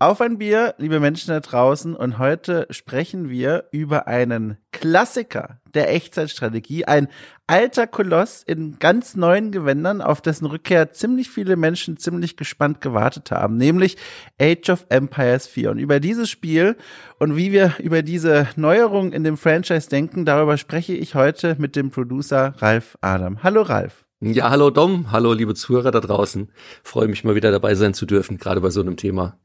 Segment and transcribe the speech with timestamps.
[0.00, 1.96] Auf ein Bier, liebe Menschen da draußen.
[1.96, 6.84] Und heute sprechen wir über einen Klassiker der Echtzeitstrategie.
[6.84, 7.08] Ein
[7.48, 13.32] alter Koloss in ganz neuen Gewändern, auf dessen Rückkehr ziemlich viele Menschen ziemlich gespannt gewartet
[13.32, 13.56] haben.
[13.56, 13.96] Nämlich
[14.40, 15.72] Age of Empires 4.
[15.72, 16.76] Und über dieses Spiel
[17.18, 21.74] und wie wir über diese Neuerung in dem Franchise denken, darüber spreche ich heute mit
[21.74, 23.42] dem Producer Ralf Adam.
[23.42, 24.04] Hallo Ralf.
[24.20, 26.52] Ja, hallo Dom, hallo liebe Zuhörer da draußen.
[26.84, 29.36] Freue mich mal wieder dabei sein zu dürfen, gerade bei so einem Thema.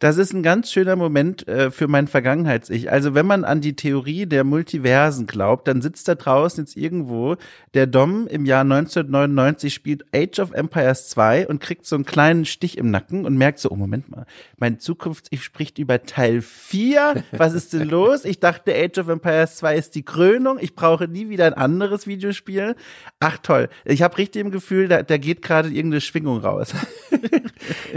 [0.00, 2.90] Das ist ein ganz schöner Moment äh, für mein Vergangenheits-Ich.
[2.90, 7.36] Also wenn man an die Theorie der Multiversen glaubt, dann sitzt da draußen jetzt irgendwo
[7.74, 12.44] der Dom im Jahr 1999 spielt Age of Empires 2 und kriegt so einen kleinen
[12.44, 14.26] Stich im Nacken und merkt so, oh Moment mal,
[14.56, 17.22] mein Zukunfts-Ich spricht über Teil 4.
[17.30, 18.24] Was ist denn los?
[18.24, 20.58] Ich dachte, Age of Empires 2 ist die Krönung.
[20.60, 22.74] Ich brauche nie wieder ein anderes Videospiel.
[23.20, 23.68] Ach toll.
[23.84, 26.74] Ich habe richtig im Gefühl, da, da geht gerade irgendeine Schwingung raus.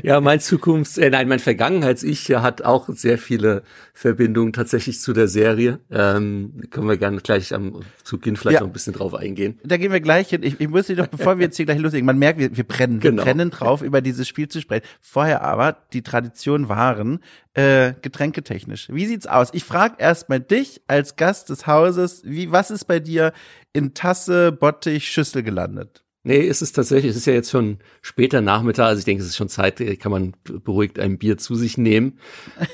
[0.04, 5.14] ja, mein Zukunfts-, äh, nein, mein Ver Vergangenheits-Ich hat auch sehr viele Verbindungen tatsächlich zu
[5.14, 5.80] der Serie.
[5.90, 8.60] Ähm, können wir gerne gleich am zu Beginn vielleicht ja.
[8.60, 9.58] noch ein bisschen drauf eingehen.
[9.64, 10.44] Da gehen wir gleich hin.
[10.44, 12.66] Ich, ich muss dich doch, bevor wir jetzt hier gleich loslegen, man merkt, wir, wir
[12.66, 13.18] brennen, genau.
[13.18, 14.86] wir brennen drauf, über dieses Spiel zu sprechen.
[15.00, 17.20] Vorher aber, die Tradition waren,
[17.54, 18.90] äh, getränketechnisch.
[18.92, 19.50] Wie sieht's aus?
[19.54, 23.32] Ich frage erstmal dich als Gast des Hauses, wie, was ist bei dir
[23.72, 26.05] in Tasse, Bottich, Schüssel gelandet?
[26.28, 27.12] Nee, ist es tatsächlich.
[27.12, 30.12] Es ist ja jetzt schon später Nachmittag, also ich denke, es ist schon Zeit, kann
[30.12, 32.18] man beruhigt ein Bier zu sich nehmen.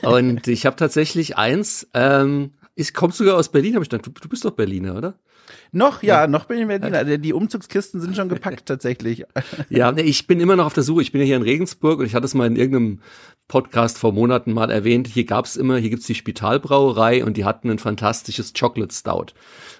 [0.03, 4.11] Und ich habe tatsächlich eins, ähm, ich komme sogar aus Berlin, habe ich gedacht, du,
[4.11, 5.19] du bist doch Berliner, oder?
[5.73, 7.21] Noch, ja, ja, noch bin ich in Berlin.
[7.21, 9.25] Die Umzugskisten sind schon gepackt tatsächlich.
[9.69, 11.01] Ja, ich bin immer noch auf der Suche.
[11.01, 13.01] Ich bin ja hier in Regensburg und ich hatte es mal in irgendeinem
[13.51, 15.09] Podcast vor Monaten mal erwähnt.
[15.09, 19.33] Hier gab's immer, hier gibt's die Spitalbrauerei und die hatten ein fantastisches Chocolate Stout.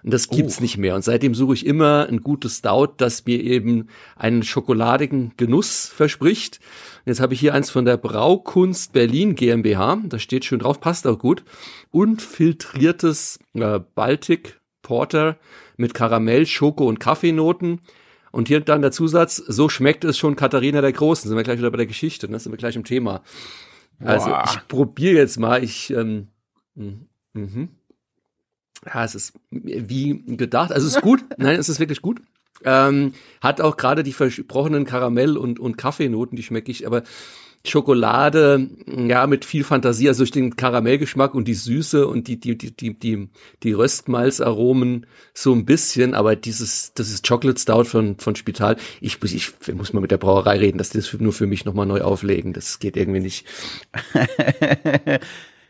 [0.04, 0.62] Und das gibt's oh.
[0.62, 0.94] nicht mehr.
[0.94, 6.60] Und seitdem suche ich immer ein gutes Stout, das mir eben einen schokoladigen Genuss verspricht.
[7.06, 10.02] Jetzt habe ich hier eins von der Braukunst Berlin GmbH.
[10.04, 11.46] Da steht schön drauf, passt auch gut.
[11.92, 15.38] Und filtriertes äh, Baltic Porter
[15.78, 17.80] mit Karamell, Schoko und Kaffeenoten.
[18.31, 21.28] Und hier dann der Zusatz, so schmeckt es schon Katharina der Großen.
[21.28, 22.40] Sind wir gleich wieder bei der Geschichte, ne?
[22.40, 23.22] sind wir gleich im Thema.
[24.00, 24.44] Also Boah.
[24.46, 26.30] ich probiere jetzt mal, ich ähm,
[26.75, 27.68] mh.
[28.86, 30.72] Ja, es ist wie gedacht.
[30.72, 31.24] Also es ist gut.
[31.38, 32.22] Nein, es ist wirklich gut.
[32.64, 37.03] Ähm, hat auch gerade die versprochenen Karamell- und, und Kaffeenoten, die schmecke ich, aber
[37.66, 42.58] Schokolade, ja, mit viel Fantasie, also durch den Karamellgeschmack und die Süße und die, die,
[42.58, 43.30] die, die, die,
[43.64, 48.78] die Röstmalzaromen so ein bisschen, aber dieses, das ist Chocolate Stout von, von Spital.
[49.00, 51.66] Ich, muss, ich muss mal mit der Brauerei reden, dass die das nur für mich
[51.66, 52.54] nochmal neu auflegen.
[52.54, 53.46] Das geht irgendwie nicht.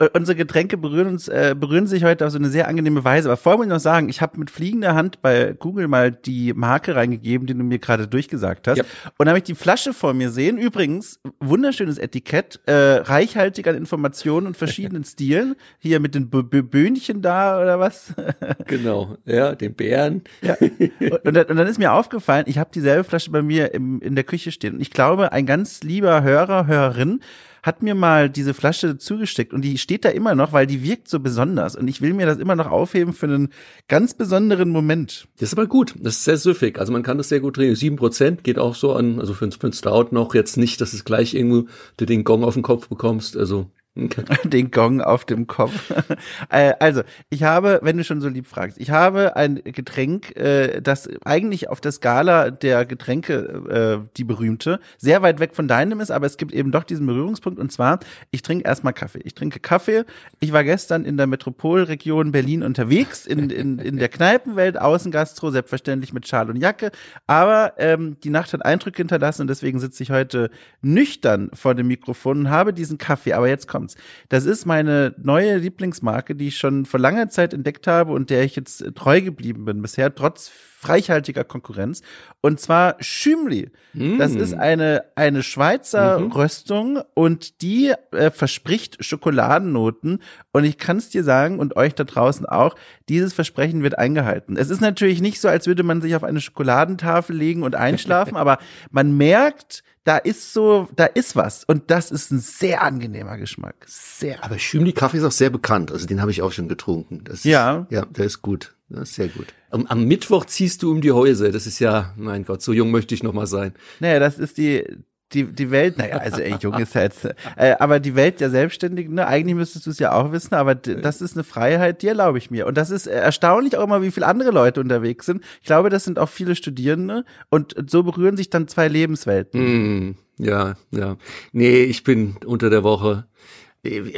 [0.01, 3.29] Äh, unsere Getränke berühren uns, äh, berühren sich heute auf so eine sehr angenehme Weise.
[3.29, 6.53] Aber vorher muss ich noch sagen, ich habe mit fliegender Hand bei Google mal die
[6.53, 8.79] Marke reingegeben, die du mir gerade durchgesagt hast.
[8.79, 8.83] Ja.
[9.17, 10.57] Und habe ich die Flasche vor mir sehen.
[10.57, 15.55] Übrigens, wunderschönes Etikett, äh, reichhaltig an Informationen und verschiedenen Stilen.
[15.77, 18.13] Hier mit den B B Böhnchen da oder was?
[18.65, 20.23] genau, ja, den Bären.
[20.41, 20.55] Ja.
[20.59, 24.23] Und, und dann ist mir aufgefallen, ich habe dieselbe Flasche bei mir im, in der
[24.23, 24.75] Küche stehen.
[24.75, 27.19] Und ich glaube, ein ganz lieber Hörer, Hörerin
[27.63, 31.07] hat mir mal diese Flasche zugesteckt und die steht da immer noch, weil die wirkt
[31.07, 33.49] so besonders und ich will mir das immer noch aufheben für einen
[33.87, 35.27] ganz besonderen Moment.
[35.37, 37.75] Das ist aber gut, das ist sehr süffig, also man kann das sehr gut drehen.
[37.75, 40.93] Sieben Prozent geht auch so an, also für, für ein Stout noch jetzt nicht, dass
[40.93, 41.67] es gleich irgendwo
[41.97, 43.69] du den Gong auf den Kopf bekommst, also.
[44.45, 45.93] Den Gong auf dem Kopf.
[46.49, 50.81] Äh, also, ich habe, wenn du schon so lieb fragst, ich habe ein Getränk, äh,
[50.81, 55.99] das eigentlich auf der Skala der Getränke, äh, die berühmte, sehr weit weg von deinem
[56.01, 57.99] ist, aber es gibt eben doch diesen Berührungspunkt und zwar,
[58.31, 59.21] ich trinke erstmal Kaffee.
[59.23, 60.03] Ich trinke Kaffee.
[60.39, 66.11] Ich war gestern in der Metropolregion Berlin unterwegs, in, in, in der Kneipenwelt, Außengastro, selbstverständlich
[66.11, 66.91] mit Schal und Jacke,
[67.27, 70.49] aber ähm, die Nacht hat Eindruck hinterlassen und deswegen sitze ich heute
[70.81, 73.95] nüchtern vor dem Mikrofon und habe diesen Kaffee, aber jetzt kommt kommt's.
[74.29, 78.43] Das ist meine neue Lieblingsmarke, die ich schon vor langer Zeit entdeckt habe und der
[78.43, 80.51] ich jetzt treu geblieben bin bisher, trotz
[80.83, 82.01] reichhaltiger Konkurrenz.
[82.41, 83.69] Und zwar Schümli.
[83.93, 84.17] Mm.
[84.17, 86.31] Das ist eine, eine Schweizer mhm.
[86.31, 90.23] Röstung und die äh, verspricht Schokoladennoten.
[90.51, 92.75] Und ich kann es dir sagen und euch da draußen auch,
[93.09, 94.57] dieses Versprechen wird eingehalten.
[94.57, 98.35] Es ist natürlich nicht so, als würde man sich auf eine Schokoladentafel legen und einschlafen,
[98.35, 98.57] aber
[98.89, 101.63] man merkt, da ist so, da ist was.
[101.63, 103.75] Und das ist ein sehr angenehmer Geschmack.
[103.87, 104.43] Sehr.
[104.43, 105.91] Aber Schümli-Kaffee ist auch sehr bekannt.
[105.91, 107.23] Also den habe ich auch schon getrunken.
[107.23, 107.81] Das ja.
[107.81, 108.75] Ist, ja, der ist gut.
[108.89, 109.47] Das ist sehr gut.
[109.69, 111.51] Am, am, Mittwoch ziehst du um die Häuser.
[111.51, 113.73] Das ist ja, mein Gott, so jung möchte ich noch mal sein.
[113.99, 114.85] Naja, das ist die,
[115.33, 117.25] die, die Welt, naja, also ey, jung ist jetzt,
[117.55, 120.75] äh, aber die Welt der Selbstständigen, ne, eigentlich müsstest du es ja auch wissen, aber
[120.75, 122.67] das ist eine Freiheit, die erlaube ich mir.
[122.67, 125.43] Und das ist erstaunlich auch immer, wie viele andere Leute unterwegs sind.
[125.61, 130.07] Ich glaube, das sind auch viele Studierende und so berühren sich dann zwei Lebenswelten.
[130.07, 131.17] Mm, ja, ja.
[131.51, 133.25] Nee, ich bin unter der Woche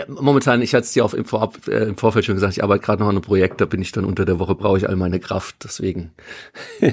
[0.10, 2.84] Momentan, ich hatte es dir auch im, Vorab, äh, im Vorfeld schon gesagt, ich arbeite
[2.84, 4.98] gerade noch an einem Projekt, da bin ich dann unter der Woche, brauche ich all
[4.98, 6.12] meine Kraft, deswegen.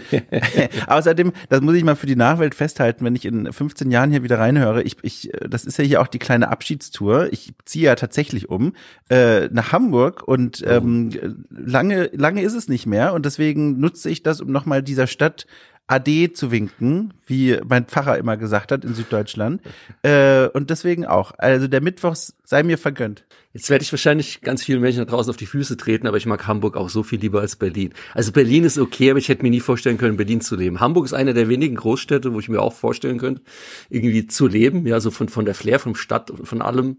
[0.87, 4.23] Außerdem, das muss ich mal für die Nachwelt festhalten, wenn ich in 15 Jahren hier
[4.23, 7.97] wieder reinhöre, ich, ich, das ist ja hier auch die kleine Abschiedstour, ich ziehe ja
[7.97, 8.73] tatsächlich um
[9.09, 10.71] äh, nach Hamburg und oh.
[10.71, 11.11] ähm,
[11.51, 15.49] lange, lange ist es nicht mehr und deswegen nutze ich das, um nochmal dieser Stadt
[15.91, 19.61] Ade zu winken, wie mein Pfarrer immer gesagt hat in Süddeutschland.
[20.03, 21.33] Äh, und deswegen auch.
[21.37, 23.27] Also der Mittwoch sei mir vergönnt.
[23.53, 26.25] Jetzt werde ich wahrscheinlich ganz vielen Menschen da draußen auf die Füße treten, aber ich
[26.25, 27.93] mag Hamburg auch so viel lieber als Berlin.
[28.15, 30.81] Also Berlin ist okay, aber ich hätte mir nie vorstellen können, Berlin zu leben.
[30.81, 33.43] Hamburg ist eine der wenigen Großstädte, wo ich mir auch vorstellen könnte,
[33.91, 36.99] irgendwie zu leben, ja, so von, von der Flair, vom Stadt, von allem.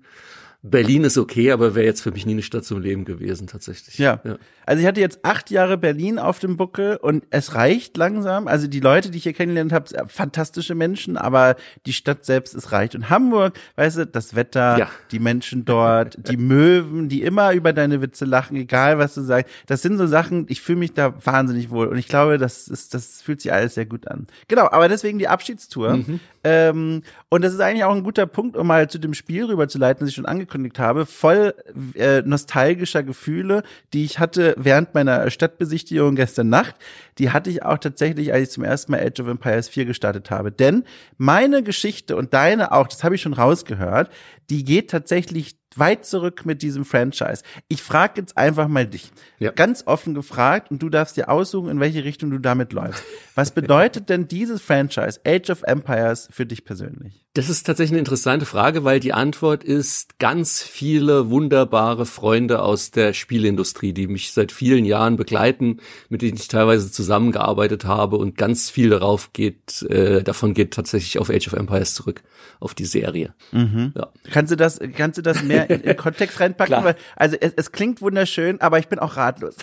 [0.63, 3.97] Berlin ist okay, aber wäre jetzt für mich nie eine Stadt zum Leben gewesen, tatsächlich.
[3.97, 4.19] Ja.
[4.23, 4.37] ja.
[4.65, 8.47] Also ich hatte jetzt acht Jahre Berlin auf dem Buckel und es reicht langsam.
[8.47, 11.55] Also die Leute, die ich hier kennengelernt habe, fantastische Menschen, aber
[11.87, 12.93] die Stadt selbst ist reicht.
[12.93, 14.89] Und Hamburg, weißt du, das Wetter, ja.
[15.11, 19.51] die Menschen dort, die Möwen, die immer über deine Witze lachen, egal was du sagst.
[19.65, 21.87] Das sind so Sachen, ich fühle mich da wahnsinnig wohl.
[21.87, 24.27] Und ich glaube, das ist, das fühlt sich alles sehr gut an.
[24.47, 25.97] Genau, aber deswegen die Abschiedstour.
[25.97, 26.19] Mhm.
[26.43, 30.01] Ähm, und das ist eigentlich auch ein guter Punkt, um mal zu dem Spiel rüberzuleiten,
[30.01, 31.05] das ich schon angekündigt habe.
[31.05, 31.53] Voll
[31.95, 36.75] äh, nostalgischer Gefühle, die ich hatte während meiner Stadtbesichtigung gestern Nacht.
[37.19, 40.31] Die hatte ich auch tatsächlich, als ich zum ersten Mal Age of Empires 4 gestartet
[40.31, 40.51] habe.
[40.51, 40.83] Denn
[41.17, 44.09] meine Geschichte und deine auch, das habe ich schon rausgehört,
[44.51, 47.43] die geht tatsächlich weit zurück mit diesem Franchise.
[47.67, 49.51] Ich frage jetzt einfach mal dich, ja.
[49.51, 53.03] ganz offen gefragt, und du darfst dir aussuchen, in welche Richtung du damit läufst.
[53.35, 57.25] Was bedeutet denn dieses Franchise Age of Empires für dich persönlich?
[57.33, 62.91] Das ist tatsächlich eine interessante Frage, weil die Antwort ist ganz viele wunderbare Freunde aus
[62.91, 65.77] der Spielindustrie, die mich seit vielen Jahren begleiten,
[66.09, 71.19] mit denen ich teilweise zusammengearbeitet habe und ganz viel darauf geht, äh, davon geht tatsächlich
[71.19, 72.21] auf Age of Empires zurück,
[72.59, 73.33] auf die Serie.
[73.53, 73.93] Mhm.
[73.95, 74.11] Ja.
[74.41, 76.83] Kannst du das, kannst du das mehr in, in Kontext reinpacken?
[76.83, 79.55] Weil, also es, es klingt wunderschön, aber ich bin auch ratlos.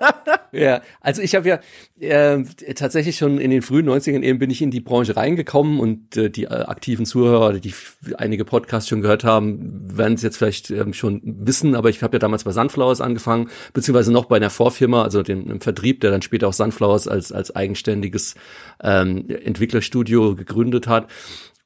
[0.52, 1.60] ja, also ich habe ja
[1.98, 2.44] äh,
[2.74, 6.28] tatsächlich schon in den frühen 90ern eben bin ich in die Branche reingekommen und äh,
[6.28, 7.72] die äh, aktiven Zuhörer, die
[8.18, 12.16] einige Podcasts schon gehört haben, werden es jetzt vielleicht ähm, schon wissen, aber ich habe
[12.16, 16.10] ja damals bei Sunflowers angefangen, beziehungsweise noch bei einer Vorfirma, also dem, dem Vertrieb, der
[16.10, 18.34] dann später auch Sunflowers als, als eigenständiges
[18.82, 21.08] ähm, Entwicklerstudio gegründet hat.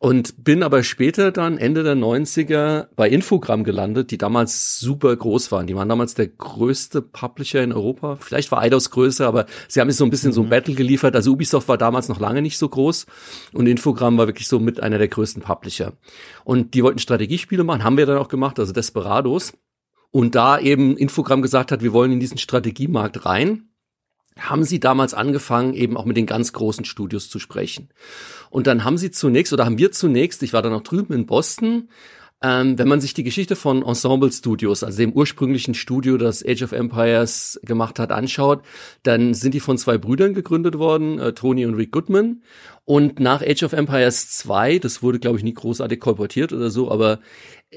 [0.02, 5.52] Und bin aber später dann Ende der 90er bei Infogramm gelandet, die damals super groß
[5.52, 5.68] waren.
[5.68, 8.16] Die waren damals der größte Publisher in Europa.
[8.16, 10.34] Vielleicht war Eidos größer, aber sie haben sich so ein bisschen mhm.
[10.34, 11.14] so ein Battle geliefert.
[11.14, 13.06] Also Ubisoft war damals noch lange nicht so groß
[13.52, 15.92] und Infogramm war wirklich so mit einer der größten Publisher.
[16.42, 19.52] Und die wollten Strategiespiele machen, haben wir dann auch gemacht, also Desperados.
[20.10, 23.68] Und da eben Infogramm gesagt hat, wir wollen in diesen Strategiemarkt rein,
[24.38, 27.88] haben sie damals angefangen, eben auch mit den ganz großen Studios zu sprechen.
[28.50, 31.26] Und dann haben sie zunächst, oder haben wir zunächst, ich war dann noch drüben in
[31.26, 31.88] Boston,
[32.42, 36.62] ähm, wenn man sich die Geschichte von Ensemble Studios, also dem ursprünglichen Studio, das Age
[36.62, 38.62] of Empires gemacht hat, anschaut,
[39.04, 42.42] dann sind die von zwei Brüdern gegründet worden, äh, Tony und Rick Goodman.
[42.84, 46.90] Und nach Age of Empires 2, das wurde, glaube ich, nie großartig kolportiert oder so,
[46.90, 47.20] aber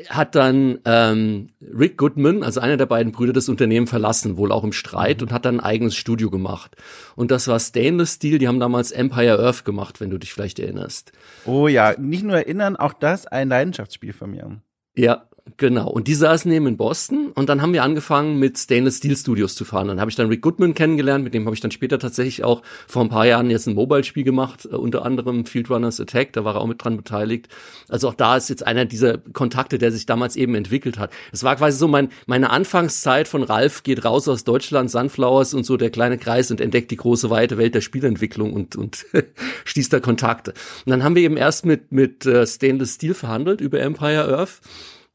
[0.10, 4.64] hat dann ähm, Rick Goodman, also einer der beiden Brüder, das Unternehmen verlassen, wohl auch
[4.64, 6.76] im Streit, und hat dann ein eigenes Studio gemacht.
[7.16, 10.60] Und das war Stainless Steel, die haben damals Empire Earth gemacht, wenn du dich vielleicht
[10.60, 11.12] erinnerst.
[11.46, 14.60] Oh ja, nicht nur erinnern, auch das ein Leidenschaftsspiel von mir.
[14.96, 15.88] Ja, Genau.
[15.90, 19.54] Und die saßen eben in Boston und dann haben wir angefangen mit Stainless Steel Studios
[19.54, 19.88] zu fahren.
[19.88, 22.64] Dann habe ich dann Rick Goodman kennengelernt, mit dem habe ich dann später tatsächlich auch
[22.88, 26.44] vor ein paar Jahren jetzt ein Mobile-Spiel gemacht, äh, unter anderem Field Runners Attack, da
[26.44, 27.48] war er auch mit dran beteiligt.
[27.88, 31.12] Also auch da ist jetzt einer dieser Kontakte, der sich damals eben entwickelt hat.
[31.32, 35.64] Es war quasi so mein, meine Anfangszeit von Ralf geht raus aus Deutschland, Sunflowers und
[35.64, 39.06] so der kleine Kreis und entdeckt die große weite Welt der Spielentwicklung und, und
[39.66, 40.54] schließt da Kontakte.
[40.86, 44.60] Und dann haben wir eben erst mit, mit uh, Stainless Steel verhandelt über Empire Earth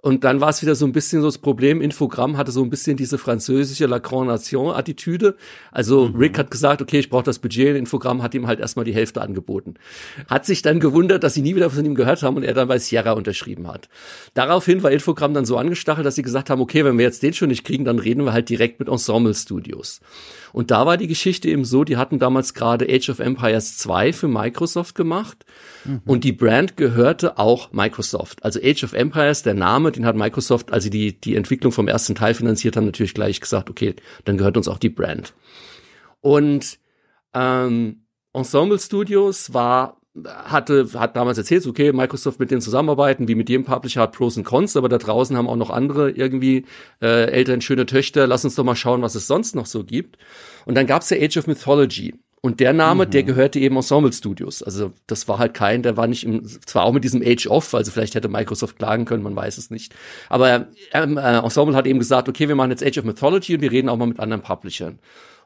[0.03, 2.71] und dann war es wieder so ein bisschen so das Problem, Infogramm hatte so ein
[2.71, 5.37] bisschen diese französische La Grande Nation Attitüde.
[5.73, 6.17] Also mhm.
[6.17, 9.21] Rick hat gesagt, okay, ich brauche das Budget, Infogramm hat ihm halt erstmal die Hälfte
[9.21, 9.75] angeboten.
[10.27, 12.69] Hat sich dann gewundert, dass sie nie wieder von ihm gehört haben und er dann
[12.69, 13.89] bei Sierra unterschrieben hat.
[14.33, 17.35] Daraufhin war Infogramm dann so angestachelt, dass sie gesagt haben, okay, wenn wir jetzt den
[17.35, 20.01] schon nicht kriegen, dann reden wir halt direkt mit Ensemble Studios.
[20.53, 24.13] Und da war die Geschichte eben so, die hatten damals gerade Age of Empires 2
[24.13, 25.45] für Microsoft gemacht
[25.85, 26.03] mhm.
[26.07, 28.43] und die Brand gehörte auch Microsoft.
[28.45, 31.89] Also Age of Empires, der Name, den hat Microsoft, als sie die, die Entwicklung vom
[31.89, 35.35] ersten Teil finanziert haben, natürlich gleich gesagt, okay, dann gehört uns auch die Brand.
[36.21, 36.79] Und
[37.35, 43.49] ähm, Ensemble Studios war hatte, hat damals erzählt, okay, Microsoft mit denen zusammenarbeiten, wie mit
[43.49, 46.65] jedem Publisher hat Pros und Cons, aber da draußen haben auch noch andere irgendwie
[47.01, 50.19] äh, Eltern, schöne Töchter, lass uns doch mal schauen, was es sonst noch so gibt.
[50.67, 52.15] Und dann gab's ja Age of Mythology.
[52.43, 53.11] Und der Name, mhm.
[53.11, 54.63] der gehörte eben Ensemble Studios.
[54.63, 57.75] Also das war halt kein, der war nicht im, zwar auch mit diesem Age of,
[57.75, 59.95] also vielleicht hätte Microsoft klagen können, man weiß es nicht.
[60.29, 63.61] Aber ähm, äh, Ensemble hat eben gesagt, okay, wir machen jetzt Age of Mythology und
[63.61, 64.99] wir reden auch mal mit anderen Publishern.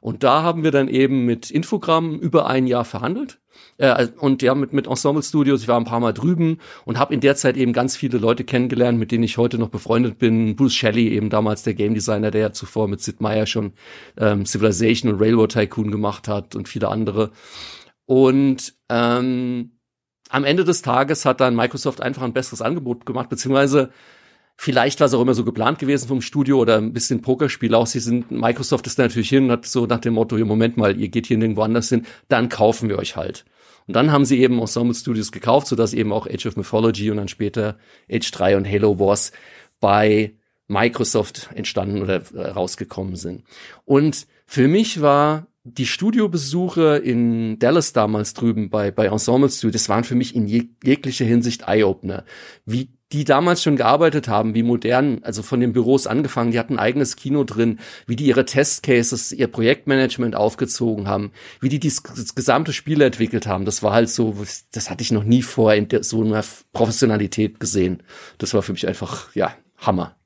[0.04, 3.40] Und da haben wir dann eben mit Infogramm über ein Jahr verhandelt.
[3.78, 7.14] Äh, und ja, mit, mit Ensemble Studios, ich war ein paar Mal drüben und habe
[7.14, 10.56] in der Zeit eben ganz viele Leute kennengelernt, mit denen ich heute noch befreundet bin.
[10.56, 13.72] Bruce Shelley, eben damals der Game Designer, der ja zuvor mit Sid Meier schon
[14.18, 17.30] ähm, Civilization und Railroad Tycoon gemacht hat und viele andere.
[18.04, 19.70] Und ähm,
[20.28, 23.88] am Ende des Tages hat dann Microsoft einfach ein besseres Angebot gemacht, beziehungsweise
[24.56, 27.86] Vielleicht war es auch immer so geplant gewesen vom Studio oder ein bisschen Pokerspiel auch.
[27.86, 30.76] Sie sind, Microsoft ist da natürlich hin und hat so nach dem Motto, im Moment
[30.76, 33.44] mal, ihr geht hier nirgendwo anders hin, dann kaufen wir euch halt.
[33.86, 37.18] Und dann haben sie eben Ensemble Studios gekauft, sodass eben auch Age of Mythology und
[37.18, 37.76] dann später
[38.10, 39.32] Age 3 und Halo Wars
[39.80, 40.34] bei
[40.68, 43.44] Microsoft entstanden oder äh, rausgekommen sind.
[43.84, 49.88] Und für mich war die Studiobesuche in Dallas damals drüben bei, bei Ensemble Studios, das
[49.88, 52.24] waren für mich in jeg jeglicher Hinsicht Eye-Opener.
[52.66, 56.74] Wie die damals schon gearbeitet haben, wie modern, also von den Büros angefangen, die hatten
[56.74, 62.02] ein eigenes Kino drin, wie die ihre Testcases, ihr Projektmanagement aufgezogen haben, wie die das
[62.34, 63.64] gesamte Spiel entwickelt haben.
[63.64, 64.36] Das war halt so,
[64.72, 68.02] das hatte ich noch nie vorher in so einer Professionalität gesehen.
[68.36, 70.16] Das war für mich einfach, ja, Hammer.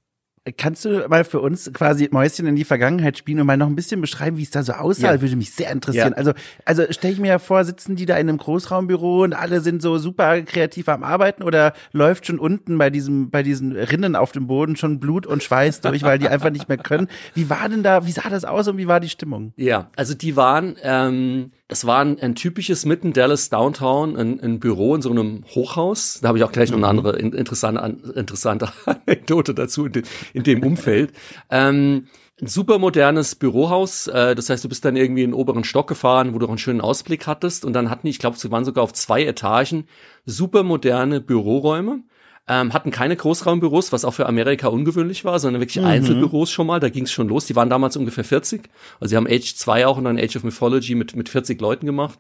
[0.57, 3.77] Kannst du mal für uns quasi Mäuschen in die Vergangenheit spielen und mal noch ein
[3.77, 5.15] bisschen beschreiben, wie es da so aussah?
[5.15, 5.21] Ja.
[5.21, 6.11] Würde mich sehr interessieren.
[6.11, 6.17] Ja.
[6.17, 6.33] Also,
[6.65, 9.83] also stelle ich mir ja vor, sitzen die da in einem Großraumbüro und alle sind
[9.83, 14.33] so super kreativ am Arbeiten oder läuft schon unten bei diesem, bei diesen Rinnen auf
[14.33, 17.09] dem Boden schon Blut und Schweiß durch, weil die einfach nicht mehr können?
[17.35, 19.53] Wie war denn da, wie sah das aus und wie war die Stimmung?
[19.57, 24.59] Ja, also die waren, ähm, das war ein, ein typisches mitten Dallas Downtown, ein, ein
[24.59, 26.21] Büro in so einem Hochhaus.
[26.23, 27.07] Da habe ich auch gleich noch eine mhm.
[27.07, 31.13] andere interessante, interessante Anekdote dazu in, de, in dem Umfeld.
[31.51, 32.07] Ähm,
[32.41, 34.07] ein super modernes Bürohaus.
[34.07, 36.51] Äh, das heißt, du bist dann irgendwie in den oberen Stock gefahren, wo du auch
[36.51, 37.67] einen schönen Ausblick hattest.
[37.67, 39.87] Und dann hatten die, ich glaube, sie waren sogar auf zwei Etagen,
[40.25, 42.03] super moderne Büroräume
[42.49, 45.89] ähm, hatten keine Großraumbüros, was auch für Amerika ungewöhnlich war, sondern wirklich mhm.
[45.89, 46.81] Einzelbüros schon mal.
[46.81, 47.47] Da ging es schon los.
[47.47, 48.69] Die waren damals ungefähr 40.
[49.01, 51.85] Also sie haben Age 2 auch und dann Age of Mythology mit, mit 40 Leuten
[51.85, 52.19] gemacht.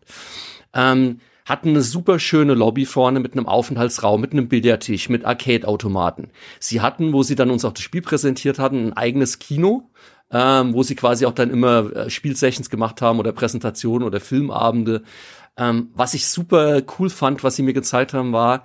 [0.74, 6.28] Ähm, hatten eine super schöne Lobby vorne mit einem Aufenthaltsraum, mit einem Billardtisch, mit Arcade-Automaten.
[6.60, 9.88] Sie hatten, wo sie dann uns auch das Spiel präsentiert hatten, ein eigenes Kino,
[10.30, 15.04] ähm, wo sie quasi auch dann immer äh, Spielsessions gemacht haben oder Präsentationen oder Filmabende.
[15.56, 18.64] Ähm, was ich super cool fand, was sie mir gezeigt haben, war,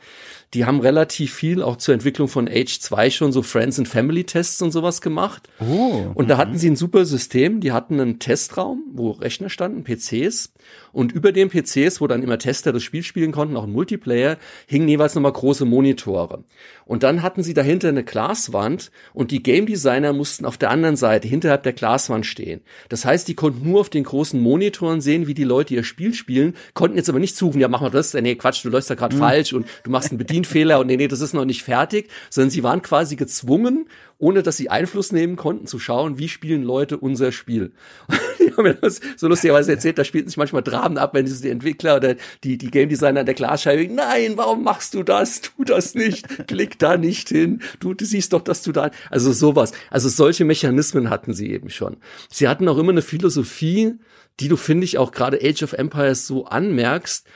[0.53, 4.23] die haben relativ viel auch zur Entwicklung von Age 2 schon so Friends and Family
[4.23, 5.49] Tests und sowas gemacht.
[5.59, 7.59] Oh, und da hatten sie ein super System.
[7.59, 10.53] Die hatten einen Testraum, wo Rechner standen, PCs.
[10.91, 14.37] Und über den PCs, wo dann immer Tester das Spiel spielen konnten, auch ein Multiplayer,
[14.67, 16.43] hingen jeweils nochmal große Monitore.
[16.85, 20.95] Und dann hatten sie dahinter eine Glaswand und die Game Designer mussten auf der anderen
[20.95, 22.61] Seite hinterhalb der Glaswand stehen.
[22.89, 26.13] Das heißt, die konnten nur auf den großen Monitoren sehen, wie die Leute ihr Spiel
[26.13, 28.95] spielen, konnten jetzt aber nicht zurufen, ja, mach mal das, nee, Quatsch, du läufst da
[28.95, 29.19] gerade mhm.
[29.19, 32.51] falsch und du machst einen Bedienfehler und nee, nee, das ist noch nicht fertig, sondern
[32.51, 36.97] sie waren quasi gezwungen, ohne dass sie Einfluss nehmen konnten, zu schauen, wie spielen Leute
[36.97, 37.71] unser Spiel.
[38.39, 41.49] die haben mir das so lustigerweise erzählt, da spielt sich manchmal Dramen ab, wenn die
[41.49, 45.41] Entwickler oder die, die Game Designer an der Glasscheibe, nein, warum machst du das?
[45.41, 46.47] Tu das nicht.
[46.47, 47.61] Klick da nicht hin.
[47.79, 49.71] Du, du siehst doch, dass du da, also sowas.
[49.89, 51.97] Also solche Mechanismen hatten sie eben schon.
[52.29, 53.95] Sie hatten auch immer eine Philosophie,
[54.39, 57.27] die du, finde ich, auch gerade Age of Empires so anmerkst,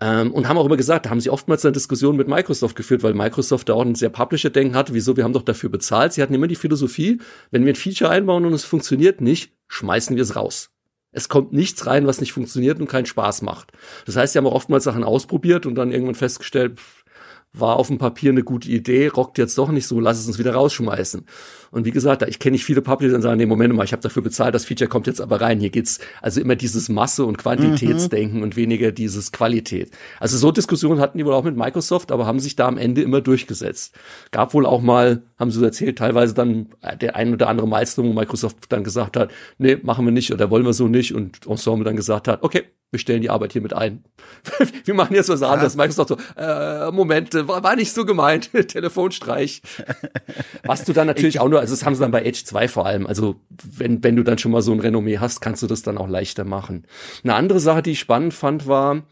[0.00, 3.02] ähm, und haben auch immer gesagt, da haben sie oftmals eine Diskussion mit Microsoft geführt,
[3.02, 4.92] weil Microsoft da auch ein sehr Publisher-Denken hat.
[4.92, 5.16] Wieso?
[5.16, 6.12] Wir haben doch dafür bezahlt.
[6.12, 7.18] Sie hatten immer die Philosophie,
[7.50, 10.70] wenn wir ein Feature einbauen und es funktioniert nicht, schmeißen wir es raus.
[11.10, 13.72] Es kommt nichts rein, was nicht funktioniert und keinen Spaß macht.
[14.06, 17.04] Das heißt, sie haben auch oftmals Sachen ausprobiert und dann irgendwann festgestellt, pff,
[17.52, 20.38] war auf dem Papier eine gute Idee, rockt jetzt doch nicht so, lass es uns
[20.38, 21.24] wieder rausschmeißen.
[21.70, 24.02] Und wie gesagt, ich kenne nicht viele Publisher, die sagen, nee, Moment mal, ich habe
[24.02, 25.60] dafür bezahlt, das Feature kommt jetzt aber rein.
[25.60, 28.42] Hier geht's also immer dieses Masse- und Quantitätsdenken mhm.
[28.42, 29.90] und weniger dieses Qualität.
[30.20, 33.02] Also so Diskussionen hatten die wohl auch mit Microsoft, aber haben sich da am Ende
[33.02, 33.94] immer durchgesetzt.
[34.30, 36.68] Gab wohl auch mal, haben sie erzählt, teilweise dann
[37.00, 40.50] der ein oder andere Milestone, wo Microsoft dann gesagt hat, nee, machen wir nicht oder
[40.50, 43.60] wollen wir so nicht und Ensemble dann gesagt hat, okay, wir stellen die Arbeit hier
[43.60, 44.02] mit ein.
[44.84, 45.74] wir machen jetzt was anderes.
[45.74, 45.82] Ja.
[45.82, 48.50] Microsoft so, äh, Moment, war, war nicht so gemeint.
[48.68, 49.60] Telefonstreich.
[50.64, 52.86] Was du dann natürlich auch nur, also das haben sie dann bei Edge 2 vor
[52.86, 53.06] allem.
[53.06, 53.36] Also
[53.76, 56.08] wenn, wenn du dann schon mal so ein Renommee hast, kannst du das dann auch
[56.08, 56.86] leichter machen.
[57.24, 59.02] Eine andere Sache, die ich spannend fand, war,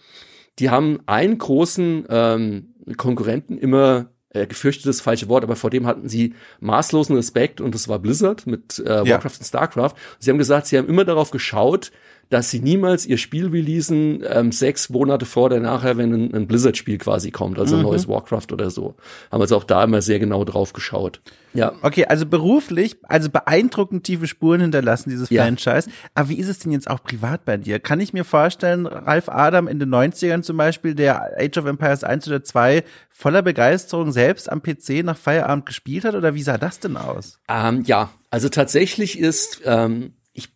[0.58, 6.08] die haben einen großen ähm, Konkurrenten immer äh, gefürchtetes falsche Wort, aber vor dem hatten
[6.08, 9.38] sie maßlosen Respekt und das war Blizzard mit äh, Warcraft ja.
[9.38, 9.94] und Starcraft.
[10.18, 11.90] Sie haben gesagt, sie haben immer darauf geschaut,
[12.28, 16.46] dass sie niemals ihr Spiel releasen, ähm, sechs Monate vor oder nachher, wenn ein, ein
[16.46, 17.88] Blizzard-Spiel quasi kommt, also ein mhm.
[17.88, 18.94] neues Warcraft oder so.
[19.30, 21.20] Haben also auch da immer sehr genau drauf geschaut.
[21.54, 21.72] Ja.
[21.82, 25.44] Okay, also beruflich, also beeindruckend tiefe Spuren hinterlassen, dieses ja.
[25.44, 25.88] Franchise.
[26.14, 27.78] Aber wie ist es denn jetzt auch privat bei dir?
[27.78, 32.04] Kann ich mir vorstellen, Ralf Adam in den 90ern zum Beispiel, der Age of Empires
[32.04, 36.14] 1 oder 2 voller Begeisterung selbst am PC nach Feierabend gespielt hat?
[36.14, 37.38] Oder wie sah das denn aus?
[37.48, 40.50] Ähm, ja, also tatsächlich ist, ähm, ich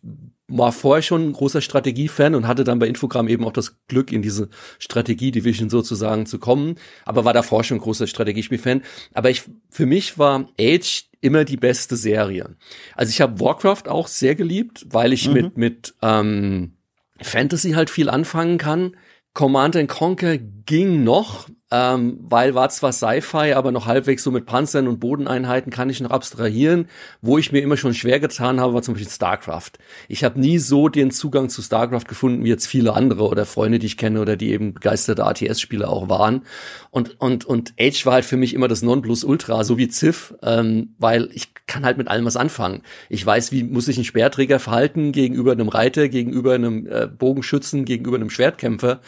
[0.57, 4.11] war vorher schon ein großer Strategiefan und hatte dann bei Infogramm eben auch das Glück,
[4.11, 8.81] in diese Strategie-Division sozusagen zu kommen, aber war davor schon ein großer Strategiespiel-Fan.
[9.13, 12.55] Aber ich, für mich war Age immer die beste Serie.
[12.95, 15.33] Also ich habe Warcraft auch sehr geliebt, weil ich mhm.
[15.33, 16.77] mit, mit ähm,
[17.21, 18.95] Fantasy halt viel anfangen kann.
[19.33, 24.89] Command Conquer ging noch, ähm, weil war zwar Sci-Fi, aber noch halbwegs so mit Panzern
[24.89, 26.89] und Bodeneinheiten kann ich noch abstrahieren.
[27.21, 29.71] Wo ich mir immer schon schwer getan habe, war zum Beispiel StarCraft.
[30.09, 33.79] Ich habe nie so den Zugang zu StarCraft gefunden, wie jetzt viele andere oder Freunde,
[33.79, 36.43] die ich kenne oder die eben begeisterte ATS-Spieler auch waren.
[36.89, 40.95] Und, und, und Age war halt für mich immer das Nonplusultra, so wie Civ, ähm,
[40.97, 42.81] weil ich kann halt mit allem was anfangen.
[43.07, 47.85] Ich weiß, wie muss sich ein Speerträger verhalten gegenüber einem Reiter, gegenüber einem äh, Bogenschützen,
[47.85, 48.99] gegenüber einem Schwertkämpfer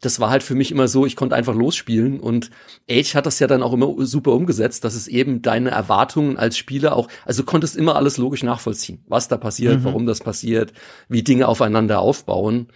[0.00, 2.50] das war halt für mich immer so, ich konnte einfach losspielen und
[2.90, 6.56] Age hat das ja dann auch immer super umgesetzt, dass es eben deine Erwartungen als
[6.56, 9.84] Spieler auch, also du konntest immer alles logisch nachvollziehen, was da passiert, mhm.
[9.84, 10.72] warum das passiert,
[11.08, 12.68] wie Dinge aufeinander aufbauen.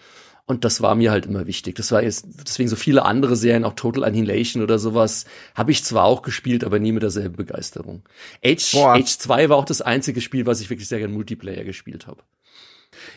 [0.45, 1.76] Und das war mir halt immer wichtig.
[1.76, 5.25] Das war jetzt, deswegen so viele andere Serien, auch Total Annihilation oder sowas,
[5.55, 8.02] habe ich zwar auch gespielt, aber nie mit derselben Begeisterung.
[8.45, 12.09] Age, Age 2 war auch das einzige Spiel, was ich wirklich sehr gerne Multiplayer gespielt
[12.09, 12.23] habe.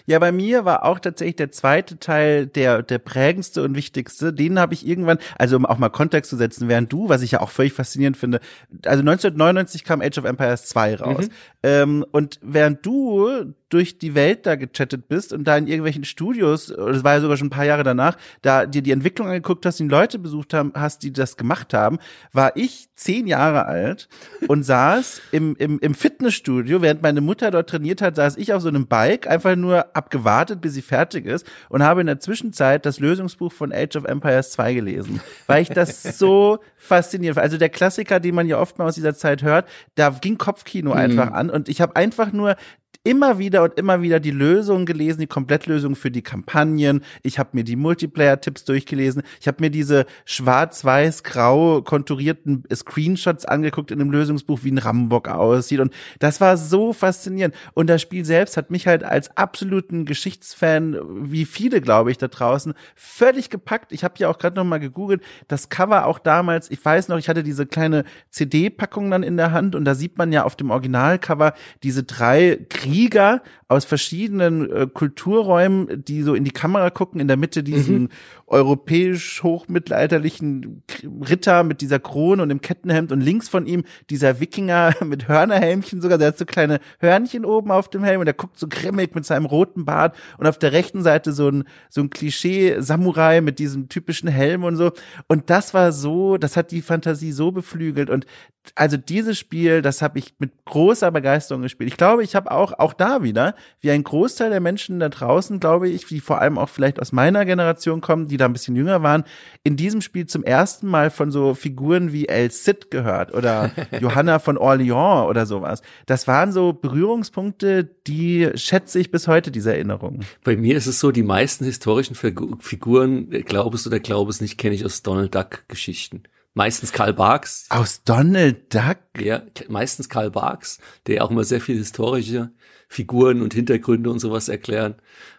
[0.06, 4.34] Ja, bei mir war auch tatsächlich der zweite Teil der, der prägendste und wichtigste.
[4.34, 7.32] Den habe ich irgendwann, also um auch mal Kontext zu setzen, während du, was ich
[7.32, 8.40] ja auch völlig faszinierend finde,
[8.86, 11.26] also 1999 kam Age of Empires 2 raus.
[11.28, 11.32] Mhm.
[11.64, 16.68] Ähm, und während du durch die Welt da gechattet bist und da in irgendwelchen Studios,
[16.68, 19.80] das war ja sogar schon ein paar Jahre danach, da dir die Entwicklung angeguckt hast,
[19.80, 22.00] die Leute besucht haben, hast, die das gemacht haben,
[22.32, 24.08] war ich zehn Jahre alt
[24.48, 28.62] und saß im, im, im Fitnessstudio, während meine Mutter dort trainiert hat, saß ich auf
[28.62, 32.86] so einem Bike, einfach nur abgewartet, bis sie fertig ist und habe in der Zwischenzeit
[32.86, 37.68] das Lösungsbuch von Age of Empires 2 gelesen, weil ich das so faszinierend Also der
[37.68, 40.98] Klassiker, den man ja oft mal aus dieser Zeit hört, da ging Kopfkino mhm.
[40.98, 42.56] einfach an und ich habe einfach nur
[43.04, 47.04] immer wieder und immer wieder die Lösungen gelesen, die Komplettlösung für die Kampagnen.
[47.24, 49.24] Ich habe mir die Multiplayer-Tipps durchgelesen.
[49.40, 55.80] Ich habe mir diese schwarz-weiß-grau konturierten Screenshots angeguckt in einem Lösungsbuch, wie ein Rambock aussieht.
[55.80, 57.56] Und das war so faszinierend.
[57.74, 60.98] Und das Spiel selbst hat mich halt als absoluten Geschichtsfan,
[61.32, 63.92] wie viele, glaube ich, da draußen, völlig gepackt.
[63.92, 65.22] Ich habe ja auch gerade noch mal gegoogelt.
[65.48, 69.52] Das Cover auch damals, ich weiß noch, ich hatte diese kleine CD-Packung dann in der
[69.52, 71.54] Hand und da sieht man ja auf dem Originalcover
[71.84, 77.36] diese drei Krieger aus verschiedenen äh, Kulturräumen, die so in die Kamera gucken, in der
[77.36, 78.10] Mitte diesen mhm.
[78.46, 80.84] europäisch hochmittelalterlichen
[81.28, 86.00] Ritter mit dieser Krone und dem Kettenhemd und links von ihm dieser Wikinger mit Hörnerhelmchen
[86.00, 89.16] sogar, der hat so kleine Hörnchen oben auf dem Helm und der guckt so grimmig
[89.16, 93.42] mit seinem roten Bart und auf der rechten Seite so ein so ein Klischee Samurai
[93.42, 94.92] mit diesem typischen Helm und so
[95.28, 98.28] und das war so, das hat die Fantasie so beflügelt und
[98.74, 101.90] also dieses Spiel, das habe ich mit großer Begeisterung gespielt.
[101.90, 105.60] Ich glaube, ich habe auch auch da wieder wie ein Großteil der Menschen da draußen,
[105.60, 108.76] glaube ich, die vor allem auch vielleicht aus meiner Generation kommen, die da ein bisschen
[108.76, 109.24] jünger waren,
[109.64, 114.40] in diesem Spiel zum ersten Mal von so Figuren wie El Cid gehört oder Johanna
[114.40, 115.82] von Orleans oder sowas.
[116.06, 120.26] Das waren so Berührungspunkte, die schätze ich bis heute, diese Erinnerungen.
[120.44, 124.76] Bei mir ist es so, die meisten historischen Figuren, glaubst du oder glaubst nicht, kenne
[124.76, 126.24] ich aus Donald Duck Geschichten.
[126.58, 127.66] Meistens Karl Barks.
[127.70, 128.98] Aus Donald Duck?
[129.20, 132.52] Ja, meistens Karl Barks, der auch immer sehr viel historische
[132.96, 134.96] Figuren und Hintergründe und sowas erklären.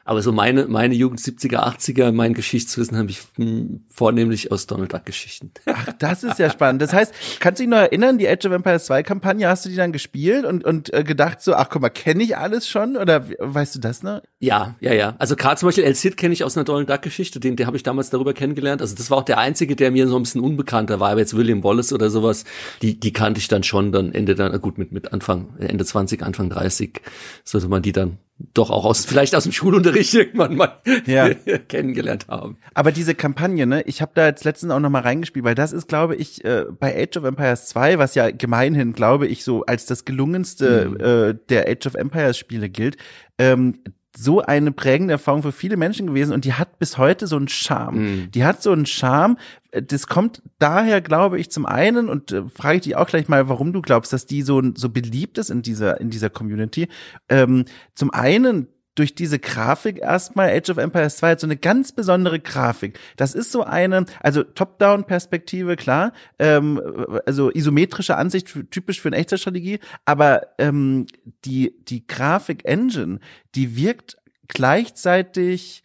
[0.06, 4.92] Aber so meine, meine Jugend 70er, 80er, mein Geschichtswissen habe ich hm, vornehmlich aus Donald
[4.92, 5.50] Duck Geschichten.
[5.66, 6.80] Ach, das ist ja spannend.
[6.80, 9.68] Das heißt, kannst du dich noch erinnern, die Age of Empires 2 Kampagne, hast du
[9.68, 12.96] die dann gespielt und, und äh, gedacht so, ach guck mal, kenne ich alles schon?
[12.96, 14.22] Oder weißt du das noch?
[14.38, 15.16] Ja, ja, ja.
[15.18, 17.66] Also gerade zum Beispiel El Cid kenne ich aus einer Donald Duck Geschichte, den, den
[17.66, 18.80] habe ich damals darüber kennengelernt.
[18.82, 21.10] Also das war auch der einzige, der mir so ein bisschen unbekannter war.
[21.10, 22.44] Aber jetzt William Wallace oder sowas,
[22.80, 26.22] die, die kannte ich dann schon dann Ende dann, gut, mit, mit Anfang, Ende 20,
[26.22, 27.00] Anfang 30,
[27.42, 31.32] sollte man die dann doch auch aus vielleicht aus dem Schulunterricht irgendwann mal ja.
[31.68, 32.58] kennengelernt haben.
[32.74, 35.72] Aber diese Kampagne, ne, ich habe da jetzt letztens auch noch mal reingespielt, weil das
[35.72, 39.64] ist, glaube ich, äh, bei Age of Empires 2, was ja gemeinhin, glaube ich, so
[39.64, 41.00] als das gelungenste mhm.
[41.00, 42.96] äh, der Age of Empires Spiele gilt,
[43.38, 43.80] ähm,
[44.16, 47.48] so eine prägende Erfahrung für viele Menschen gewesen und die hat bis heute so einen
[47.48, 47.98] Charme.
[47.98, 48.30] Mhm.
[48.30, 49.36] Die hat so einen Charme.
[49.70, 53.48] Das kommt daher, glaube ich, zum einen und äh, frage ich dich auch gleich mal,
[53.48, 56.88] warum du glaubst, dass die so so beliebt ist in dieser in dieser Community.
[57.28, 61.92] Ähm, zum einen durch diese Grafik erstmal, Age of Empires 2 hat so eine ganz
[61.92, 62.98] besondere Grafik.
[63.16, 66.80] Das ist so eine, also Top-Down-Perspektive, klar, ähm,
[67.26, 71.06] also isometrische Ansicht, typisch für eine Echtzeitstrategie, aber ähm,
[71.44, 73.20] die, die Grafik-Engine,
[73.54, 74.16] die wirkt
[74.48, 75.84] gleichzeitig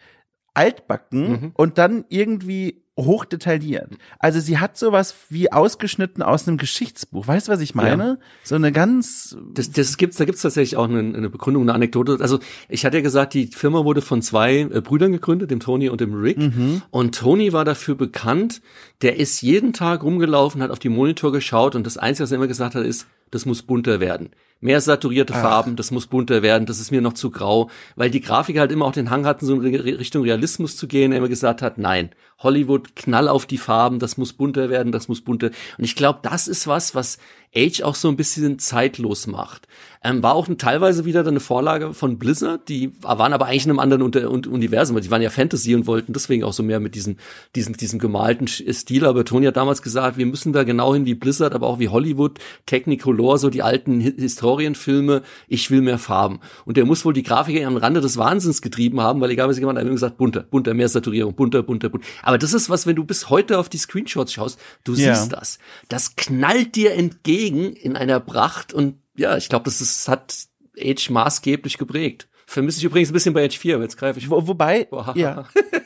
[0.54, 1.52] altbacken mhm.
[1.56, 3.90] und dann irgendwie hochdetailliert.
[4.20, 7.28] Also sie hat sowas wie ausgeschnitten aus einem Geschichtsbuch.
[7.28, 8.04] Weißt du, was ich meine?
[8.04, 8.18] Ja.
[8.44, 9.38] So eine ganz.
[9.54, 12.18] Das, das gibt's, da gibt's tatsächlich auch eine, eine Begründung, eine Anekdote.
[12.20, 15.90] Also ich hatte ja gesagt, die Firma wurde von zwei äh, Brüdern gegründet, dem Tony
[15.90, 16.38] und dem Rick.
[16.38, 16.82] Mhm.
[16.92, 18.62] Und Tony war dafür bekannt,
[19.02, 22.38] der ist jeden Tag rumgelaufen, hat auf die Monitor geschaut und das Einzige, was er
[22.38, 25.42] immer gesagt hat, ist, das muss bunter werden mehr saturierte Ach.
[25.42, 28.72] Farben, das muss bunter werden, das ist mir noch zu grau, weil die Grafiker halt
[28.72, 31.78] immer auch den Hang hatten, so in Richtung Realismus zu gehen, er immer gesagt hat,
[31.78, 35.52] nein, Hollywood, knall auf die Farben, das muss bunter werden, das muss bunter.
[35.78, 37.18] Und ich glaube, das ist was, was
[37.56, 39.68] Age auch so ein bisschen zeitlos macht.
[40.04, 43.80] Ähm, war auch teilweise wieder eine Vorlage von Blizzard, die waren aber eigentlich in einem
[43.80, 46.96] anderen Unter Universum, weil die waren ja Fantasy und wollten deswegen auch so mehr mit
[46.96, 47.18] diesem,
[47.56, 49.06] diesem, diesem gemalten Stil.
[49.06, 51.90] Aber Tony hat damals gesagt, wir müssen da genau hin wie Blizzard, aber auch wie
[51.90, 55.22] Hollywood, Technicolor, so die alten Historienfilme.
[55.48, 56.40] Ich will mehr Farben.
[56.66, 59.60] Und der muss wohl die Grafiker am Rande des Wahnsinns getrieben haben, weil egal was
[59.60, 62.08] jemand hat gesagt, bunter, bunter, mehr Saturierung, bunter, bunter, bunter.
[62.24, 65.14] Aber das ist was, wenn du bis heute auf die Screenshots schaust, du ja.
[65.14, 65.60] siehst das.
[65.90, 70.48] Das knallt dir entgegen in einer Pracht und ja, ich glaube, das ist, hat
[70.80, 72.28] Age maßgeblich geprägt.
[72.52, 74.30] Vermisse ich übrigens ein bisschen bei Age 4, jetzt greife ich.
[74.30, 75.14] Wo, wobei, Boah.
[75.16, 75.46] ja.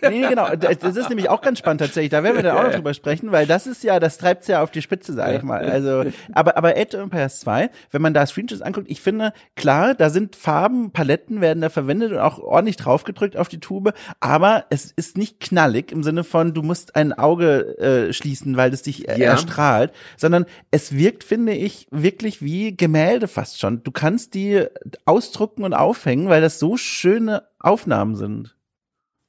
[0.09, 0.55] Nee, genau.
[0.55, 2.09] Das ist nämlich auch ganz spannend tatsächlich.
[2.09, 4.63] Da werden wir dann auch noch drüber sprechen, weil das ist ja, das treibt's ja
[4.63, 5.63] auf die Spitze, sag ich mal.
[5.63, 10.09] Also, aber, aber of Empires 2, wenn man da Screenshots anguckt, ich finde, klar, da
[10.09, 14.91] sind Farben, Paletten werden da verwendet und auch ordentlich draufgedrückt auf die Tube, aber es
[14.95, 19.07] ist nicht knallig im Sinne von, du musst ein Auge äh, schließen, weil es dich
[19.07, 19.31] äh, ja.
[19.31, 23.83] erstrahlt, sondern es wirkt, finde ich, wirklich wie Gemälde fast schon.
[23.83, 24.65] Du kannst die
[25.05, 28.55] ausdrucken und aufhängen, weil das so schöne Aufnahmen sind.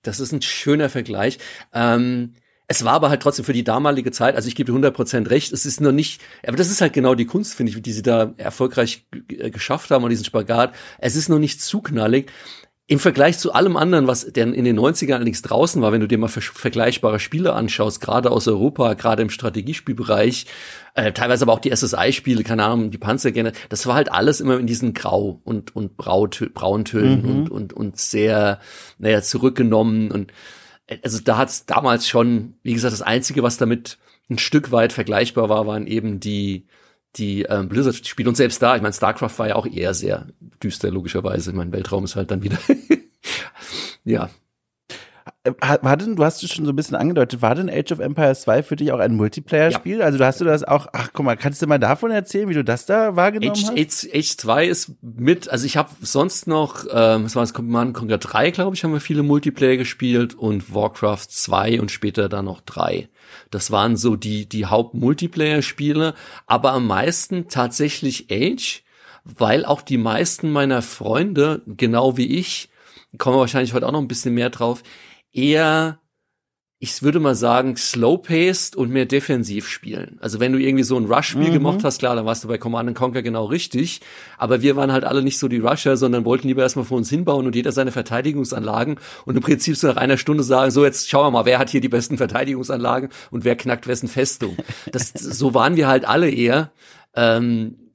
[0.03, 1.39] Das ist ein schöner Vergleich.
[1.73, 2.35] Ähm,
[2.69, 5.67] es war aber halt trotzdem für die damalige Zeit, also ich gebe 100% recht, es
[5.67, 8.35] ist noch nicht, aber das ist halt genau die Kunst, finde ich, die sie da
[8.39, 10.75] erfolgreich geschafft haben und diesen Spagat.
[10.99, 12.33] Es ist noch nicht zu knallig.
[12.89, 16.07] Im Vergleich zu allem anderen, was denn in den 90ern allerdings draußen war, wenn du
[16.07, 20.47] dir mal vergleichbare Spiele anschaust, gerade aus Europa, gerade im Strategiespielbereich,
[20.95, 24.57] äh, teilweise aber auch die SSI-Spiele, keine Ahnung, die Panzergene, das war halt alles immer
[24.61, 27.29] in diesen Grau- und, und Brauntönen mhm.
[27.29, 28.61] und, und, und sehr,
[28.99, 30.33] naja, zurückgenommen und
[30.87, 33.99] äh, also da hat's damals schon, wie gesagt, das Einzige, was damit
[34.31, 36.67] ein Stück weit vergleichbar war, waren eben die
[37.17, 38.29] die ähm, Blizzard-Spiele.
[38.29, 40.27] Und selbst da, ich meine, StarCraft war ja auch eher sehr
[40.63, 41.53] düster, logischerweise.
[41.53, 42.59] Mein Weltraum ist halt dann wieder.
[44.05, 44.31] ja.
[45.61, 48.43] War denn, du hast es schon so ein bisschen angedeutet, war denn Age of Empires
[48.43, 49.99] 2 für dich auch ein Multiplayer-Spiel?
[49.99, 50.05] Ja.
[50.05, 52.55] Also du hast du das auch, ach guck mal, kannst du mal davon erzählen, wie
[52.55, 54.07] du das da wahrgenommen Age, hast?
[54.07, 57.95] Age, Age 2 ist mit, also ich habe sonst noch, ähm, was war das, Command
[57.95, 62.47] Conquer 3, glaube ich, haben wir viele Multiplayer gespielt und Warcraft 2 und später dann
[62.47, 63.09] noch 3.
[63.51, 66.15] Das waren so die, die Haupt-Multiplayer-Spiele,
[66.47, 68.83] aber am meisten tatsächlich Age,
[69.25, 72.69] weil auch die meisten meiner Freunde, genau wie ich,
[73.19, 74.83] kommen wir wahrscheinlich heute auch noch ein bisschen mehr drauf,
[75.37, 76.01] eher
[76.79, 80.19] ich würde mal sagen, slow-paced und mehr defensiv spielen.
[80.21, 81.55] Also wenn du irgendwie so ein Rush-Spiel mhm.
[81.55, 84.03] gemocht hast, klar, dann warst du bei Command Conquer genau richtig.
[84.37, 87.09] Aber wir waren halt alle nicht so die Rusher, sondern wollten lieber erstmal vor uns
[87.09, 91.09] hinbauen und jeder seine Verteidigungsanlagen und im Prinzip so nach einer Stunde sagen, so jetzt
[91.09, 94.57] schauen wir mal, wer hat hier die besten Verteidigungsanlagen und wer knackt wessen Festung.
[94.93, 96.73] Das, so waren wir halt alle eher.
[97.15, 97.86] Ähm,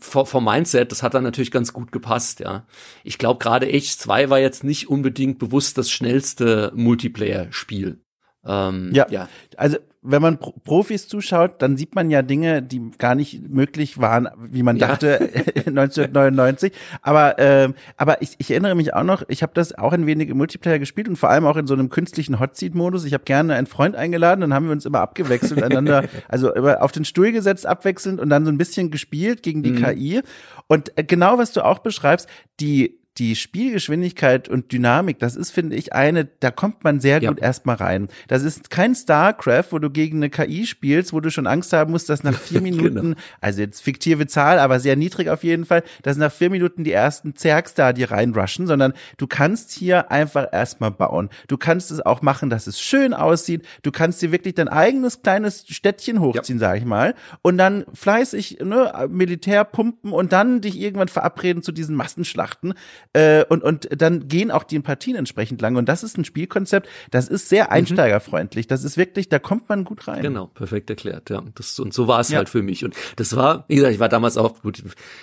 [0.00, 2.66] vom Mindset, das hat dann natürlich ganz gut gepasst, ja.
[3.04, 8.00] Ich glaube, gerade Age 2 war jetzt nicht unbedingt bewusst das schnellste Multiplayer-Spiel.
[8.44, 9.06] Ähm, ja.
[9.10, 13.48] ja, also wenn man Pro Profis zuschaut, dann sieht man ja Dinge, die gar nicht
[13.48, 14.88] möglich waren, wie man ja.
[14.88, 15.18] dachte
[15.66, 16.72] 1999.
[17.02, 20.28] Aber ähm, aber ich, ich erinnere mich auch noch, ich habe das auch ein wenig
[20.28, 23.04] im Multiplayer gespielt und vor allem auch in so einem künstlichen Hotseat-Modus.
[23.04, 26.82] Ich habe gerne einen Freund eingeladen, dann haben wir uns immer abgewechselt, einander, also immer
[26.82, 29.82] auf den Stuhl gesetzt, abwechselnd und dann so ein bisschen gespielt gegen die mhm.
[29.82, 30.22] KI.
[30.68, 32.28] Und äh, genau was du auch beschreibst,
[32.60, 37.30] die die Spielgeschwindigkeit und Dynamik, das ist, finde ich, eine, da kommt man sehr ja.
[37.30, 38.08] gut erstmal rein.
[38.28, 41.92] Das ist kein StarCraft, wo du gegen eine KI spielst, wo du schon Angst haben
[41.92, 42.56] musst, dass nach vier.
[42.66, 43.16] Minuten, genau.
[43.40, 46.92] also jetzt fiktive Zahl, aber sehr niedrig auf jeden Fall, dass nach vier Minuten die
[46.92, 51.30] ersten Zergs da dir reinrushen, sondern du kannst hier einfach erstmal bauen.
[51.48, 53.64] Du kannst es auch machen, dass es schön aussieht.
[53.82, 56.68] Du kannst dir wirklich dein eigenes kleines Städtchen hochziehen, ja.
[56.68, 61.72] sag ich mal, und dann fleißig ne, Militär pumpen und dann dich irgendwann verabreden zu
[61.72, 62.74] diesen Massenschlachten
[63.16, 65.76] äh, und, und dann gehen auch die Partien entsprechend lang.
[65.76, 67.70] Und das ist ein Spielkonzept, das ist sehr mhm.
[67.70, 68.66] einsteigerfreundlich.
[68.66, 70.20] Das ist wirklich, da kommt man gut rein.
[70.20, 71.42] Genau, perfekt erklärt, ja.
[71.54, 72.36] Das, und so war es ja.
[72.36, 72.84] halt für mich.
[72.84, 74.82] Und das war, wie gesagt, ich war damals auch gut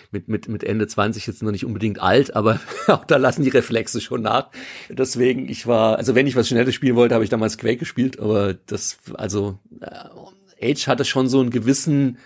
[0.10, 3.50] mit, mit, mit Ende 20 jetzt noch nicht unbedingt alt, aber auch da lassen die
[3.50, 4.50] Reflexe schon nach.
[4.90, 8.20] Deswegen, ich war, also wenn ich was Schnelles spielen wollte, habe ich damals Quake gespielt,
[8.20, 12.18] aber das, also äh, Age hatte schon so einen gewissen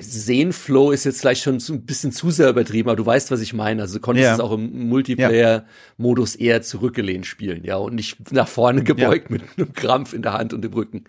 [0.00, 3.52] Sehnflow ist jetzt vielleicht schon ein bisschen zu sehr übertrieben, aber du weißt, was ich
[3.52, 3.82] meine.
[3.82, 4.34] Also du konntest ja.
[4.34, 9.36] es auch im Multiplayer-Modus eher zurückgelehnt spielen, ja, und nicht nach vorne gebeugt ja.
[9.36, 11.04] mit einem Krampf in der Hand und im Rücken.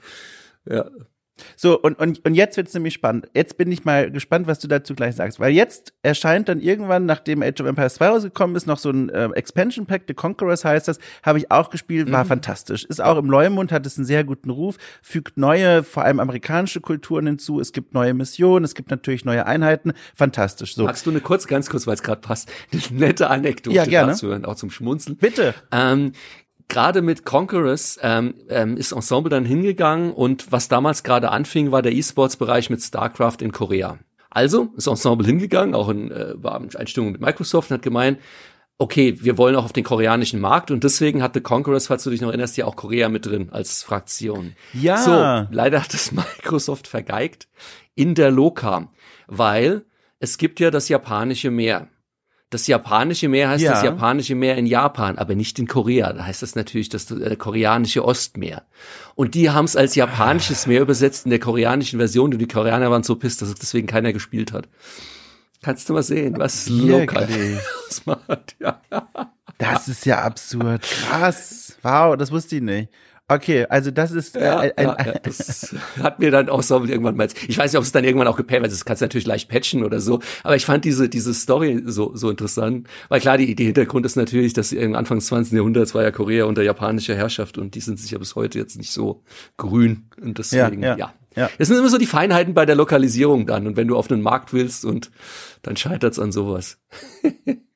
[0.69, 0.85] Ja.
[1.55, 3.27] So, und, und, und jetzt wird's nämlich spannend.
[3.33, 5.39] Jetzt bin ich mal gespannt, was du dazu gleich sagst.
[5.39, 9.09] Weil jetzt erscheint dann irgendwann, nachdem Age of Empires 2 rausgekommen ist, noch so ein
[9.09, 12.29] äh, Expansion Pack, The Conquerors heißt das, habe ich auch gespielt, war mhm.
[12.29, 12.85] fantastisch.
[12.85, 16.81] Ist auch im Leumund, hat es einen sehr guten Ruf, fügt neue, vor allem amerikanische
[16.81, 20.75] Kulturen hinzu, es gibt neue Missionen, es gibt natürlich neue Einheiten, fantastisch.
[20.75, 20.83] So.
[20.83, 24.11] Magst du eine kurz, ganz kurz, weil es gerade passt, eine nette Anekdote ja, gerne.
[24.11, 25.17] dazu hören, auch zum Schmunzeln.
[25.17, 25.53] Bitte.
[25.71, 26.13] Ähm,
[26.71, 31.81] gerade mit Conquerors ähm, ähm, ist Ensemble dann hingegangen und was damals gerade anfing, war
[31.81, 33.99] der E-Sports-Bereich mit StarCraft in Korea.
[34.29, 36.33] Also ist Ensemble hingegangen, auch in äh,
[36.77, 38.19] Einstimmung mit Microsoft und hat gemeint,
[38.77, 42.21] okay, wir wollen auch auf den koreanischen Markt und deswegen hatte Conquerors, falls du dich
[42.21, 44.55] noch erinnerst, ja auch Korea mit drin als Fraktion.
[44.73, 44.97] Ja.
[44.97, 47.49] So, leider hat das Microsoft vergeigt
[47.95, 48.89] in der Loka,
[49.27, 49.83] weil
[50.19, 51.89] es gibt ja das japanische Meer.
[52.51, 53.71] Das japanische Meer heißt ja.
[53.71, 56.11] das japanische Meer in Japan, aber nicht in Korea.
[56.11, 58.63] Da heißt das natürlich das äh, koreanische Ostmeer.
[59.15, 62.91] Und die haben es als japanisches Meer übersetzt in der koreanischen Version und die Koreaner
[62.91, 64.67] waren so pisst, dass es deswegen keiner gespielt hat.
[65.63, 67.29] Kannst du mal sehen, was lokal
[68.05, 68.57] macht.
[68.59, 68.81] Ja.
[69.57, 70.81] Das ist ja absurd.
[70.81, 71.77] Krass.
[71.83, 72.89] Wow, das wusste ich nicht.
[73.33, 77.15] Okay, also das ist äh, ein, ja, ja, das hat mir dann auch so irgendwann
[77.15, 77.29] mal.
[77.47, 79.47] Ich weiß nicht, ob es dann irgendwann auch gepatcht, weil das kannst du natürlich leicht
[79.47, 80.19] patchen oder so.
[80.43, 84.17] Aber ich fand diese diese Story so so interessant, weil klar die die Hintergrund ist
[84.17, 85.53] natürlich, dass Anfang des 20.
[85.53, 88.77] Jahrhunderts war ja Korea unter japanischer Herrschaft und die sind sich ja bis heute jetzt
[88.77, 89.23] nicht so
[89.55, 90.97] grün und deswegen ja.
[90.97, 91.13] ja.
[91.33, 91.49] Ja.
[91.57, 93.65] Das sind immer so die Feinheiten bei der Lokalisierung dann.
[93.65, 95.11] Und wenn du auf einen Markt willst und
[95.61, 96.77] dann scheitert's an sowas.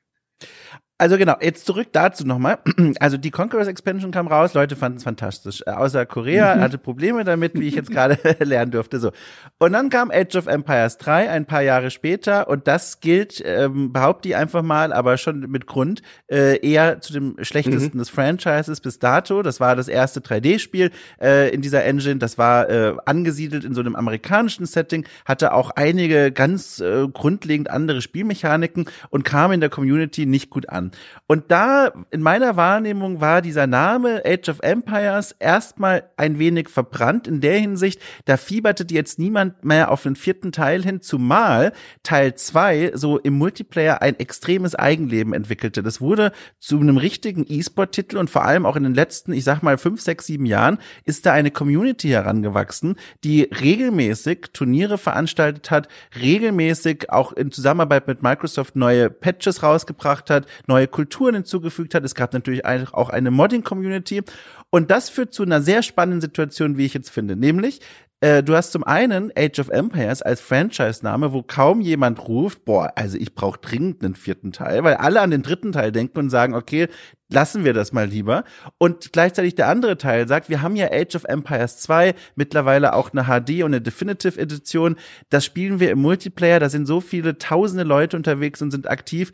[0.98, 2.60] Also genau, jetzt zurück dazu nochmal.
[3.00, 5.62] Also die Conquerors Expansion kam raus, Leute fanden es fantastisch.
[5.66, 6.62] Äh, außer Korea mhm.
[6.62, 9.00] hatte Probleme damit, wie ich jetzt gerade lernen durfte.
[9.00, 9.12] So.
[9.60, 13.92] Und dann kam Age of Empires 3 ein paar Jahre später und das gilt, ähm,
[13.92, 18.00] behaupte ich einfach mal, aber schon mit Grund, äh, eher zu dem schlechtesten mhm.
[18.00, 19.42] des Franchises bis dato.
[19.42, 22.18] Das war das erste 3D-Spiel äh, in dieser Engine.
[22.18, 27.70] Das war äh, angesiedelt in so einem amerikanischen Setting, hatte auch einige ganz äh, grundlegend
[27.70, 30.85] andere Spielmechaniken und kam in der Community nicht gut an.
[31.28, 37.28] Und da, in meiner Wahrnehmung, war dieser Name Age of Empires erstmal ein wenig verbrannt
[37.28, 42.36] in der Hinsicht, da fieberte jetzt niemand mehr auf den vierten Teil hin, zumal Teil
[42.36, 45.82] zwei so im Multiplayer ein extremes Eigenleben entwickelte.
[45.82, 49.63] Das wurde zu einem richtigen E-Sport-Titel und vor allem auch in den letzten, ich sag
[49.63, 55.88] mal, fünf, sechs, sieben Jahren ist da eine Community herangewachsen, die regelmäßig Turniere veranstaltet hat,
[56.19, 62.04] regelmäßig auch in Zusammenarbeit mit Microsoft neue Patches rausgebracht hat, neue neue Kulturen hinzugefügt hat.
[62.04, 64.24] Es gab natürlich auch eine Modding-Community.
[64.70, 67.38] Und das führt zu einer sehr spannenden Situation, wie ich jetzt finde.
[67.38, 67.80] Nämlich,
[68.20, 72.92] äh, du hast zum einen Age of Empires als Franchise-Name, wo kaum jemand ruft, boah,
[72.96, 76.30] also ich brauche dringend einen vierten Teil, weil alle an den dritten Teil denken und
[76.30, 76.88] sagen, okay,
[77.30, 78.44] lassen wir das mal lieber.
[78.78, 83.12] Und gleichzeitig der andere Teil sagt, wir haben ja Age of Empires 2, mittlerweile auch
[83.14, 84.96] eine HD und eine Definitive Edition.
[85.30, 89.32] Das spielen wir im Multiplayer, da sind so viele tausende Leute unterwegs und sind aktiv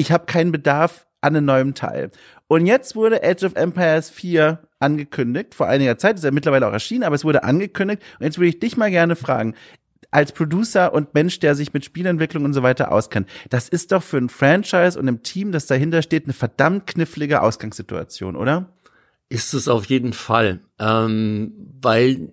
[0.00, 2.10] ich habe keinen Bedarf an einem neuen Teil.
[2.48, 6.72] Und jetzt wurde Age of Empires 4 angekündigt, vor einiger Zeit, ist ja mittlerweile auch
[6.72, 8.02] erschienen, aber es wurde angekündigt.
[8.18, 9.54] Und jetzt würde ich dich mal gerne fragen,
[10.10, 14.02] als Producer und Mensch, der sich mit Spielentwicklung und so weiter auskennt, das ist doch
[14.02, 18.72] für ein Franchise und ein Team, das dahinter steht, eine verdammt knifflige Ausgangssituation, oder?
[19.28, 22.32] Ist es auf jeden Fall, ähm, weil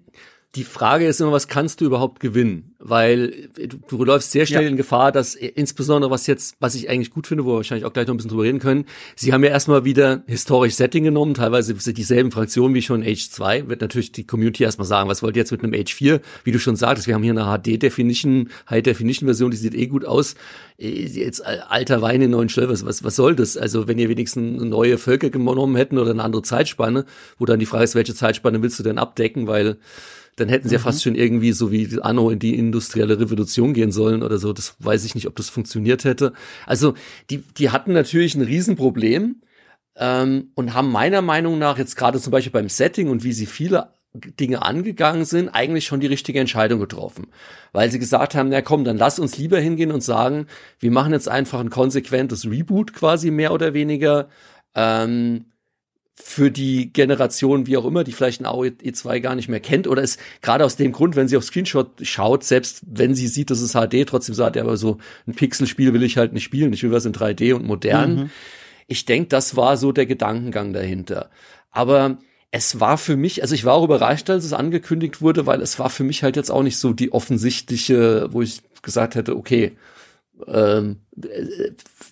[0.55, 2.73] die Frage ist immer, was kannst du überhaupt gewinnen?
[2.79, 4.69] Weil du, du läufst sehr schnell ja.
[4.69, 7.91] in Gefahr, dass insbesondere was jetzt, was ich eigentlich gut finde, wo wir wahrscheinlich auch
[7.91, 11.33] gleich noch ein bisschen drüber reden können, sie haben ja erstmal wieder historisch Setting genommen,
[11.33, 15.35] teilweise dieselben Fraktionen wie schon Age 2, wird natürlich die Community erstmal sagen, was wollt
[15.35, 16.21] ihr jetzt mit einem Age 4?
[16.43, 20.35] Wie du schon sagtest, wir haben hier eine HD-Definition, High-Definition-Version, die sieht eh gut aus.
[20.79, 23.57] Äh, jetzt alter Wein in neuen Schlöll, was, was, was soll das?
[23.57, 27.05] Also wenn ihr wenigstens neue Völker genommen hätten oder eine andere Zeitspanne,
[27.37, 29.77] wo dann die Frage ist, welche Zeitspanne willst du denn abdecken, weil
[30.37, 30.79] dann hätten sie mhm.
[30.79, 34.53] ja fast schon irgendwie so wie Anno in die industrielle Revolution gehen sollen oder so.
[34.53, 36.31] Das weiß ich nicht, ob das funktioniert hätte.
[36.65, 36.93] Also
[37.29, 39.41] die, die hatten natürlich ein Riesenproblem
[39.95, 43.47] ähm, und haben meiner Meinung nach jetzt gerade zum Beispiel beim Setting und wie sie
[43.47, 47.27] viele Dinge angegangen sind, eigentlich schon die richtige Entscheidung getroffen.
[47.71, 50.45] Weil sie gesagt haben, na komm, dann lass uns lieber hingehen und sagen,
[50.79, 54.29] wir machen jetzt einfach ein konsequentes Reboot quasi mehr oder weniger.
[54.75, 55.45] Ähm,
[56.19, 59.87] für die Generation, wie auch immer, die vielleicht ein AOE 2 gar nicht mehr kennt
[59.87, 63.51] oder ist gerade aus dem Grund, wenn sie auf Screenshot schaut, selbst wenn sie sieht,
[63.51, 66.73] dass es HD, trotzdem sagt er aber so, ein Pixelspiel will ich halt nicht spielen,
[66.73, 68.15] ich will was in 3D und modern.
[68.15, 68.29] Mhm.
[68.87, 71.29] Ich denke, das war so der Gedankengang dahinter.
[71.71, 72.17] Aber
[72.49, 75.77] es war für mich, also ich war auch überrascht, als es angekündigt wurde, weil es
[75.77, 79.77] war für mich halt jetzt auch nicht so die offensichtliche, wo ich gesagt hätte, okay,
[80.45, 80.97] ähm,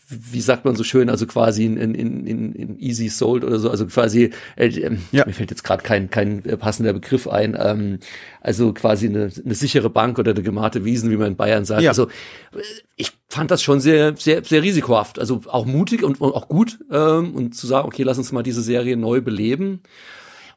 [0.09, 3.69] wie sagt man so schön, also quasi in, in, in, in easy sold oder so,
[3.69, 5.25] also quasi, äh, ähm, ja.
[5.25, 7.99] mir fällt jetzt gerade kein, kein äh, passender Begriff ein, ähm,
[8.41, 11.81] also quasi eine, eine sichere Bank oder eine gemarte Wiesen, wie man in Bayern sagt.
[11.81, 11.91] Ja.
[11.91, 12.61] Also äh,
[12.95, 16.79] ich fand das schon sehr, sehr, sehr risikohaft, also auch mutig und, und auch gut
[16.91, 19.81] ähm, und zu sagen, okay, lass uns mal diese Serie neu beleben.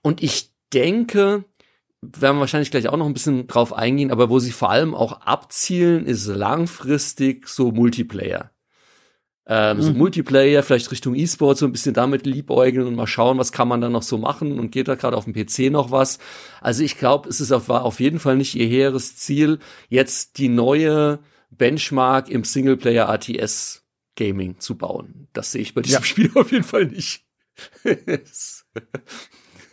[0.03, 1.45] Und ich denke,
[2.03, 4.95] werden wir wahrscheinlich gleich auch noch ein bisschen drauf eingehen, aber wo sie vor allem
[4.95, 8.53] auch abzielen, ist langfristig so Multiplayer.
[9.51, 9.83] Ähm, mhm.
[9.83, 13.67] So Multiplayer, vielleicht Richtung E-Sport, so ein bisschen damit liebäugeln und mal schauen, was kann
[13.67, 16.19] man da noch so machen und geht da gerade auf dem PC noch was.
[16.61, 19.59] Also ich glaube, es ist auf, war auf jeden Fall nicht ihr hehres Ziel,
[19.89, 25.29] jetzt die neue Benchmark im Singleplayer ATS Gaming zu bauen.
[25.33, 26.05] Das sehe ich bei diesem ja.
[26.05, 27.25] Spiel auf jeden Fall nicht.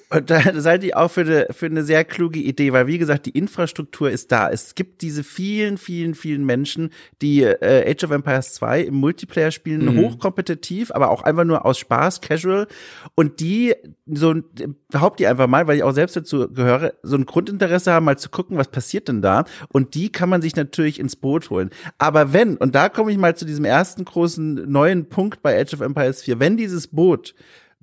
[0.09, 3.25] Und da seid ihr auch für eine, für eine sehr kluge Idee, weil wie gesagt,
[3.25, 4.49] die Infrastruktur ist da.
[4.49, 6.91] Es gibt diese vielen, vielen, vielen Menschen,
[7.21, 9.99] die äh, Age of Empires 2 im Multiplayer spielen, mhm.
[9.99, 12.67] hochkompetitiv, aber auch einfach nur aus Spaß, casual.
[13.15, 13.73] Und die,
[14.05, 14.35] so
[14.89, 18.17] behaupte ich einfach mal, weil ich auch selbst dazu gehöre, so ein Grundinteresse haben, mal
[18.17, 19.45] zu gucken, was passiert denn da.
[19.69, 21.71] Und die kann man sich natürlich ins Boot holen.
[21.97, 25.73] Aber wenn, und da komme ich mal zu diesem ersten großen neuen Punkt bei Age
[25.73, 27.33] of Empires 4, wenn dieses Boot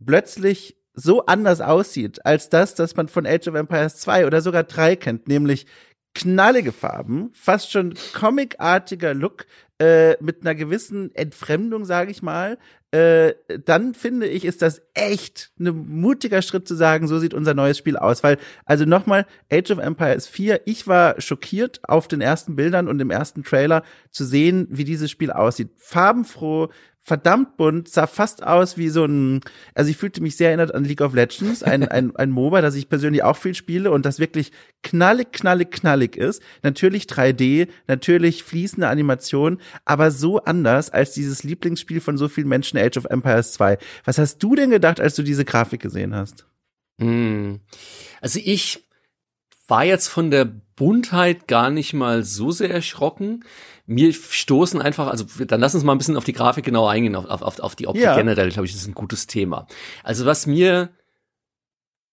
[0.04, 4.64] plötzlich so anders aussieht als das, das man von Age of Empires 2 oder sogar
[4.64, 5.66] 3 kennt, nämlich
[6.14, 9.46] knallige Farben, fast schon comicartiger Look,
[9.78, 12.58] äh, mit einer gewissen Entfremdung, sage ich mal,
[12.92, 17.54] äh, dann finde ich, ist das echt ein mutiger Schritt zu sagen, so sieht unser
[17.54, 18.22] neues Spiel aus.
[18.22, 23.00] Weil, also nochmal, Age of Empires 4, ich war schockiert auf den ersten Bildern und
[23.00, 25.70] im ersten Trailer zu sehen, wie dieses Spiel aussieht.
[25.78, 26.68] Farbenfroh,
[27.04, 29.40] verdammt bunt, sah fast aus wie so ein,
[29.74, 32.76] also ich fühlte mich sehr erinnert an League of Legends, ein, ein, ein MOBA, das
[32.76, 34.52] ich persönlich auch viel spiele und das wirklich
[34.84, 36.42] knallig, knallig, knallig ist.
[36.62, 42.78] Natürlich 3D, natürlich fließende Animation, aber so anders als dieses Lieblingsspiel von so vielen Menschen,
[42.78, 43.78] Age of Empires 2.
[44.04, 46.46] Was hast du denn gedacht, als du diese Grafik gesehen hast?
[47.00, 47.58] Hm.
[48.20, 48.86] Also ich
[49.68, 50.44] war jetzt von der
[50.76, 53.44] Buntheit gar nicht mal so sehr erschrocken.
[53.86, 57.14] Mir stoßen einfach, also dann lass uns mal ein bisschen auf die Grafik genau eingehen,
[57.14, 58.16] auf, auf, auf die Optik ja.
[58.16, 59.66] generell, glaube ich, das ist ein gutes Thema.
[60.02, 60.90] Also was mir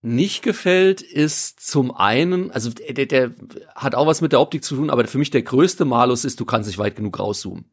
[0.01, 3.31] nicht gefällt, ist zum einen, also der, der
[3.75, 6.39] hat auch was mit der Optik zu tun, aber für mich der größte Malus ist,
[6.39, 7.65] du kannst nicht weit genug rauszoomen.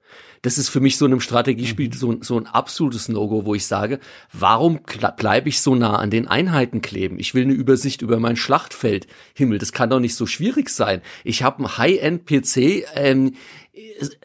[0.42, 1.92] Das ist für mich so in einem Strategiespiel mhm.
[1.92, 4.00] so, so ein absolutes No-Go, wo ich sage,
[4.32, 4.80] warum
[5.16, 7.20] bleibe ich so nah an den Einheiten kleben?
[7.20, 9.06] Ich will eine Übersicht über mein Schlachtfeld.
[9.34, 11.02] Himmel, das kann doch nicht so schwierig sein.
[11.22, 13.34] Ich habe einen High-End-PC, ähm,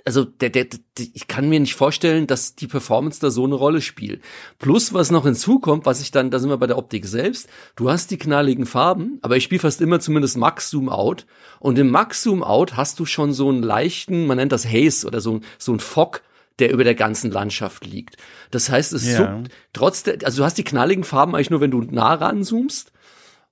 [0.06, 3.56] also der, der, der, ich kann mir nicht vorstellen, dass die Performance da so eine
[3.56, 4.22] Rolle spielt.
[4.60, 7.90] Plus, was noch hinzukommt, was ich dann, da sind wir bei der Optik selbst, du
[7.90, 11.26] hast die knalligen Farben, aber ich spiele fast immer zumindest Max Zoom Out
[11.60, 15.06] und im Max Zoom Out hast du schon so einen leichten, man nennt das Haze
[15.06, 16.22] oder so, so ein Fog,
[16.60, 18.18] der über der ganzen Landschaft liegt.
[18.52, 19.44] Das heißt, es ja.
[19.74, 22.92] trotz der, also du hast die knalligen Farben eigentlich nur, wenn du nah ranzoomst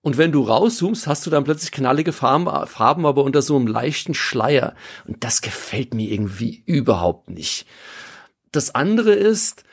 [0.02, 3.68] und wenn du rauszoomst, hast du dann plötzlich knallige Farben, Farben, aber unter so einem
[3.68, 4.76] leichten Schleier.
[5.06, 7.66] Und das gefällt mir irgendwie überhaupt nicht.
[8.52, 9.64] Das andere ist,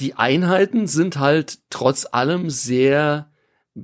[0.00, 3.30] die Einheiten sind halt trotz allem sehr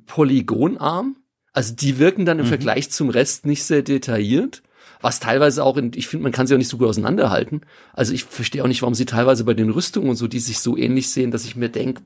[0.07, 1.17] polygonarm.
[1.53, 2.49] Also die wirken dann im mhm.
[2.49, 4.62] Vergleich zum Rest nicht sehr detailliert.
[5.01, 7.61] Was teilweise auch in, ich finde, man kann sie auch nicht so gut auseinanderhalten.
[7.93, 10.59] Also ich verstehe auch nicht, warum sie teilweise bei den Rüstungen und so, die sich
[10.59, 12.03] so ähnlich sehen, dass ich mir denke,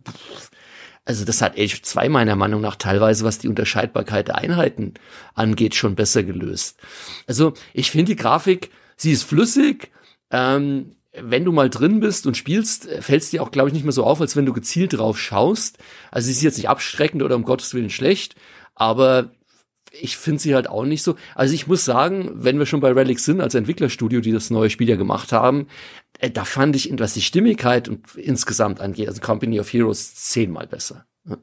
[1.09, 4.93] also das hat Age 2 meiner Meinung nach teilweise, was die Unterscheidbarkeit der Einheiten
[5.35, 6.79] angeht, schon besser gelöst.
[7.27, 9.91] Also ich finde die Grafik, sie ist flüssig.
[10.31, 13.85] Ähm, wenn du mal drin bist und spielst, fällt es dir auch, glaube ich, nicht
[13.85, 15.79] mehr so auf, als wenn du gezielt drauf schaust.
[16.11, 18.37] Also sie ist jetzt nicht abschreckend oder um Gottes Willen schlecht,
[18.75, 19.31] aber
[19.93, 21.17] ich finde sie halt auch nicht so.
[21.35, 24.71] Also ich muss sagen, wenn wir schon bei Relic sind, als Entwicklerstudio, die das neue
[24.71, 25.67] Spiel ja gemacht haben,
[26.19, 30.67] äh, da fand ich, was die Stimmigkeit und insgesamt angeht, also Company of Heroes zehnmal
[30.67, 31.07] besser.
[31.25, 31.37] Ja,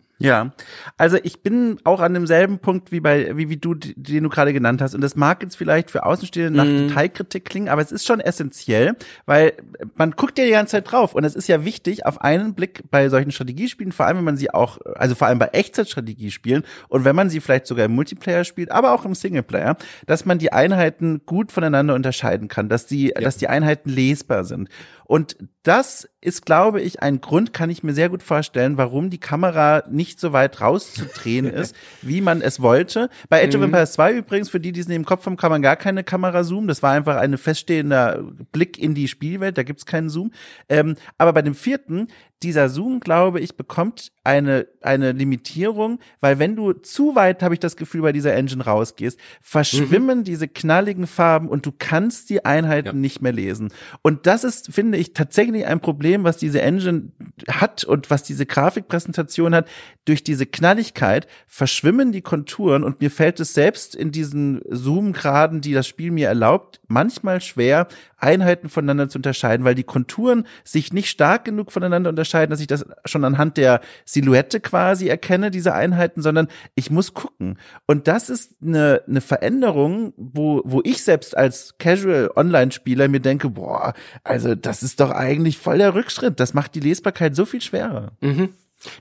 [0.98, 4.54] also ich bin auch an demselben Punkt wie bei wie, wie du, den du gerade
[4.54, 4.96] genannt hast.
[4.96, 6.88] Und das mag jetzt vielleicht für Außenstehende nach mm.
[6.88, 9.54] Detailkritik klingen, aber es ist schon essentiell, weil
[9.96, 11.16] man guckt ja die ganze Zeit drauf.
[11.16, 14.38] Und es ist ja wichtig, auf einen Blick bei solchen Strategiespielen, vor allem wenn man
[14.38, 18.46] sie auch, also vor allem bei Echtzeitstrategiespielen und wenn man sie vielleicht sogar im Multiplayer
[18.46, 23.08] spielt, aber auch im Singleplayer, dass man die Einheiten gut voneinander unterscheiden kann, dass die,
[23.08, 23.22] ja.
[23.22, 24.70] dass die Einheiten lesbar sind.
[25.06, 29.20] Und das ist, glaube ich, ein Grund, kann ich mir sehr gut vorstellen, warum die
[29.20, 33.10] Kamera nicht so weit rauszudrehen ist, wie man es wollte.
[33.30, 33.62] Bei Age mhm.
[33.62, 36.04] of Empires 2 übrigens, für die, die es neben Kopf haben, kann man gar keine
[36.04, 36.68] Kamera zoomen.
[36.68, 40.32] Das war einfach ein feststehender Blick in die Spielwelt, da gibt's keinen Zoom.
[40.70, 42.08] Ähm, aber bei dem vierten,
[42.46, 47.60] dieser Zoom, glaube ich, bekommt eine, eine Limitierung, weil wenn du zu weit, habe ich
[47.60, 50.24] das Gefühl, bei dieser Engine rausgehst, verschwimmen mhm.
[50.24, 52.94] diese knalligen Farben und du kannst die Einheiten ja.
[52.94, 53.74] nicht mehr lesen.
[54.04, 57.12] Und das ist, finde ich, tatsächlich ein Problem, was diese Engine
[57.50, 59.68] hat und was diese Grafikpräsentation hat.
[60.06, 65.74] Durch diese Knalligkeit verschwimmen die Konturen und mir fällt es selbst in diesen Zoom-Graden, die
[65.74, 67.88] das Spiel mir erlaubt, manchmal schwer,
[68.18, 72.68] Einheiten voneinander zu unterscheiden, weil die Konturen sich nicht stark genug voneinander unterscheiden, dass ich
[72.68, 77.58] das schon anhand der Silhouette quasi erkenne, diese Einheiten, sondern ich muss gucken.
[77.88, 83.50] Und das ist eine, eine Veränderung, wo, wo ich selbst als Casual Online-Spieler mir denke,
[83.50, 86.40] boah, also das ist doch eigentlich voll der Rückschritt.
[86.40, 88.12] Das macht die Lesbarkeit so viel schwerer.
[88.22, 88.50] Mhm.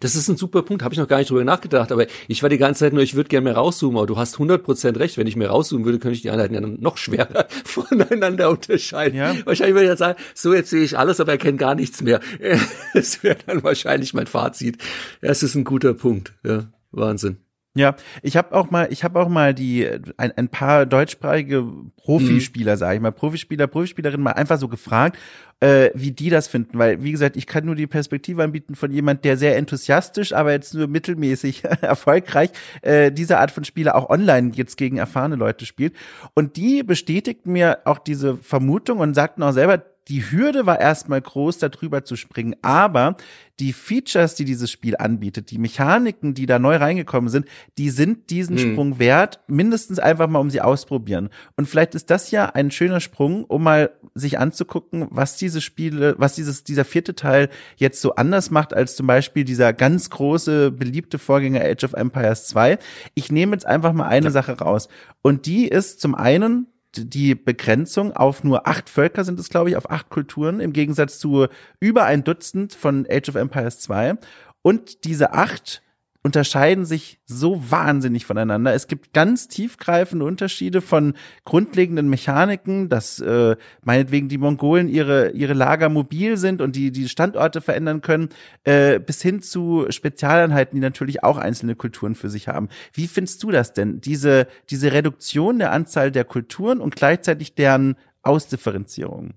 [0.01, 2.49] Das ist ein super Punkt, habe ich noch gar nicht drüber nachgedacht, aber ich war
[2.49, 5.27] die ganze Zeit nur, ich würde gerne mehr rauszoomen, aber du hast 100% recht, wenn
[5.27, 9.19] ich mehr rauszoomen würde, könnte ich die Einheiten ja noch schwerer voneinander unterscheiden.
[9.19, 9.35] Ja.
[9.45, 12.21] Wahrscheinlich würde ich ja sagen, so jetzt sehe ich alles, aber erkenne gar nichts mehr.
[12.95, 14.79] Das wäre dann wahrscheinlich mein Fazit.
[15.21, 17.44] Das ist ein guter Punkt, ja, Wahnsinn.
[17.77, 21.67] Ja, ich habe auch mal, ich habe auch mal die ein, ein paar deutschsprachige
[21.97, 22.79] Profispieler, mhm.
[22.79, 25.19] sage ich mal, Profispieler, Profispielerinnen mal einfach so gefragt,
[25.59, 28.93] äh, wie die das finden, weil wie gesagt, ich kann nur die Perspektive anbieten von
[28.93, 32.51] jemand, der sehr enthusiastisch, aber jetzt nur mittelmäßig erfolgreich
[32.83, 35.95] äh, diese Art von Spieler auch online jetzt gegen erfahrene Leute spielt
[36.35, 41.21] und die bestätigt mir auch diese Vermutung und sagten auch selber, die Hürde war erstmal
[41.21, 43.17] groß, darüber zu springen, aber
[43.61, 47.47] die Features, die dieses Spiel anbietet, die Mechaniken, die da neu reingekommen sind,
[47.79, 48.73] die sind diesen hm.
[48.73, 51.31] Sprung wert, mindestens einfach mal, um sie ausprobieren.
[51.57, 56.17] Und vielleicht ist das ja ein schöner Sprung, um mal sich anzugucken, was diese Spiele,
[56.19, 60.73] was dieses, dieser vierte Teil jetzt so anders macht als zum Beispiel dieser ganz große,
[60.73, 62.79] beliebte Vorgänger Age of Empires 2.
[63.15, 64.33] Ich nehme jetzt einfach mal eine ja.
[64.33, 64.89] Sache raus.
[65.23, 66.67] Und die ist zum einen,
[66.97, 71.19] die Begrenzung auf nur acht Völker sind es, glaube ich, auf acht Kulturen, im Gegensatz
[71.19, 71.47] zu
[71.81, 74.15] über ein Dutzend von Age of Empires 2.
[74.63, 75.83] Und diese acht
[76.25, 78.73] unterscheiden sich so wahnsinnig voneinander.
[78.73, 81.13] Es gibt ganz tiefgreifende Unterschiede von
[81.45, 87.11] grundlegenden Mechaniken, dass äh, meinetwegen die Mongolen ihre ihre Lager mobil sind und die die
[87.11, 88.31] Standorte verändern können,
[88.65, 92.71] äh, bis hin zu Spezialeinheiten, die natürlich auch einzelne Kulturen für sich haben.
[92.95, 94.01] Wie findest du das denn?
[94.01, 99.35] Diese diese Reduktion der Anzahl der Kulturen und gleichzeitig deren Ausdifferenzierung?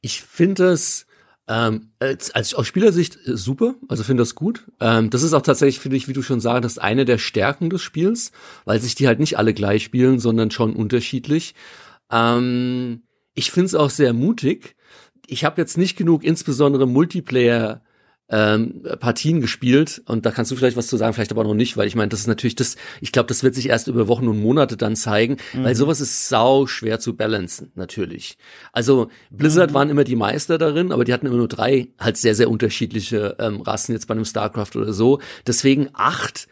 [0.00, 1.06] Ich finde es
[1.52, 4.64] ähm, als, als aus Spielersicht äh, super, also finde das gut.
[4.80, 7.82] Ähm, das ist auch tatsächlich, finde ich, wie du schon sagst, eine der Stärken des
[7.82, 8.32] Spiels,
[8.64, 11.54] weil sich die halt nicht alle gleich spielen, sondern schon unterschiedlich.
[12.10, 13.02] Ähm,
[13.34, 14.76] ich finde es auch sehr mutig.
[15.26, 17.82] Ich habe jetzt nicht genug, insbesondere Multiplayer
[18.32, 21.76] ähm, Partien gespielt und da kannst du vielleicht was zu sagen, vielleicht aber noch nicht,
[21.76, 24.26] weil ich meine, das ist natürlich das, ich glaube, das wird sich erst über Wochen
[24.26, 25.64] und Monate dann zeigen, mhm.
[25.64, 28.38] weil sowas ist sau schwer zu balancen, natürlich.
[28.72, 29.74] Also Blizzard mhm.
[29.74, 33.36] waren immer die Meister darin, aber die hatten immer nur drei halt sehr, sehr unterschiedliche
[33.38, 35.20] ähm, Rassen jetzt bei einem StarCraft oder so.
[35.46, 36.48] Deswegen acht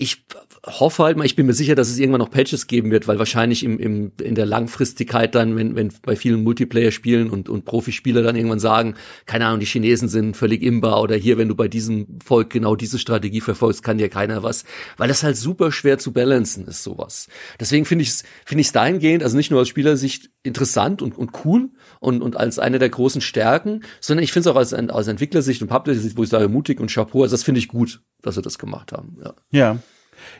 [0.00, 0.24] ich
[0.64, 3.18] hoffe halt mal, ich bin mir sicher, dass es irgendwann noch Patches geben wird, weil
[3.18, 8.22] wahrscheinlich im, im, in der Langfristigkeit dann, wenn, wenn bei vielen Multiplayer-Spielen und, und Profispieler
[8.22, 8.94] dann irgendwann sagen,
[9.26, 12.76] keine Ahnung, die Chinesen sind völlig imbar oder hier, wenn du bei diesem Volk genau
[12.76, 14.64] diese Strategie verfolgst, kann dir keiner was,
[14.98, 17.26] weil das halt super schwer zu balancen ist, sowas.
[17.58, 21.18] Deswegen finde ich es finde ich es dahingehend, also nicht nur aus Spielersicht interessant und,
[21.18, 21.70] und cool
[22.00, 25.62] und, und als eine der großen Stärken, sondern ich finde es auch als, aus Entwicklersicht
[25.62, 28.42] und Publisher-Sicht, wo ich sage, mutig und Chapeau, also das finde ich gut, dass sie
[28.42, 29.18] das gemacht haben.
[29.22, 29.34] Ja.
[29.50, 29.78] ja.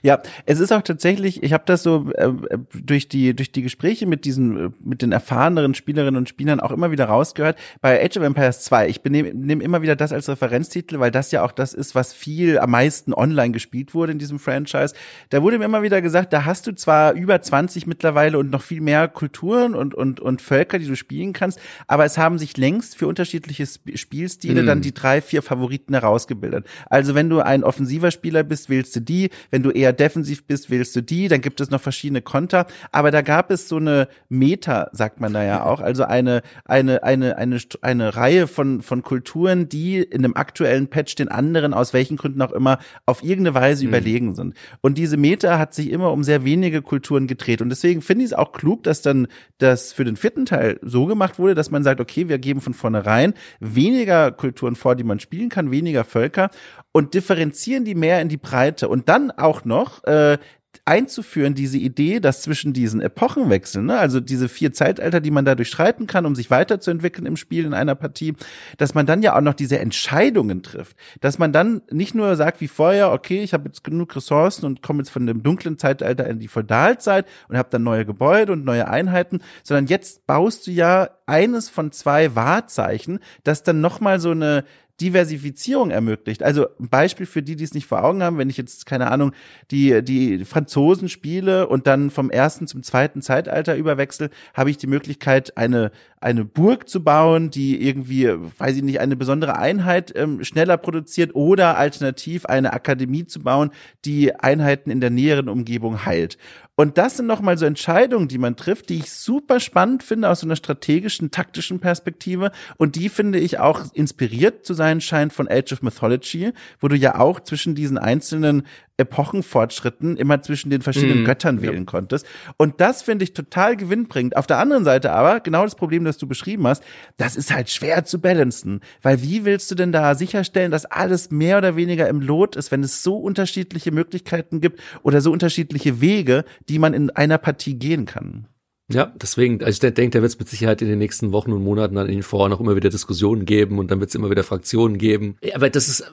[0.02, 2.30] Ja, es ist auch tatsächlich, ich habe das so äh,
[2.74, 6.90] durch die durch die Gespräche mit diesen mit den erfahreneren Spielerinnen und Spielern auch immer
[6.90, 7.58] wieder rausgehört.
[7.80, 11.30] Bei Age of Empires 2, ich nehme nehm immer wieder das als Referenztitel, weil das
[11.30, 14.94] ja auch das ist, was viel am meisten online gespielt wurde in diesem Franchise.
[15.30, 18.62] Da wurde mir immer wieder gesagt, da hast du zwar über 20 mittlerweile und noch
[18.62, 22.56] viel mehr Kulturen und und und Völker, die du spielen kannst, aber es haben sich
[22.56, 24.66] längst für unterschiedliche Spielstile mm.
[24.66, 26.66] dann die drei, vier Favoriten herausgebildet.
[26.86, 30.46] Also wenn du ein offensiver Spieler bist, wählst du die, wenn du du eher defensiv
[30.46, 33.76] bist, wählst du die, dann gibt es noch verschiedene Konter, aber da gab es so
[33.76, 38.82] eine Meta, sagt man da ja auch, also eine, eine, eine, eine, eine Reihe von,
[38.82, 43.22] von Kulturen, die in einem aktuellen Patch den anderen, aus welchen Gründen auch immer, auf
[43.22, 43.88] irgendeine Weise mhm.
[43.88, 44.54] überlegen sind.
[44.80, 47.62] Und diese Meta hat sich immer um sehr wenige Kulturen gedreht.
[47.62, 51.06] Und deswegen finde ich es auch klug, dass dann das für den vierten Teil so
[51.06, 55.20] gemacht wurde, dass man sagt, okay, wir geben von vornherein weniger Kulturen vor, die man
[55.20, 56.50] spielen kann, weniger Völker
[56.92, 60.38] und differenzieren die mehr in die Breite und dann auch noch äh,
[60.84, 65.54] einzuführen, diese Idee, dass zwischen diesen Epochenwechseln, ne, also diese vier Zeitalter, die man da
[65.54, 68.34] durchschreiten kann, um sich weiterzuentwickeln im Spiel in einer Partie,
[68.78, 70.96] dass man dann ja auch noch diese Entscheidungen trifft.
[71.20, 74.82] Dass man dann nicht nur sagt wie vorher, okay, ich habe jetzt genug Ressourcen und
[74.82, 78.64] komme jetzt von dem dunklen Zeitalter in die Feudalzeit und habe dann neue Gebäude und
[78.64, 84.30] neue Einheiten, sondern jetzt baust du ja eines von zwei Wahrzeichen, das dann nochmal so
[84.30, 84.64] eine
[85.00, 86.42] Diversifizierung ermöglicht.
[86.42, 89.10] Also ein Beispiel für die, die es nicht vor Augen haben, wenn ich jetzt, keine
[89.10, 89.32] Ahnung,
[89.70, 94.88] die, die Franzosen spiele und dann vom ersten zum zweiten Zeitalter überwechsel, habe ich die
[94.88, 100.42] Möglichkeit, eine, eine Burg zu bauen, die irgendwie, weiß ich nicht, eine besondere Einheit ähm,
[100.44, 103.70] schneller produziert oder alternativ eine Akademie zu bauen,
[104.04, 106.38] die Einheiten in der näheren Umgebung heilt.
[106.74, 110.40] Und das sind nochmal so Entscheidungen, die man trifft, die ich super spannend finde aus
[110.40, 112.52] so einer strategischen, taktischen Perspektive.
[112.76, 116.94] Und die finde ich auch inspiriert zu sein scheint von Age of Mythology, wo du
[116.94, 118.62] ja auch zwischen diesen einzelnen
[118.98, 121.84] Epochenfortschritten immer zwischen den verschiedenen mm, Göttern wählen ja.
[121.84, 122.26] konntest.
[122.56, 124.36] Und das finde ich total gewinnbringend.
[124.36, 126.82] Auf der anderen Seite aber, genau das Problem, das du beschrieben hast,
[127.16, 128.80] das ist halt schwer zu balancen.
[129.00, 132.72] Weil wie willst du denn da sicherstellen, dass alles mehr oder weniger im Lot ist,
[132.72, 137.74] wenn es so unterschiedliche Möglichkeiten gibt oder so unterschiedliche Wege, die man in einer Partie
[137.74, 138.48] gehen kann?
[138.90, 141.62] Ja, deswegen, also ich denke, da wird es mit Sicherheit in den nächsten Wochen und
[141.62, 144.30] Monaten dann in den Foren auch immer wieder Diskussionen geben und dann wird es immer
[144.30, 145.36] wieder Fraktionen geben.
[145.54, 146.10] Aber das ist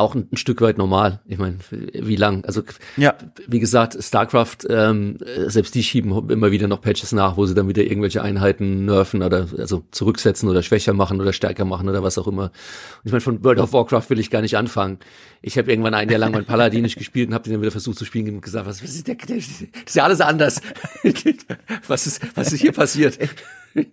[0.00, 1.20] auch ein, ein, Stück weit normal.
[1.26, 2.44] Ich meine, wie lang?
[2.44, 2.62] Also
[2.96, 3.14] ja.
[3.46, 7.68] wie gesagt, StarCraft, ähm, selbst die schieben immer wieder noch Patches nach, wo sie dann
[7.68, 12.18] wieder irgendwelche Einheiten nerven oder also zurücksetzen oder schwächer machen oder stärker machen oder was
[12.18, 12.44] auch immer.
[12.44, 12.50] Und
[13.04, 14.98] ich meine, von World of Warcraft will ich gar nicht anfangen.
[15.42, 17.70] Ich habe irgendwann ein Jahr lang mein Paladin nicht gespielt und habe den dann wieder
[17.70, 20.60] versucht zu spielen und gesagt, was, was ist der, der, das ist ja alles anders.
[21.86, 23.18] was ist, was ist hier passiert?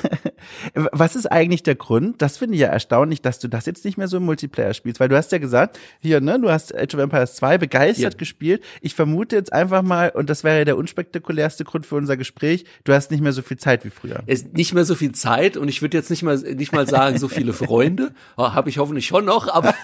[0.92, 2.20] Was ist eigentlich der Grund?
[2.22, 5.00] Das finde ich ja erstaunlich, dass du das jetzt nicht mehr so im Multiplayer spielst,
[5.00, 8.18] weil du hast ja gesagt, hier, ne, du hast Age of Empires 2 begeistert ja.
[8.18, 8.62] gespielt.
[8.80, 12.64] Ich vermute jetzt einfach mal, und das wäre ja der unspektakulärste Grund für unser Gespräch,
[12.84, 14.22] du hast nicht mehr so viel Zeit wie früher.
[14.26, 17.18] Ist nicht mehr so viel Zeit und ich würde jetzt nicht mal nicht mal sagen,
[17.18, 18.12] so viele Freunde.
[18.36, 19.74] Oh, Habe ich hoffentlich schon noch, aber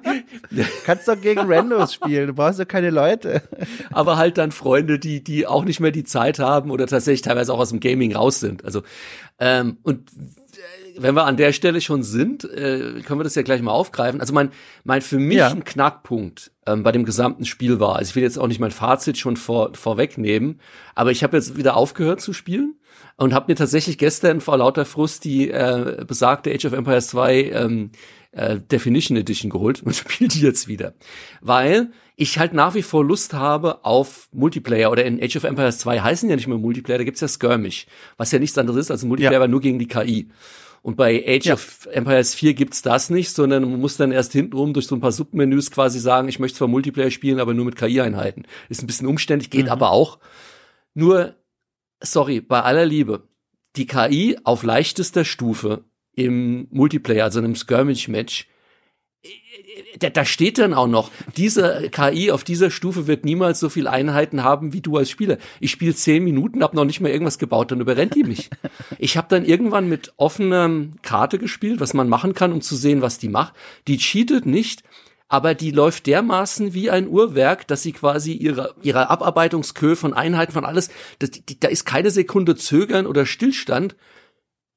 [0.84, 3.42] kannst doch gegen Randos spielen, du brauchst doch keine Leute.
[3.92, 7.52] aber halt dann Freunde, die die auch nicht mehr die Zeit haben oder tatsächlich teilweise
[7.52, 8.64] auch aus dem Gaming raus sind.
[8.64, 8.82] Also
[9.38, 13.42] ähm, und äh, wenn wir an der Stelle schon sind, äh, können wir das ja
[13.42, 14.20] gleich mal aufgreifen.
[14.20, 14.50] Also mein,
[14.84, 15.48] mein für mich ja.
[15.48, 18.70] ein Knackpunkt ähm, bei dem gesamten Spiel war, also ich will jetzt auch nicht mein
[18.70, 20.60] Fazit schon vor, vorwegnehmen,
[20.94, 22.74] aber ich habe jetzt wieder aufgehört zu spielen
[23.16, 27.50] und habe mir tatsächlich gestern vor lauter Frust die äh, besagte Age of Empires 2
[27.50, 27.90] ähm,
[28.32, 30.94] äh, Definition Edition geholt und spiele die jetzt wieder.
[31.40, 35.78] Weil ich halt nach wie vor Lust habe auf Multiplayer oder in Age of Empires
[35.78, 38.90] 2 heißen ja nicht mehr Multiplayer, da gibt's ja Skirmish, was ja nichts anderes ist
[38.90, 39.48] als Multiplayer, ja.
[39.48, 40.28] nur gegen die KI.
[40.82, 41.54] Und bei Age ja.
[41.54, 45.00] of Empires 4 gibt's das nicht, sondern man muss dann erst hintenrum durch so ein
[45.00, 48.44] paar Submenüs quasi sagen, ich möchte zwar Multiplayer spielen, aber nur mit KI-Einheiten.
[48.68, 49.72] Ist ein bisschen umständlich, geht mhm.
[49.72, 50.18] aber auch.
[50.94, 51.36] Nur,
[52.00, 53.28] sorry, bei aller Liebe,
[53.76, 55.84] die KI auf leichtester Stufe
[56.24, 58.46] im Multiplayer, also in einem Skirmish-Match,
[59.98, 63.86] da, da steht dann auch noch, diese KI auf dieser Stufe wird niemals so viel
[63.86, 65.36] Einheiten haben wie du als Spieler.
[65.58, 68.50] Ich spiele zehn Minuten, habe noch nicht mal irgendwas gebaut, dann überrennt die mich.
[68.98, 70.70] Ich habe dann irgendwann mit offener
[71.02, 73.54] Karte gespielt, was man machen kann, um zu sehen, was die macht.
[73.88, 74.82] Die cheatet nicht,
[75.28, 80.52] aber die läuft dermaßen wie ein Uhrwerk, dass sie quasi ihre, ihre Abarbeitungskö von Einheiten,
[80.52, 83.96] von alles, das, die, da ist keine Sekunde Zögern oder Stillstand.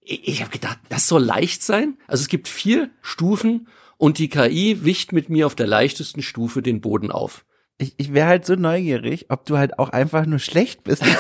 [0.06, 1.97] Ich, ich habe gedacht, das soll leicht sein.
[2.08, 6.62] Also es gibt vier Stufen und die KI wicht mit mir auf der leichtesten Stufe
[6.62, 7.45] den Boden auf.
[7.78, 11.04] Ich, ich wäre halt so neugierig, ob du halt auch einfach nur schlecht bist.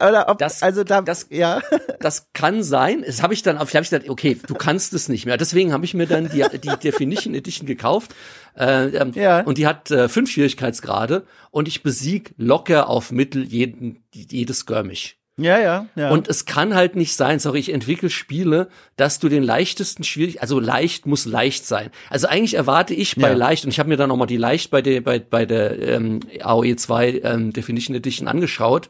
[0.00, 1.60] Oder ob, das, also da, das, ja.
[2.00, 3.02] Das kann sein.
[3.06, 5.36] Das habe ich dann, hab ich gedacht, okay, du kannst es nicht mehr.
[5.36, 8.14] Deswegen habe ich mir dann die, die Definition Edition gekauft.
[8.56, 9.40] Äh, ähm, ja.
[9.40, 15.18] Und die hat äh, fünf Schwierigkeitsgrade und ich besieg locker auf Mittel jeden, jedes Skirmish.
[15.36, 16.10] Ja, ja, ja.
[16.10, 20.40] Und es kann halt nicht sein, sorry, ich entwickle Spiele, dass du den leichtesten schwierig,
[20.42, 21.90] also leicht muss leicht sein.
[22.08, 23.34] Also eigentlich erwarte ich bei ja.
[23.34, 26.20] leicht, und ich habe mir dann nochmal die leicht bei der, bei, bei der ähm,
[26.40, 28.88] AOE 2 ähm, Definition Edition angeschaut.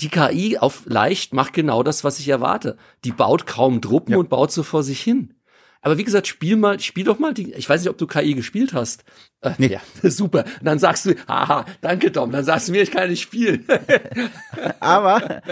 [0.00, 2.76] Die KI auf leicht macht genau das, was ich erwarte.
[3.04, 4.18] Die baut kaum Truppen ja.
[4.18, 5.34] und baut so vor sich hin.
[5.82, 8.34] Aber wie gesagt, spiel mal, spiel doch mal die, ich weiß nicht, ob du KI
[8.34, 9.04] gespielt hast.
[9.40, 9.66] Äh, nee.
[9.66, 10.44] Ja, super.
[10.60, 13.66] Und dann sagst du, haha, danke Tom, dann sagst du mir, ich kann nicht spielen.
[14.80, 15.42] aber,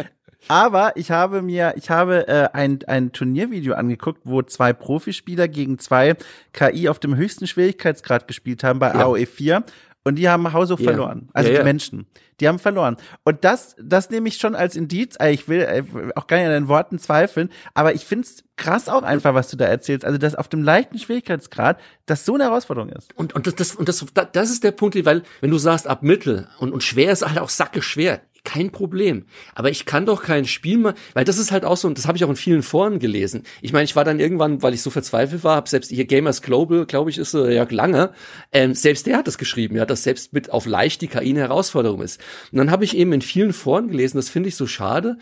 [0.46, 5.80] aber ich habe mir, ich habe äh, ein, ein Turniervideo angeguckt, wo zwei Profispieler gegen
[5.80, 6.14] zwei
[6.52, 9.00] KI auf dem höchsten Schwierigkeitsgrad gespielt haben bei ja.
[9.00, 9.64] AOE 4
[10.04, 10.90] und die haben Haushoch ja.
[10.90, 11.28] verloren.
[11.32, 12.06] Also ja, die Menschen.
[12.40, 12.96] Die haben verloren.
[13.24, 15.16] Und das, das nehme ich schon als Indiz.
[15.28, 15.82] Ich will äh,
[16.14, 19.48] auch gar nicht an deinen Worten zweifeln, aber ich finde es krass auch einfach, was
[19.48, 20.06] du da erzählst.
[20.06, 23.14] Also, dass auf dem leichten Schwierigkeitsgrad das so eine Herausforderung ist.
[23.14, 26.02] Und, und das, das, und das, das ist der Punkt, weil, wenn du sagst, ab
[26.02, 29.24] Mittel und, und schwer ist halt auch sacke schwer kein Problem.
[29.54, 32.06] Aber ich kann doch kein Spiel mal, weil das ist halt auch so, und das
[32.06, 33.44] habe ich auch in vielen Foren gelesen.
[33.62, 36.42] Ich meine, ich war dann irgendwann, weil ich so verzweifelt war, hab selbst hier Gamers
[36.42, 38.12] Global, glaube ich, ist äh, ja lange,
[38.52, 41.40] ähm, selbst der hat das geschrieben, ja, dass selbst mit auf leicht die KI eine
[41.40, 42.20] Herausforderung ist.
[42.52, 45.18] Und dann habe ich eben in vielen Foren gelesen, das finde ich so schade,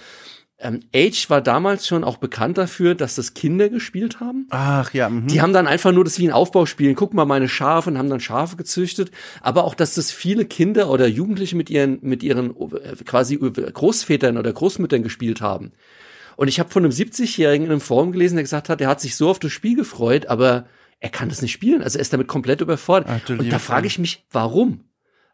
[0.60, 4.48] ähm, Age war damals schon auch bekannt dafür, dass das Kinder gespielt haben.
[4.50, 5.08] Ach ja.
[5.08, 5.26] Mh.
[5.28, 6.94] Die haben dann einfach nur das wie ein Aufbauspiel.
[6.94, 9.12] Guck mal, meine Schafe und haben dann Schafe gezüchtet.
[9.40, 14.36] Aber auch, dass das viele Kinder oder Jugendliche mit ihren, mit ihren äh, quasi Großvätern
[14.36, 15.72] oder Großmüttern gespielt haben.
[16.36, 19.00] Und ich habe von einem 70-Jährigen in einem Forum gelesen, der gesagt hat, er hat
[19.00, 20.66] sich so auf das Spiel gefreut, aber
[20.98, 21.82] er kann das nicht spielen.
[21.82, 23.22] Also er ist damit komplett überfordert.
[23.24, 24.84] Ach, und da frage ich mich, warum?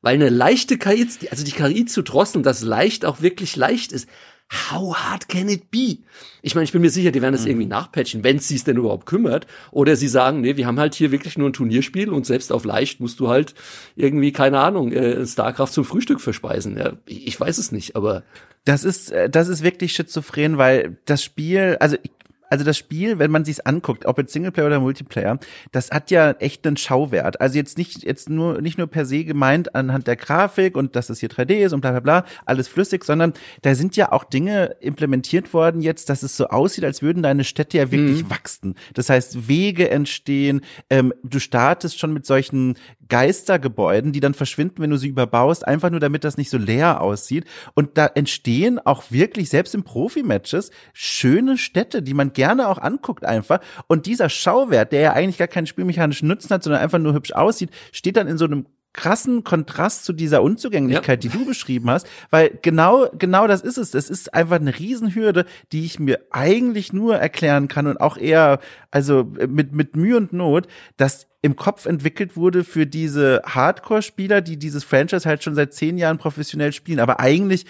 [0.03, 4.07] Weil eine leichte KI, also die KI zu drosseln, dass leicht auch wirklich leicht ist,
[4.53, 5.99] How hard can it be?
[6.43, 7.51] Ich meine, ich bin mir sicher, die werden das mhm.
[7.51, 9.47] irgendwie nachpatchen, wenn es sich denn überhaupt kümmert.
[9.71, 12.65] Oder sie sagen, nee, wir haben halt hier wirklich nur ein Turnierspiel und selbst auf
[12.65, 13.55] leicht musst du halt
[13.97, 16.77] irgendwie, keine Ahnung, äh, StarCraft zum Frühstück verspeisen.
[16.77, 18.23] Ja, ich weiß es nicht, aber.
[18.65, 22.11] Das ist, äh, das ist wirklich schizophren, weil das Spiel, also ich,
[22.51, 25.39] also das Spiel, wenn man sich's anguckt, ob jetzt Singleplayer oder Multiplayer,
[25.73, 27.41] das hat ja echt einen Schauwert.
[27.41, 31.11] Also jetzt nicht jetzt nur nicht nur per se gemeint anhand der Grafik und dass
[31.11, 33.33] es hier 3D ist und bla bla bla, alles flüssig, sondern
[33.63, 37.45] da sind ja auch Dinge implementiert worden jetzt, dass es so aussieht, als würden deine
[37.45, 38.31] Städte ja wirklich mhm.
[38.31, 38.75] wachsen.
[38.95, 42.77] Das heißt, Wege entstehen, ähm, du startest schon mit solchen
[43.09, 47.01] Geistergebäuden, die dann verschwinden, wenn du sie überbaust, einfach nur damit das nicht so leer
[47.01, 47.45] aussieht.
[47.75, 53.25] Und da entstehen auch wirklich, selbst in Profi-Matches, schöne Städte, die man gerne auch anguckt
[53.25, 53.61] einfach.
[53.87, 57.33] Und dieser Schauwert, der ja eigentlich gar keinen spielmechanischen Nutzen hat, sondern einfach nur hübsch
[57.33, 61.31] aussieht, steht dann in so einem krassen Kontrast zu dieser Unzugänglichkeit, ja.
[61.31, 63.93] die du beschrieben hast, weil genau, genau das ist es.
[63.93, 68.61] Es ist einfach eine Riesenhürde, die ich mir eigentlich nur erklären kann und auch eher,
[68.91, 74.57] also mit, mit Mühe und Not, dass im Kopf entwickelt wurde für diese Hardcore-Spieler, die
[74.57, 77.01] dieses Franchise halt schon seit zehn Jahren professionell spielen.
[77.01, 77.67] Aber eigentlich,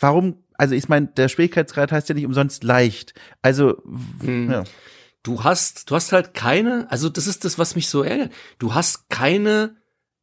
[0.00, 3.14] warum, also ich meine, der Schwierigkeitsgrad heißt ja nicht umsonst leicht.
[3.42, 3.82] Also,
[4.20, 4.50] hm.
[4.50, 4.64] ja.
[5.22, 8.30] Du hast, du hast halt keine, also das ist das, was mich so ärgert.
[8.58, 9.74] Du hast keine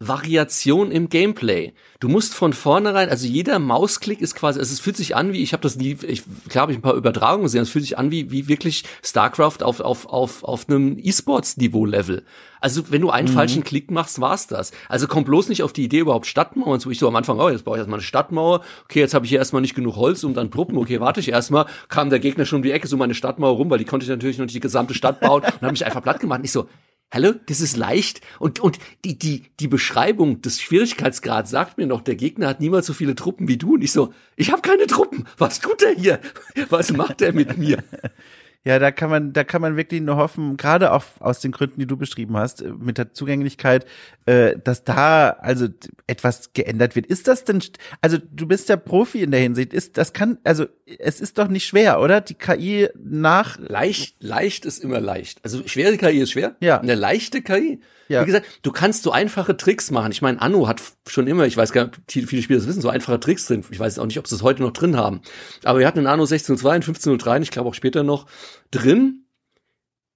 [0.02, 1.74] Variation im Gameplay.
[2.00, 5.44] Du musst von vornherein, also jeder Mausklick ist quasi, also es fühlt sich an wie,
[5.44, 8.00] ich habe das nie, ich klar habe ich ein paar Übertragungen gesehen, es fühlt sich
[8.00, 12.24] an wie, wie wirklich StarCraft auf, auf, auf, auf einem E-Sports-Niveau-Level.
[12.60, 13.34] Also wenn du einen mhm.
[13.34, 14.72] falschen Klick machst, war's das.
[14.90, 16.90] Also komm bloß nicht auf die Idee, überhaupt Stadtmauern zu.
[16.90, 18.62] Ich so am Anfang, oh, jetzt brauche ich erstmal eine Stadtmauer.
[18.86, 20.80] Okay, jetzt habe ich hier erstmal nicht genug Holz, um dann Truppen.
[20.80, 21.68] Okay, warte ich erstmal.
[21.90, 24.10] Kam der Gegner schon um die Ecke, so meine Stadtmauer rum, weil die konnte ich
[24.10, 26.40] natürlich noch nicht die gesamte Stadt bauen und habe mich einfach platt gemacht.
[26.40, 26.68] Und ich so,
[27.14, 28.22] Hallo, das ist leicht.
[28.40, 32.86] Und, und die, die, die Beschreibung des Schwierigkeitsgrads sagt mir noch, der Gegner hat niemals
[32.86, 33.74] so viele Truppen wie du.
[33.74, 35.28] Und ich so, ich habe keine Truppen.
[35.38, 36.22] Was tut er hier?
[36.70, 37.84] Was macht er mit mir?
[38.64, 41.80] Ja, da kann man, da kann man wirklich nur hoffen, gerade auch aus den Gründen,
[41.80, 43.88] die du beschrieben hast, äh, mit der Zugänglichkeit,
[44.28, 45.68] äh, dass da also
[46.06, 47.08] etwas geändert wird.
[47.08, 47.64] Ist das denn,
[48.02, 50.68] also du bist ja Profi in der Hinsicht, ist, das kann, also
[51.00, 52.22] es ist doch nicht schwer, oder?
[52.22, 53.58] Die KI nach.
[53.58, 55.40] Leicht, leicht ist immer leicht.
[55.44, 56.56] Also schwere KI ist schwer.
[56.60, 56.80] Ja.
[56.80, 57.82] Eine leichte KI
[58.12, 58.22] ja.
[58.22, 60.12] Wie gesagt, du kannst so einfache Tricks machen.
[60.12, 62.90] Ich meine, Anno hat schon immer, ich weiß gar nicht, viele Spieler das wissen, so
[62.90, 63.64] einfache Tricks drin.
[63.72, 65.22] Ich weiß auch nicht, ob sie es heute noch drin haben.
[65.64, 68.26] Aber wir hatten in Anno 16.2 und 15.03, und ich glaube auch später noch,
[68.72, 69.26] drin.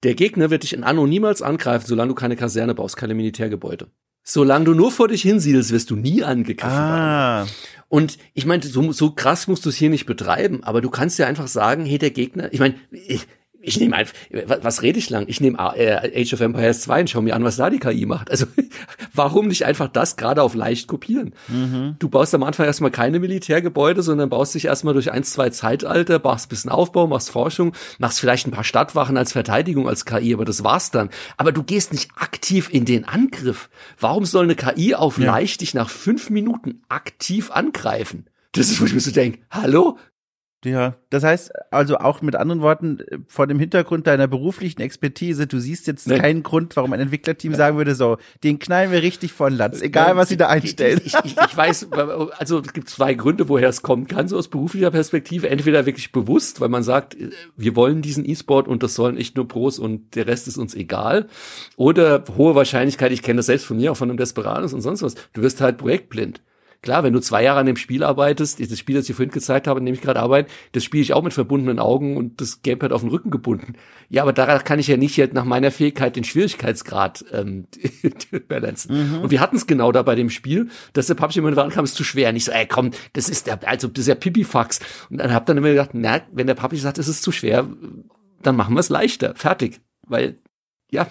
[0.03, 3.87] Der Gegner wird dich in Anno niemals angreifen, solange du keine Kaserne baust, keine Militärgebäude.
[4.23, 6.71] Solange du nur vor dich hinsiedelst, wirst du nie angegriffen.
[6.71, 7.47] Ah.
[7.89, 11.19] Und ich meine, so, so krass musst du es hier nicht betreiben, aber du kannst
[11.19, 12.75] ja einfach sagen, hey, der Gegner, ich meine,
[13.65, 14.13] ich nehme einfach,
[14.61, 15.25] was rede ich lang?
[15.27, 18.05] Ich nehme äh, Age of Empires 2 und schau mir an, was da die KI
[18.05, 18.29] macht.
[18.29, 18.45] Also
[19.13, 21.33] warum nicht einfach das gerade auf leicht kopieren?
[21.47, 21.95] Mhm.
[21.97, 26.21] Du baust am Anfang erstmal keine Militärgebäude, sondern baust dich erstmal durch eins, zwei Zeitalter,
[26.23, 30.33] machst ein bisschen Aufbau, machst Forschung, machst vielleicht ein paar Stadtwachen als Verteidigung als KI,
[30.33, 31.09] aber das war's dann.
[31.37, 33.69] Aber du gehst nicht aktiv in den Angriff.
[33.99, 35.25] Warum soll eine KI auf ja.
[35.25, 38.25] leicht dich nach fünf Minuten aktiv angreifen?
[38.51, 39.97] Das ist, wo ich mir so denke, hallo?
[40.65, 45.59] Ja, das heißt also auch mit anderen Worten, vor dem Hintergrund deiner beruflichen Expertise, du
[45.59, 46.17] siehst jetzt nee.
[46.17, 47.57] keinen Grund, warum ein Entwicklerteam ja.
[47.57, 51.01] sagen würde, so, den knallen wir richtig von Latz, egal was sie da einstellen.
[51.05, 51.91] Ich, ich, ich, weiß,
[52.37, 55.49] also es gibt zwei Gründe, woher es kommen kann, so aus beruflicher Perspektive.
[55.49, 57.15] Entweder wirklich bewusst, weil man sagt,
[57.55, 60.73] wir wollen diesen E-Sport und das sollen echt nur Pros und der Rest ist uns
[60.73, 61.27] egal.
[61.75, 65.03] Oder hohe Wahrscheinlichkeit, ich kenne das selbst von mir, auch von einem Desperados und sonst
[65.03, 66.41] was, du wirst halt projektblind.
[66.85, 69.65] Klar, wenn du zwei Jahre an dem Spiel arbeitest, das Spiel, das ich vorhin gezeigt
[69.65, 72.61] habe, in dem ich gerade arbeite, das spiele ich auch mit verbundenen Augen und das
[72.61, 73.73] Gamepad auf den Rücken gebunden.
[74.07, 77.65] Ja, aber daran kann ich ja nicht jetzt nach meiner Fähigkeit den Schwierigkeitsgrad ähm,
[78.47, 79.15] balancen.
[79.15, 79.21] Mhm.
[79.21, 81.95] Und wir hatten es genau da bei dem Spiel, dass der PUBG immer kam, ist
[81.95, 82.29] zu schwer.
[82.29, 84.79] Und ich so, ey, komm, das ist der, also das ist ja Pipifax.
[85.09, 87.67] Und dann hab dann immer gedacht, na, wenn der PUBG sagt, es ist zu schwer,
[88.43, 89.33] dann machen wir es leichter.
[89.33, 89.81] Fertig.
[90.05, 90.37] Weil,
[90.91, 91.07] ja.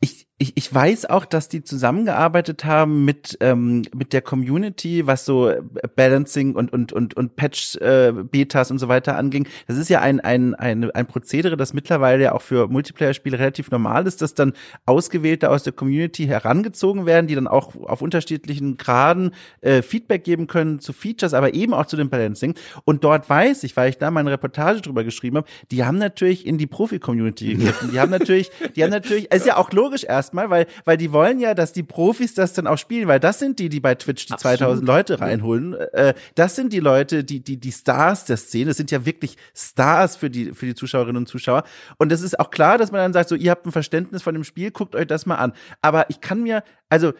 [0.00, 5.24] Ich, ich, ich weiß auch, dass die zusammengearbeitet haben mit ähm, mit der Community, was
[5.24, 5.62] so äh,
[5.94, 9.46] Balancing und und und und Patch äh, Betas und so weiter anging.
[9.68, 13.70] Das ist ja ein ein ein ein Prozedere, das mittlerweile ja auch für Multiplayer-Spiele relativ
[13.70, 14.54] normal ist, dass dann
[14.86, 19.30] Ausgewählte aus der Community herangezogen werden, die dann auch auf unterschiedlichen Graden
[19.60, 22.54] äh, Feedback geben können zu Features, aber eben auch zu dem Balancing.
[22.84, 26.44] Und dort weiß ich, weil ich da meine Reportage drüber geschrieben habe, die haben natürlich
[26.44, 27.92] in die Profi-Community gegriffen.
[27.92, 31.12] Die haben natürlich, die haben natürlich, ist ja auch logisch erst erstmal, weil, weil die
[31.12, 33.94] wollen ja, dass die Profis das dann auch spielen, weil das sind die, die bei
[33.94, 34.58] Twitch die Absolut.
[34.58, 35.74] 2000 Leute reinholen.
[35.74, 38.66] Äh, das sind die Leute, die, die, die Stars der Szene.
[38.66, 41.64] Das sind ja wirklich Stars für die, für die Zuschauerinnen und Zuschauer.
[41.98, 44.34] Und es ist auch klar, dass man dann sagt, so, ihr habt ein Verständnis von
[44.34, 45.52] dem Spiel, guckt euch das mal an.
[45.82, 47.12] Aber ich kann mir, also,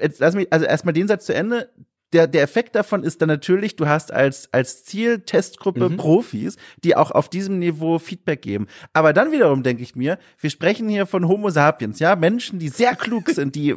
[0.00, 1.68] jetzt lass mich, also erstmal den Satz zu Ende
[2.12, 5.96] der, der Effekt davon ist dann natürlich, du hast als, als Ziel Testgruppe mhm.
[5.96, 8.66] Profis, die auch auf diesem Niveau Feedback geben.
[8.92, 12.68] Aber dann wiederum denke ich mir, wir sprechen hier von Homo sapiens, ja, Menschen, die
[12.68, 13.74] sehr klug sind, die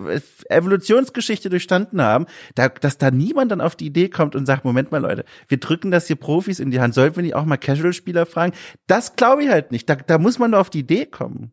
[0.50, 2.26] Evolutionsgeschichte durchstanden haben,
[2.56, 5.60] da, dass da niemand dann auf die Idee kommt und sagt, Moment mal Leute, wir
[5.60, 8.54] drücken das hier Profis in die Hand, sollten wir nicht auch mal Casual-Spieler fragen?
[8.88, 9.90] Das glaube ich halt nicht.
[9.90, 11.52] Da, da muss man doch auf die Idee kommen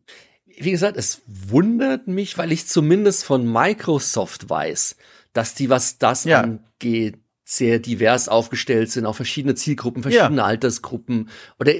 [0.59, 4.95] wie gesagt, es wundert mich, weil ich zumindest von Microsoft weiß,
[5.33, 6.59] dass die, was das ja.
[6.83, 10.45] Angeht, sehr divers aufgestellt sind, auch verschiedene Zielgruppen, verschiedene ja.
[10.45, 11.29] Altersgruppen.
[11.59, 11.73] Oder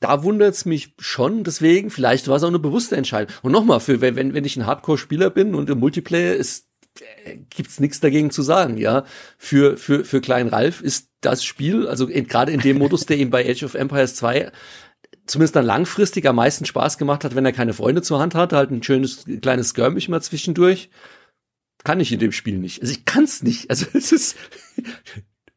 [0.00, 3.34] da wundert's mich schon, deswegen, vielleicht war es auch eine bewusste Entscheidung.
[3.42, 6.66] Und nochmal, für wenn, wenn ich ein Hardcore-Spieler bin und im Multiplayer ist,
[7.24, 9.04] äh, gibt's nichts dagegen zu sagen, ja.
[9.38, 13.30] Für, für, für Klein Ralf ist das Spiel, also gerade in dem Modus, der ihm
[13.30, 14.50] bei Age of Empires 2
[15.24, 18.52] zumindest dann langfristig am meisten Spaß gemacht hat, wenn er keine Freunde zur Hand hat,
[18.52, 20.90] halt ein schönes kleines Skirmish mal zwischendurch
[21.84, 22.80] kann ich in dem Spiel nicht.
[22.80, 23.70] Also ich kann es nicht.
[23.70, 24.36] Also es ist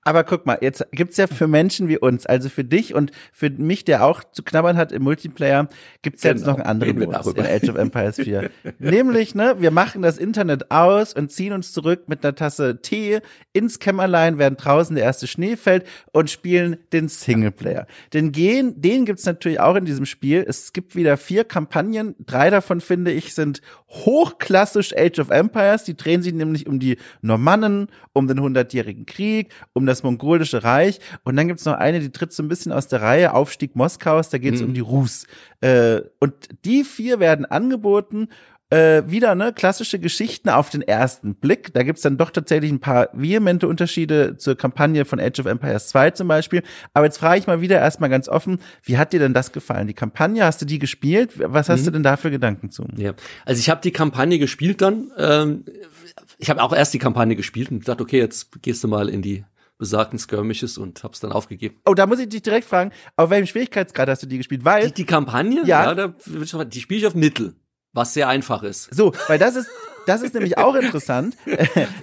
[0.06, 3.49] aber guck mal, jetzt gibt's ja für Menschen wie uns, also für dich und für
[3.49, 5.68] mich, der auch zu knabbern hat im Multiplayer,
[6.03, 6.36] gibt's genau.
[6.36, 8.51] jetzt noch einen anderen Modus in Age of Empires 4.
[8.80, 13.22] Nämlich, ne, wir machen das Internet aus und ziehen uns zurück mit einer Tasse Tee
[13.51, 17.88] ins Kämmerlein, während draußen der erste Schnee fällt und spielen den Singleplayer.
[18.14, 20.45] Den gehen, den gibt's natürlich auch in diesem Spiel.
[20.47, 22.14] Es gibt wieder vier Kampagnen.
[22.24, 25.84] Drei davon, finde ich, sind hochklassisch Age of Empires.
[25.84, 30.64] Die drehen sich nämlich um die Normannen, um den hundertjährigen Krieg, um das das mongolische
[30.64, 31.00] Reich.
[31.24, 34.30] Und dann gibt's noch eine, die tritt so ein bisschen aus der Reihe, Aufstieg Moskaus,
[34.30, 34.68] da geht's mhm.
[34.68, 35.26] um die Rus.
[35.62, 36.34] Äh, und
[36.66, 38.30] die vier werden angeboten
[38.72, 41.74] äh, wieder ne klassische Geschichten auf den ersten Blick.
[41.74, 45.89] Da gibt's dann doch tatsächlich ein paar vehemente Unterschiede zur Kampagne von Age of Empires
[45.89, 46.64] 2 zum Beispiel.
[46.93, 49.88] Aber jetzt frage ich mal wieder erstmal ganz offen, wie hat dir denn das gefallen?
[49.88, 51.34] Die Kampagne, hast du die gespielt?
[51.38, 51.86] Was hast mhm.
[51.86, 52.86] du denn da für Gedanken zu?
[52.98, 53.14] Ja,
[53.46, 55.12] also ich habe die Kampagne gespielt dann.
[55.18, 55.66] Ähm,
[56.39, 59.22] ich habe auch erst die Kampagne gespielt und dachte, okay, jetzt gehst du mal in
[59.22, 59.43] die
[59.78, 61.80] besagten Skirmishes und hab's dann aufgegeben.
[61.86, 64.63] Oh, da muss ich dich direkt fragen, auf welchem Schwierigkeitsgrad hast du die gespielt?
[64.63, 67.55] Weil die, die Kampagne, ja, ja da, die spiele ich auf Mittel,
[67.93, 68.93] was sehr einfach ist.
[68.93, 69.69] So, weil das ist
[70.05, 71.36] das ist nämlich auch interessant.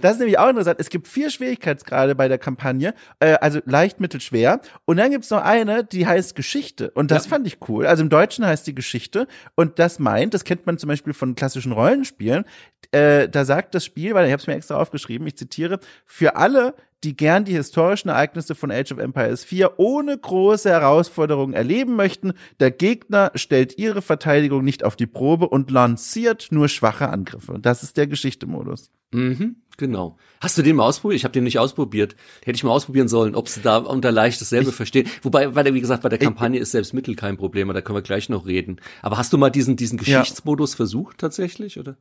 [0.00, 0.80] Das ist nämlich auch interessant.
[0.80, 4.60] Es gibt vier Schwierigkeitsgrade bei der Kampagne, äh, also leicht, mittel, schwer.
[4.84, 6.90] Und dann gibt's noch eine, die heißt Geschichte.
[6.90, 7.30] Und das ja.
[7.30, 7.86] fand ich cool.
[7.86, 9.26] Also im Deutschen heißt die Geschichte.
[9.54, 12.44] Und das meint, das kennt man zum Beispiel von klassischen Rollenspielen.
[12.90, 16.36] Äh, da sagt das Spiel, weil ich habe es mir extra aufgeschrieben, ich zitiere, für
[16.36, 16.74] alle,
[17.05, 22.32] die gern die historischen Ereignisse von Age of Empires 4 ohne große Herausforderungen erleben möchten.
[22.61, 27.59] Der Gegner stellt ihre Verteidigung nicht auf die Probe und lanciert nur schwache Angriffe.
[27.61, 28.90] Das ist der Geschichte-Modus.
[29.12, 30.16] Mhm, genau.
[30.40, 31.18] Hast du den mal ausprobiert?
[31.18, 32.16] Ich habe den nicht ausprobiert.
[32.44, 35.07] Hätte ich mal ausprobieren sollen, ob sie da unter leicht dasselbe ich, verstehen.
[35.22, 37.98] Wobei, weil wie gesagt, bei der Kampagne ich, ist selbst Mittel kein Problem, da können
[37.98, 38.80] wir gleich noch reden.
[39.03, 40.76] Aber hast du mal diesen diesen Geschichtsmodus ja.
[40.76, 41.96] versucht tatsächlich, oder?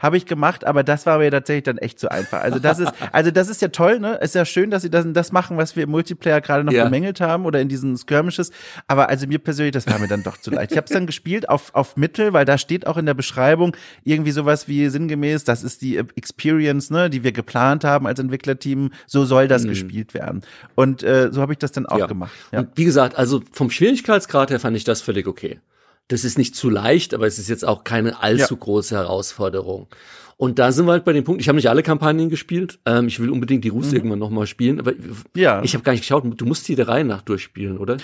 [0.00, 2.40] Habe ich gemacht, aber das war mir tatsächlich dann echt zu einfach.
[2.40, 4.14] Also das ist, also das ist ja toll, ne?
[4.16, 6.84] Ist ja schön, dass sie das, das machen, was wir im Multiplayer gerade noch ja.
[6.84, 8.50] bemängelt haben oder in diesen Skirmishes.
[8.86, 10.72] Aber also mir persönlich, das war mir dann doch zu leicht.
[10.72, 13.76] Ich habe es dann gespielt auf, auf Mittel, weil da steht auch in der Beschreibung
[14.04, 18.90] irgendwie sowas wie sinngemäß, das ist die Experience, ne, die wir geplant haben als Entwicklerteam.
[19.06, 19.68] So soll das mhm.
[19.68, 20.42] gespielt werden.
[20.74, 22.06] Und äh, so habe ich das dann auch ja.
[22.06, 22.32] gemacht.
[22.52, 22.60] Ja.
[22.60, 25.60] Und wie gesagt, also vom Schwierigkeitsgrad her fand ich das völlig okay.
[26.12, 28.60] Das ist nicht zu leicht, aber es ist jetzt auch keine allzu ja.
[28.60, 29.86] große Herausforderung.
[30.36, 32.78] Und da sind wir halt bei dem Punkt, ich habe nicht alle Kampagnen gespielt.
[32.86, 33.96] Ähm, ich will unbedingt die Rus mhm.
[33.96, 34.92] irgendwann nochmal spielen, aber
[35.36, 35.62] ja.
[35.62, 37.96] ich habe gar nicht geschaut, du musst die der Reihe nach durchspielen, oder?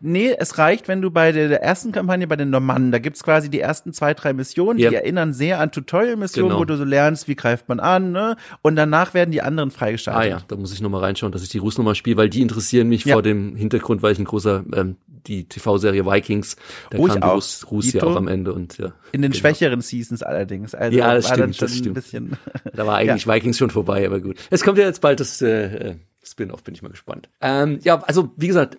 [0.00, 3.22] Nee, es reicht, wenn du bei der, der ersten Kampagne, bei den Normannen, da gibt's
[3.22, 4.90] quasi die ersten zwei, drei Missionen, ja.
[4.90, 6.60] die erinnern sehr an Tutorial-Missionen, genau.
[6.60, 8.36] wo du so lernst, wie greift man an, ne?
[8.62, 10.22] Und danach werden die anderen freigeschaltet.
[10.22, 12.42] Ah ja, da muss ich nochmal reinschauen, dass ich die Rus nochmal spiele, weil die
[12.42, 13.14] interessieren mich ja.
[13.14, 16.56] vor dem Hintergrund, weil ich ein großer ähm, die TV-Serie Vikings,
[16.90, 18.92] da oh, kam die Rus, Rus ja auch am Ende und ja.
[19.12, 19.40] In den genau.
[19.40, 20.74] schwächeren Seasons allerdings.
[20.74, 22.38] Also ja, das stimmt, das stimmt.
[22.74, 23.34] da war eigentlich ja.
[23.34, 24.36] Vikings schon vorbei, aber gut.
[24.50, 27.28] Es kommt ja jetzt bald das äh, äh, Spin-off, bin ich mal gespannt.
[27.40, 28.78] Ähm, ja, also wie gesagt,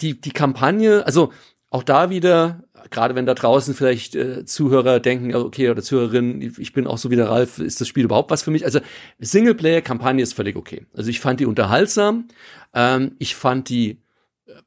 [0.00, 1.32] die die Kampagne, also
[1.70, 6.72] auch da wieder gerade wenn da draußen vielleicht äh, Zuhörer denken, okay, oder Zuhörerinnen, ich
[6.72, 8.64] bin auch so wie der Ralf, ist das Spiel überhaupt was für mich?
[8.64, 8.80] Also
[9.18, 10.86] Singleplayer-Kampagne ist völlig okay.
[10.94, 12.28] Also ich fand die unterhaltsam,
[12.74, 13.98] ähm, ich fand die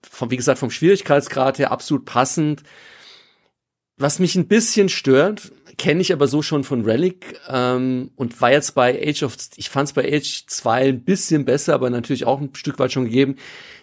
[0.02, 2.64] vom, wie gesagt, vom Schwierigkeitsgrad her absolut passend.
[3.98, 8.52] Was mich ein bisschen stört, kenne ich aber so schon von Relic ähm, und war
[8.52, 12.26] jetzt bei Age of, ich fand es bei Age 2 ein bisschen besser, aber natürlich
[12.26, 13.38] auch ein Stück weit schon gegeben.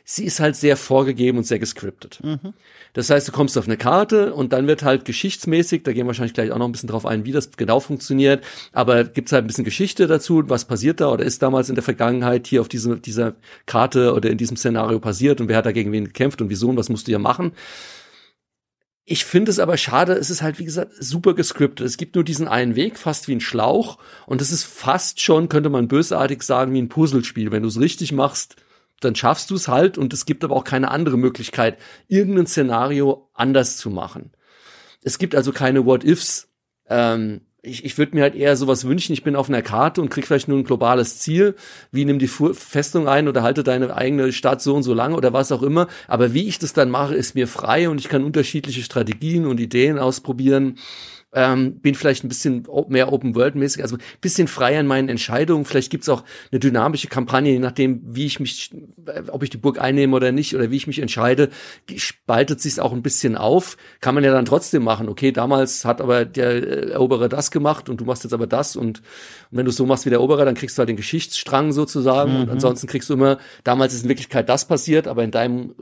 [0.04, 2.20] Sie ist halt sehr vorgegeben und sehr gescriptet.
[2.22, 2.52] Mhm.
[2.92, 6.08] Das heißt, du kommst auf eine Karte und dann wird halt geschichtsmäßig, da gehen wir
[6.08, 9.44] wahrscheinlich gleich auch noch ein bisschen drauf ein, wie das genau funktioniert, aber gibt's halt
[9.44, 12.68] ein bisschen Geschichte dazu, was passiert da oder ist damals in der Vergangenheit hier auf
[12.68, 13.34] diese, dieser
[13.64, 16.76] Karte oder in diesem Szenario passiert und wer hat dagegen wen gekämpft und wieso und
[16.76, 17.52] was musst du ja machen.
[19.08, 21.86] Ich finde es aber schade, es ist halt, wie gesagt, super gescriptet.
[21.86, 23.98] Es gibt nur diesen einen Weg, fast wie ein Schlauch.
[24.26, 27.52] Und es ist fast schon, könnte man bösartig sagen, wie ein Puzzlespiel.
[27.52, 28.56] Wenn du es richtig machst,
[28.98, 31.78] dann schaffst du es halt und es gibt aber auch keine andere Möglichkeit,
[32.08, 34.32] irgendein Szenario anders zu machen.
[35.02, 36.48] Es gibt also keine What-Ifs.
[36.88, 40.08] Ähm, ich, ich würde mir halt eher sowas wünschen, ich bin auf einer Karte und
[40.08, 41.54] krieg vielleicht nur ein globales Ziel,
[41.90, 45.32] wie nimm die Festung ein oder halte deine eigene Stadt so und so lange oder
[45.32, 45.88] was auch immer.
[46.08, 49.60] Aber wie ich das dann mache, ist mir frei und ich kann unterschiedliche Strategien und
[49.60, 50.78] Ideen ausprobieren
[51.32, 55.64] ähm, bin vielleicht ein bisschen mehr Open-World-mäßig, also ein bisschen freier in meinen Entscheidungen.
[55.64, 58.70] Vielleicht gibt's auch eine dynamische Kampagne, je nachdem, wie ich mich,
[59.06, 61.50] äh, ob ich die Burg einnehme oder nicht, oder wie ich mich entscheide,
[61.96, 63.76] spaltet sich's auch ein bisschen auf.
[64.00, 65.08] Kann man ja dann trotzdem machen.
[65.08, 69.00] Okay, damals hat aber der Eroberer das gemacht und du machst jetzt aber das und,
[69.00, 69.02] und
[69.50, 72.40] wenn du so machst wie der Eroberer, dann kriegst du halt den Geschichtsstrang sozusagen mhm.
[72.42, 75.74] und ansonsten kriegst du immer, damals ist in Wirklichkeit das passiert, aber in deinem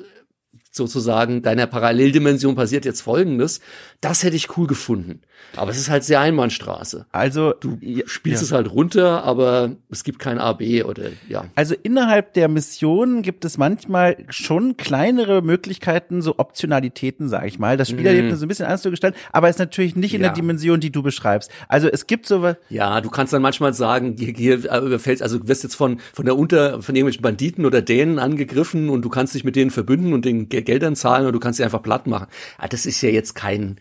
[0.76, 3.60] sozusagen deiner Paralleldimension passiert jetzt Folgendes.
[4.00, 5.20] Das hätte ich cool gefunden.
[5.56, 7.06] Aber es ist halt sehr Einbahnstraße.
[7.12, 8.46] Also du spielst ja.
[8.46, 11.44] es halt runter, aber es gibt kein AB oder ja.
[11.54, 17.76] Also innerhalb der Mission gibt es manchmal schon kleinere Möglichkeiten, so Optionalitäten, sage ich mal,
[17.76, 18.42] das Spielerlebnis mm.
[18.42, 20.28] ein bisschen anders zu gestalten, aber ist natürlich nicht in ja.
[20.28, 21.50] der Dimension, die du beschreibst.
[21.68, 22.56] Also es gibt so was.
[22.68, 26.00] Ja, du kannst dann manchmal sagen, hier, hier äh, überfällt, also du wirst jetzt von
[26.12, 29.70] von der Unter von irgendwelchen Banditen oder Dänen angegriffen und du kannst dich mit denen
[29.70, 32.26] verbünden und den Geldern zahlen oder du kannst sie einfach platt machen.
[32.58, 33.78] Ah, das ist ja jetzt kein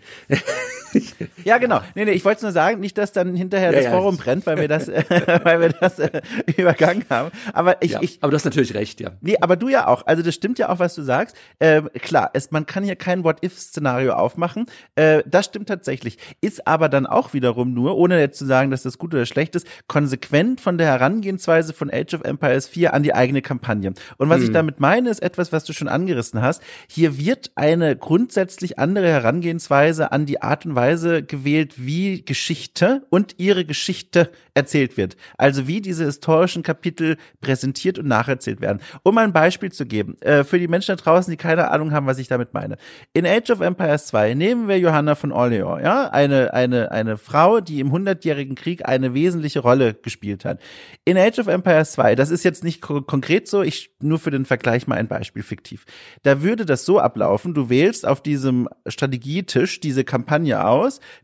[1.44, 1.82] ja, genau.
[1.96, 4.46] Nee, nee, ich wollte nur sagen, nicht, dass dann hinterher ja, das ja, Forum brennt,
[4.46, 5.04] weil wir das, äh,
[5.44, 6.22] weil wir das äh,
[6.58, 7.32] übergangen haben.
[7.54, 8.20] Aber ich, ja, ich.
[8.22, 9.12] Aber du hast natürlich recht, ja.
[9.22, 10.06] Nee, aber du ja auch.
[10.06, 11.36] Also das stimmt ja auch, was du sagst.
[11.60, 14.66] Ähm, klar, es, man kann hier kein What-If-Szenario aufmachen.
[14.96, 16.18] Äh, das stimmt tatsächlich.
[16.42, 19.56] Ist aber dann auch wiederum nur, ohne jetzt zu sagen, dass das gut oder schlecht
[19.56, 23.94] ist, konsequent von der Herangehensweise von Age of Empires 4 an die eigene Kampagne.
[24.18, 24.46] Und was hm.
[24.46, 26.62] ich damit meine, ist etwas, was du schon angerissen hast.
[26.88, 33.06] Hier wird eine grundsätzlich andere Herangehensweise an die Art und Weise Weise gewählt, wie Geschichte
[33.10, 35.16] und ihre Geschichte erzählt wird.
[35.38, 38.82] Also wie diese historischen Kapitel präsentiert und nacherzählt werden.
[39.04, 42.06] Um ein Beispiel zu geben, äh, für die Menschen da draußen, die keine Ahnung haben,
[42.06, 42.76] was ich damit meine.
[43.14, 47.62] In Age of Empires 2 nehmen wir Johanna von Orleans, ja, eine, eine, eine Frau,
[47.62, 50.60] die im Hundertjährigen Krieg eine wesentliche Rolle gespielt hat.
[51.06, 54.46] In Age of Empires 2, das ist jetzt nicht konkret so, ich nur für den
[54.46, 55.86] Vergleich mal ein Beispiel fiktiv.
[56.24, 60.73] Da würde das so ablaufen, du wählst auf diesem Strategietisch diese Kampagne aus,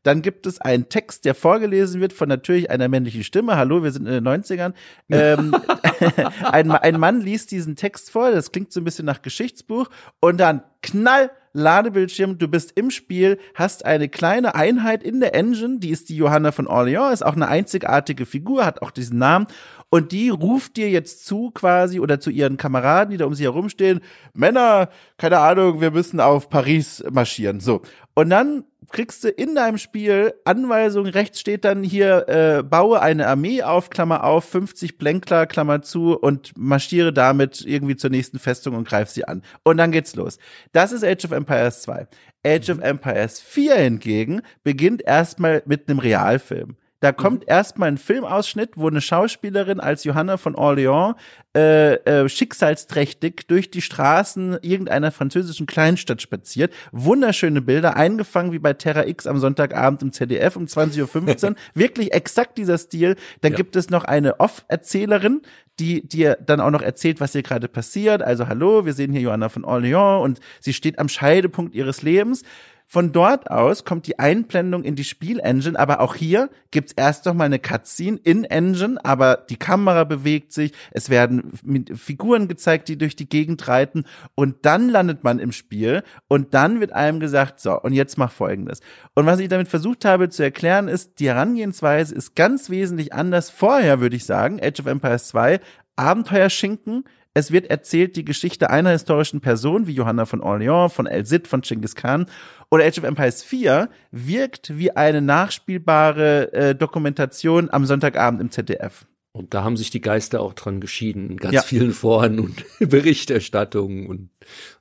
[0.04, 3.58] dann gibt es einen Text, der vorgelesen wird von natürlich einer männlichen Stimme.
[3.58, 4.74] Hallo, wir sind in den 90ern.
[5.10, 5.56] Ähm,
[6.44, 9.90] ein, ein Mann liest diesen Text vor, das klingt so ein bisschen nach Geschichtsbuch
[10.20, 15.80] und dann knall Ladebildschirm, du bist im Spiel, hast eine kleine Einheit in der Engine,
[15.80, 19.48] die ist die Johanna von Orleans, ist auch eine einzigartige Figur, hat auch diesen Namen
[19.90, 23.44] und die ruft dir jetzt zu quasi oder zu ihren Kameraden, die da um sie
[23.44, 24.02] herumstehen,
[24.34, 27.60] Männer, keine Ahnung, wir müssen auf Paris marschieren.
[27.60, 27.82] So.
[28.14, 33.28] Und dann kriegst du in deinem Spiel Anweisungen, rechts steht dann hier, äh, baue eine
[33.28, 38.76] Armee auf, Klammer auf, 50 Blänkler, Klammer zu und marschiere damit irgendwie zur nächsten Festung
[38.76, 39.44] und greif sie an.
[39.64, 40.38] Und dann geht's los.
[40.72, 42.08] Das ist Age of Empires 2.
[42.46, 46.78] Age of Empires 4 hingegen beginnt erstmal mit einem Realfilm.
[47.02, 47.48] Da kommt mhm.
[47.48, 51.16] erstmal ein Filmausschnitt, wo eine Schauspielerin als Johanna von Orléans
[51.56, 56.74] äh, äh, schicksalsträchtig durch die Straßen irgendeiner französischen Kleinstadt spaziert.
[56.92, 61.56] Wunderschöne Bilder, eingefangen wie bei Terra X am Sonntagabend im ZDF um 20.15 Uhr.
[61.74, 63.16] Wirklich exakt dieser Stil.
[63.42, 63.58] Dann ja.
[63.58, 65.42] gibt es noch eine Off-Erzählerin,
[65.80, 68.22] die dir dann auch noch erzählt, was hier gerade passiert.
[68.22, 72.44] Also hallo, wir sehen hier Johanna von Orléans und sie steht am Scheidepunkt ihres Lebens.
[72.92, 77.36] Von dort aus kommt die Einblendung in die Spielengine, aber auch hier gibt's erst noch
[77.36, 81.52] mal eine Cutscene in Engine, aber die Kamera bewegt sich, es werden
[81.94, 86.80] Figuren gezeigt, die durch die Gegend reiten und dann landet man im Spiel und dann
[86.80, 88.80] wird einem gesagt, so, und jetzt mach folgendes.
[89.14, 93.52] Und was ich damit versucht habe zu erklären ist, die Herangehensweise ist ganz wesentlich anders.
[93.52, 95.60] Vorher würde ich sagen, Age of Empires 2
[95.96, 97.04] Abenteuerschinken,
[97.34, 101.48] es wird erzählt die Geschichte einer historischen Person, wie Johanna von Orléans, von El Cid,
[101.48, 102.26] von Genghis Khan.
[102.72, 109.06] Oder Age of Empires 4 wirkt wie eine nachspielbare äh, Dokumentation am Sonntagabend im ZDF.
[109.32, 111.62] Und da haben sich die Geister auch dran geschieden, in ganz ja.
[111.62, 114.32] vielen Foren und Berichterstattungen und,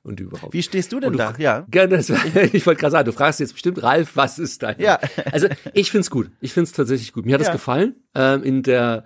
[0.01, 0.53] und überhaupt.
[0.53, 1.35] Wie stehst du denn du, da?
[1.37, 1.65] Ja.
[1.69, 1.99] Gerne,
[2.51, 4.79] ich wollte gerade sagen, du fragst jetzt bestimmt, Ralf, was ist dein?
[4.79, 4.99] Ja.
[5.31, 6.31] Also ich find's gut.
[6.41, 7.27] Ich find's tatsächlich gut.
[7.27, 7.53] Mir hat es ja.
[7.53, 7.95] gefallen.
[8.15, 9.05] Ähm, in der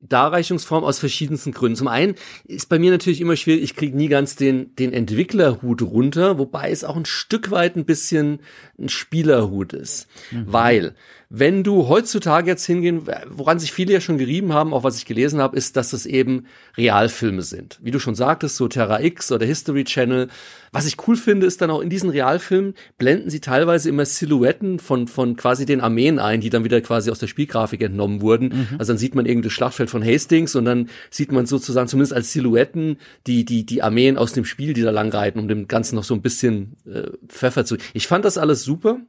[0.00, 1.76] Darreichungsform aus verschiedensten Gründen.
[1.76, 5.82] Zum einen ist bei mir natürlich immer schwierig, ich kriege nie ganz den, den Entwicklerhut
[5.82, 8.40] runter, wobei es auch ein Stück weit ein bisschen
[8.78, 10.08] ein Spielerhut ist.
[10.30, 10.44] Mhm.
[10.46, 10.94] Weil
[11.28, 15.06] wenn du heutzutage jetzt hingehen, woran sich viele ja schon gerieben haben, auch was ich
[15.06, 16.46] gelesen habe, ist, dass es eben
[16.76, 17.80] Realfilme sind.
[17.82, 20.28] Wie du schon sagtest, so Terra X oder History Channel.
[20.70, 24.78] Was ich cool finde, ist dann auch in diesen Realfilmen blenden sie teilweise immer Silhouetten
[24.78, 28.48] von, von quasi den Armeen ein, die dann wieder quasi aus der Spielgrafik entnommen wurden.
[28.48, 28.76] Mhm.
[28.78, 32.32] Also dann sieht man irgendein Schlachtfeld von Hastings und dann sieht man sozusagen zumindest als
[32.32, 35.96] Silhouetten die, die, die Armeen aus dem Spiel, die da lang reiten, um dem Ganzen
[35.96, 37.76] noch so ein bisschen äh, Pfeffer zu.
[37.94, 39.00] Ich fand das alles super.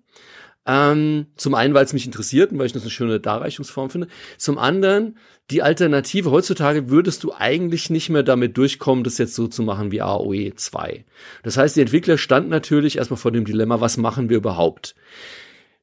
[0.69, 4.07] Ähm, zum einen, weil es mich interessiert und weil ich das eine schöne Darreichungsform finde.
[4.37, 5.17] Zum anderen,
[5.49, 9.93] die Alternative, heutzutage würdest du eigentlich nicht mehr damit durchkommen, das jetzt so zu machen
[9.93, 11.05] wie AOE 2.
[11.43, 14.93] Das heißt, die Entwickler standen natürlich erstmal vor dem Dilemma, was machen wir überhaupt?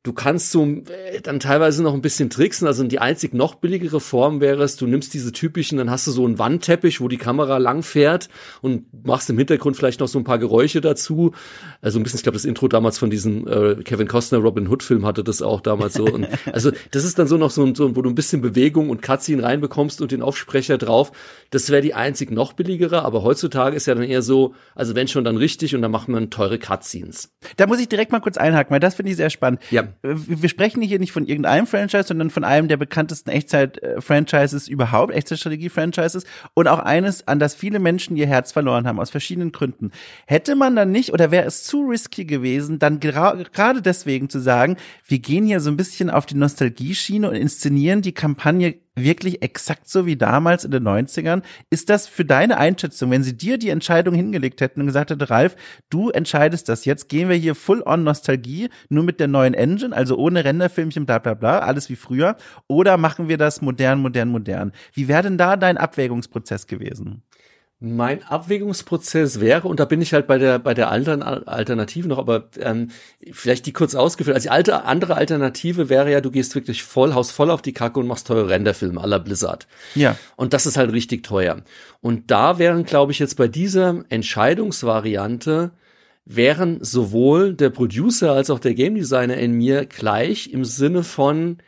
[0.05, 2.67] Du kannst so äh, dann teilweise noch ein bisschen tricksen.
[2.67, 6.11] Also die einzig noch billigere Form wäre es, du nimmst diese typischen, dann hast du
[6.11, 8.29] so einen Wandteppich, wo die Kamera lang fährt
[8.61, 11.33] und machst im Hintergrund vielleicht noch so ein paar Geräusche dazu.
[11.81, 14.83] Also ein bisschen, ich glaube, das Intro damals von diesem äh, Kevin Costner Robin Hood
[14.83, 16.05] Film hatte das auch damals so.
[16.05, 19.01] Und also das ist dann so noch so, so, wo du ein bisschen Bewegung und
[19.01, 21.13] Cutscene reinbekommst und den Aufsprecher drauf.
[21.49, 25.09] Das wäre die einzig noch billigere, aber heutzutage ist ja dann eher so, also wenn
[25.09, 27.33] schon dann richtig und dann macht man teure Cutscenes.
[27.57, 29.63] Da muss ich direkt mal kurz einhaken, weil das finde ich sehr spannend.
[29.71, 35.13] Ja wir sprechen hier nicht von irgendeinem Franchise, sondern von einem der bekanntesten Echtzeit-Franchises überhaupt,
[35.13, 36.25] Echtzeitstrategie-Franchises
[36.55, 39.91] und auch eines, an das viele Menschen ihr Herz verloren haben, aus verschiedenen Gründen.
[40.27, 44.77] Hätte man dann nicht, oder wäre es zu risky gewesen, dann gerade deswegen zu sagen,
[45.07, 49.89] wir gehen hier so ein bisschen auf die Nostalgie-Schiene und inszenieren die Kampagne wirklich exakt
[49.89, 51.43] so wie damals in den 90ern?
[51.71, 55.31] Ist das für deine Einschätzung, wenn sie dir die Entscheidung hingelegt hätten und gesagt hätte,
[55.31, 55.57] Ralf,
[55.91, 59.95] du entscheidest das jetzt, gehen wir hier full on Nostalgie, nur mit der neuen Engine,
[59.95, 62.37] also ohne Renderfilmchen, bla bla bla, alles wie früher,
[62.69, 64.73] oder machen wir das modern, modern, modern?
[64.93, 67.23] Wie wäre denn da dein Abwägungsprozess gewesen?
[67.87, 72.17] Mein Abwägungsprozess wäre, und da bin ich halt bei der, bei der anderen Alternative noch,
[72.17, 72.89] aber ähm,
[73.31, 74.35] vielleicht die kurz ausgeführt.
[74.35, 77.75] Also die alte, andere Alternative wäre ja, du gehst wirklich voll, haust voll auf die
[77.75, 79.67] Kacke und machst teure Renderfilme aller Blizzard.
[79.95, 80.17] Ja.
[80.37, 81.61] Und das ist halt richtig teuer.
[82.01, 85.73] Und da wären, glaube ich, jetzt bei dieser Entscheidungsvariante
[86.25, 91.59] wären sowohl der Producer als auch der Game Designer in mir gleich im Sinne von,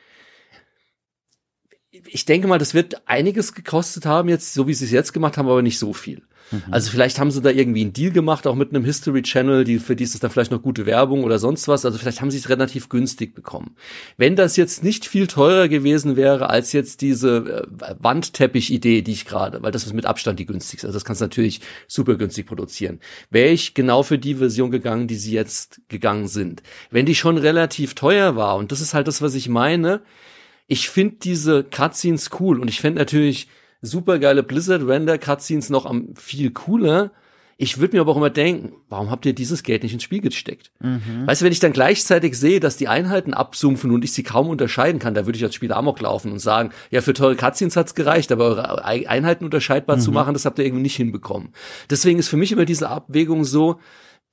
[2.06, 5.36] ich denke mal, das wird einiges gekostet haben jetzt, so wie sie es jetzt gemacht
[5.36, 6.22] haben, aber nicht so viel.
[6.50, 6.62] Mhm.
[6.70, 9.78] Also vielleicht haben sie da irgendwie einen Deal gemacht, auch mit einem History Channel, die,
[9.78, 11.84] für die ist das dann vielleicht noch gute Werbung oder sonst was.
[11.84, 13.76] Also vielleicht haben sie es relativ günstig bekommen.
[14.16, 19.24] Wenn das jetzt nicht viel teurer gewesen wäre als jetzt diese äh, Wandteppich-Idee, die ich
[19.24, 20.86] gerade, weil das ist mit Abstand die günstigste.
[20.86, 23.00] Also das kannst du natürlich super günstig produzieren.
[23.30, 26.62] Wäre ich genau für die Version gegangen, die sie jetzt gegangen sind.
[26.90, 30.02] Wenn die schon relativ teuer war, und das ist halt das, was ich meine,
[30.66, 33.48] ich finde diese Cutscenes cool und ich fände natürlich
[33.82, 37.12] super geile Blizzard Render Cutscenes noch am viel cooler.
[37.58, 40.20] Ich würde mir aber auch immer denken, warum habt ihr dieses Geld nicht ins Spiel
[40.20, 40.72] gesteckt?
[40.80, 41.26] Mhm.
[41.26, 44.50] Weißt du, wenn ich dann gleichzeitig sehe, dass die Einheiten absumpfen und ich sie kaum
[44.50, 47.76] unterscheiden kann, da würde ich als Spieler Amok laufen und sagen, ja, für teure Cutscenes
[47.76, 50.00] hat's gereicht, aber eure Einheiten unterscheidbar mhm.
[50.00, 51.54] zu machen, das habt ihr irgendwie nicht hinbekommen.
[51.88, 53.80] Deswegen ist für mich immer diese Abwägung so,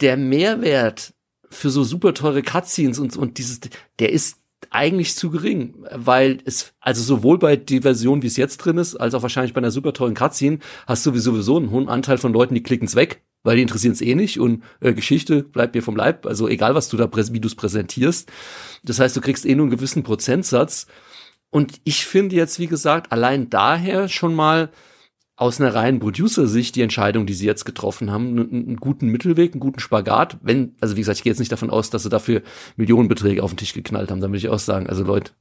[0.02, 1.14] der Mehrwert
[1.50, 3.62] für so super teure Cutscenes und, und dieses,
[4.00, 8.58] der ist eigentlich zu gering, weil es, also sowohl bei der Version, wie es jetzt
[8.58, 11.90] drin ist, als auch wahrscheinlich bei einer super teuren Cutscene, hast du sowieso einen hohen
[11.90, 15.44] Anteil von Leuten, die klicken's weg, weil die interessieren es eh nicht und äh, Geschichte
[15.44, 18.32] bleibt mir vom Leib, also egal was du da, wie du es präsentierst.
[18.84, 20.88] Das heißt, du kriegst eh nur einen gewissen Prozentsatz.
[21.50, 24.72] Und ich finde jetzt, wie gesagt, allein daher schon mal
[25.36, 29.60] aus einer reinen Producer-Sicht die Entscheidung, die sie jetzt getroffen haben, einen, guten Mittelweg, einen
[29.60, 30.38] guten Spagat.
[30.42, 32.44] Wenn, also wie gesagt, ich gehe jetzt nicht davon aus, dass sie dafür
[32.76, 35.32] Millionenbeträge auf den Tisch geknallt haben, dann würde ich auch sagen, also Leute,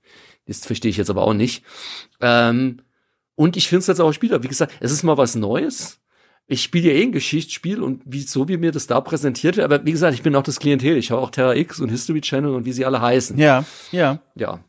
[0.47, 1.63] das verstehe ich jetzt aber auch nicht.
[2.21, 2.81] Ähm,
[3.35, 6.01] und ich finde es jetzt auch Spieler, wie gesagt, es ist mal was Neues.
[6.47, 9.65] Ich spiele ja eh ein Geschichtsspiel und wie, so wie mir das da präsentiert wird,
[9.65, 10.97] aber wie gesagt, ich bin auch das Klientel.
[10.97, 13.39] Ich habe auch Terra X und History Channel und wie sie alle heißen.
[13.39, 14.21] Ja, ja.
[14.35, 14.65] Ja.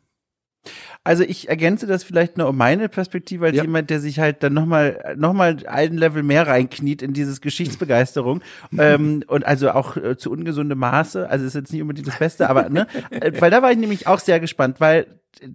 [1.05, 3.63] Also ich ergänze das vielleicht nur um meine Perspektive als ja.
[3.63, 8.41] jemand, der sich halt dann nochmal noch mal ein Level mehr reinkniet in dieses Geschichtsbegeisterung
[8.77, 11.29] ähm, und also auch äh, zu ungesundem Maße.
[11.29, 14.07] Also ist jetzt nicht unbedingt das Beste, aber ne, äh, weil da war ich nämlich
[14.07, 15.07] auch sehr gespannt, weil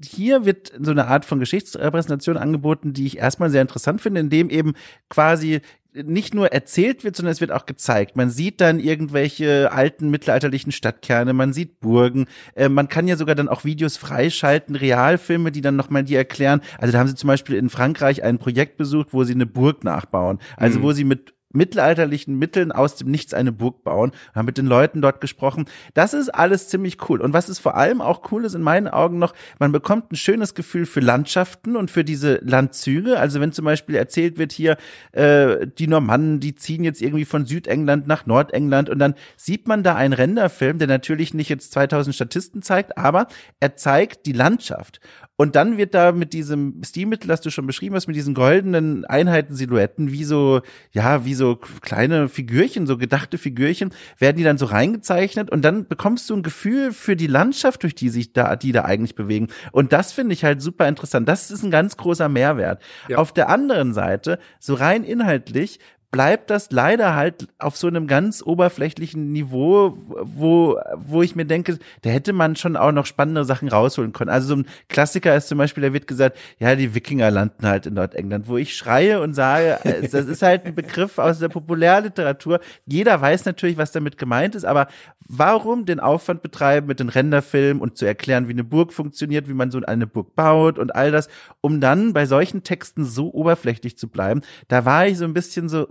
[0.04, 4.50] hier wird so eine Art von Geschichtsrepräsentation angeboten, die ich erstmal sehr interessant finde, indem
[4.50, 4.74] eben
[5.08, 5.60] quasi
[6.04, 8.16] nicht nur erzählt wird, sondern es wird auch gezeigt.
[8.16, 13.34] Man sieht dann irgendwelche alten mittelalterlichen Stadtkerne, man sieht Burgen, äh, man kann ja sogar
[13.34, 16.60] dann auch Videos freischalten, Realfilme, die dann nochmal die erklären.
[16.78, 19.84] Also da haben sie zum Beispiel in Frankreich ein Projekt besucht, wo sie eine Burg
[19.84, 20.38] nachbauen.
[20.56, 20.82] Also mhm.
[20.82, 25.00] wo sie mit mittelalterlichen Mitteln aus dem Nichts eine Burg bauen, haben mit den Leuten
[25.00, 25.66] dort gesprochen.
[25.94, 27.20] Das ist alles ziemlich cool.
[27.20, 30.16] Und was ist vor allem auch cool ist in meinen Augen noch, man bekommt ein
[30.16, 33.18] schönes Gefühl für Landschaften und für diese Landzüge.
[33.18, 34.76] Also wenn zum Beispiel erzählt wird hier,
[35.12, 39.82] äh, die Normannen, die ziehen jetzt irgendwie von Südengland nach Nordengland und dann sieht man
[39.82, 43.26] da einen Renderfilm, der natürlich nicht jetzt 2000 Statisten zeigt, aber
[43.60, 45.00] er zeigt die Landschaft.
[45.40, 49.04] Und dann wird da mit diesem Stilmittel, das du schon beschrieben hast, mit diesen goldenen
[49.04, 54.66] Einheiten-Silhouetten, wie so, ja, wie so kleine Figürchen, so gedachte Figürchen, werden die dann so
[54.66, 58.72] reingezeichnet und dann bekommst du ein Gefühl für die Landschaft, durch die sich da, die
[58.72, 59.48] da eigentlich bewegen.
[59.72, 61.26] Und das finde ich halt super interessant.
[61.26, 62.82] Das ist ein ganz großer Mehrwert.
[63.08, 63.16] Ja.
[63.16, 65.80] Auf der anderen Seite, so rein inhaltlich,
[66.10, 71.78] bleibt das leider halt auf so einem ganz oberflächlichen Niveau, wo, wo ich mir denke,
[72.02, 74.30] da hätte man schon auch noch spannende Sachen rausholen können.
[74.30, 77.86] Also so ein Klassiker ist zum Beispiel, da wird gesagt, ja, die Wikinger landen halt
[77.86, 81.48] in Nordengland, wo ich schreie und sage, äh, das ist halt ein Begriff aus der
[81.48, 82.60] Populärliteratur.
[82.86, 84.88] Jeder weiß natürlich, was damit gemeint ist, aber
[85.28, 89.54] warum den Aufwand betreiben mit den Renderfilmen und zu erklären, wie eine Burg funktioniert, wie
[89.54, 91.28] man so eine Burg baut und all das,
[91.60, 94.40] um dann bei solchen Texten so oberflächlich zu bleiben?
[94.68, 95.86] Da war ich so ein bisschen so.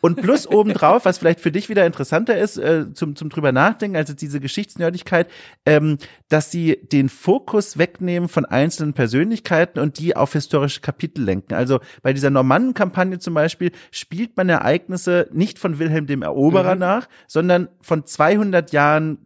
[0.00, 3.96] Und plus obendrauf, was vielleicht für dich wieder interessanter ist, äh, zum, zum drüber nachdenken,
[3.96, 5.28] als diese Geschichtsnördigkeit,
[5.66, 5.98] ähm,
[6.28, 11.54] dass sie den Fokus wegnehmen von einzelnen Persönlichkeiten und die auf historische Kapitel lenken.
[11.54, 16.80] Also bei dieser Normannen-Kampagne zum Beispiel spielt man Ereignisse nicht von Wilhelm dem Eroberer mhm.
[16.80, 19.18] nach, sondern von 200 Jahren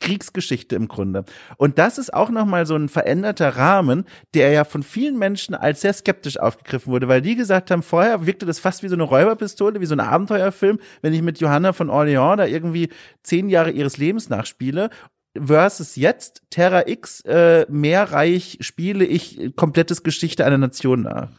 [0.00, 1.24] Kriegsgeschichte im Grunde.
[1.56, 5.80] Und das ist auch nochmal so ein veränderter Rahmen, der ja von vielen Menschen als
[5.80, 9.04] sehr skeptisch aufgegriffen wurde, weil die gesagt haben, vorher wirkte das fast wie so eine
[9.04, 12.90] Räuberpistole, wie so ein Abenteuerfilm, wenn ich mit Johanna von Orléans da irgendwie
[13.22, 14.90] zehn Jahre ihres Lebens nachspiele
[15.38, 21.30] versus jetzt Terra X äh, mehrreich spiele ich komplettes Geschichte einer Nation nach.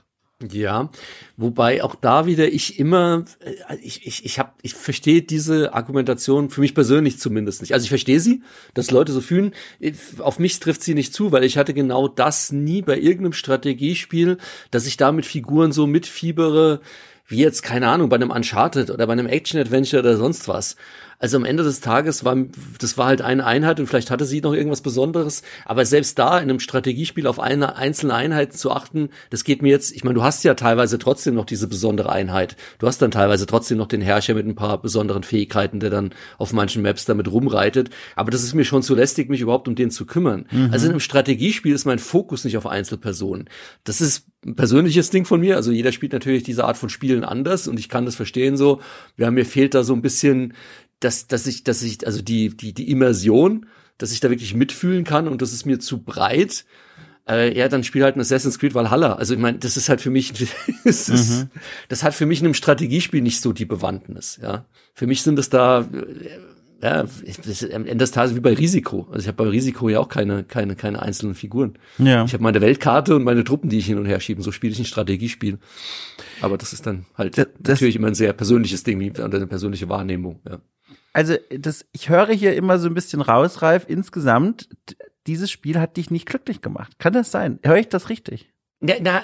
[0.51, 0.91] Ja,
[1.35, 6.51] wobei auch da wieder ich immer, äh, ich, ich, ich habe, ich verstehe diese Argumentation
[6.51, 7.73] für mich persönlich zumindest nicht.
[7.73, 8.43] Also ich verstehe sie,
[8.75, 9.55] dass Leute so fühlen.
[10.19, 14.37] Auf mich trifft sie nicht zu, weil ich hatte genau das nie bei irgendeinem Strategiespiel,
[14.69, 16.81] dass ich da mit Figuren so mitfiebere,
[17.25, 20.75] wie jetzt, keine Ahnung, bei einem Uncharted oder bei einem Action-Adventure oder sonst was.
[21.19, 22.37] Also am Ende des Tages war,
[22.79, 25.41] das war halt eine Einheit und vielleicht hatte sie noch irgendwas Besonderes.
[25.65, 29.69] Aber selbst da in einem Strategiespiel auf eine einzelne Einheit zu achten, das geht mir
[29.69, 32.55] jetzt, ich meine, du hast ja teilweise trotzdem noch diese besondere Einheit.
[32.77, 36.13] Du hast dann teilweise trotzdem noch den Herrscher mit ein paar besonderen Fähigkeiten, der dann
[36.37, 37.89] auf manchen Maps damit rumreitet.
[38.15, 40.45] Aber das ist mir schon zu lästig, mich überhaupt um den zu kümmern.
[40.51, 40.69] Mhm.
[40.71, 43.49] Also in einem Strategiespiel ist mein Fokus nicht auf Einzelpersonen.
[43.83, 45.55] Das ist ein persönliches Ding von mir.
[45.55, 48.81] Also jeder spielt natürlich diese Art von Spielen anders und ich kann das verstehen so.
[49.17, 50.53] Ja, mir fehlt da so ein bisschen
[50.99, 53.67] dass, dass ich, dass ich, also die, die, die Immersion,
[53.97, 56.65] dass ich da wirklich mitfühlen kann und das ist mir zu breit.
[57.27, 59.13] Äh, ja, dann spiel halt ein Assassin's Creed Valhalla.
[59.13, 60.33] Also ich meine, das ist halt für mich,
[60.85, 61.49] das, ist, mhm.
[61.89, 64.39] das hat für mich in einem Strategiespiel nicht so die Bewandtnis.
[64.41, 66.39] Ja, für mich sind es da, äh,
[66.81, 67.05] ja,
[67.73, 69.07] am Ende des Tages wie bei Risiko.
[69.09, 71.79] Also ich habe bei Risiko ja auch keine, keine, keine einzelnen Figuren.
[71.97, 72.23] Ja.
[72.23, 74.43] Ich habe meine Weltkarte und meine Truppen, die ich hin und her schieben.
[74.43, 75.57] So spiele ich ein Strategiespiel.
[76.39, 80.39] Aber das ist dann halt das, natürlich immer ein sehr persönliches Ding, eine persönliche Wahrnehmung.
[80.47, 80.59] Ja
[81.13, 84.69] also das, ich höre hier immer so ein bisschen raus, Ralf, insgesamt,
[85.25, 86.99] dieses Spiel hat dich nicht glücklich gemacht.
[86.99, 87.59] Kann das sein?
[87.63, 88.51] Höre ich das richtig?
[88.79, 89.23] Na, na,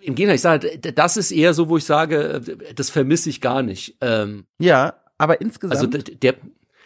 [0.00, 2.40] im Gegenteil, ich sage, das ist eher so, wo ich sage,
[2.74, 3.96] das vermisse ich gar nicht.
[4.00, 5.94] Ähm, ja, aber insgesamt.
[5.94, 6.34] Also der,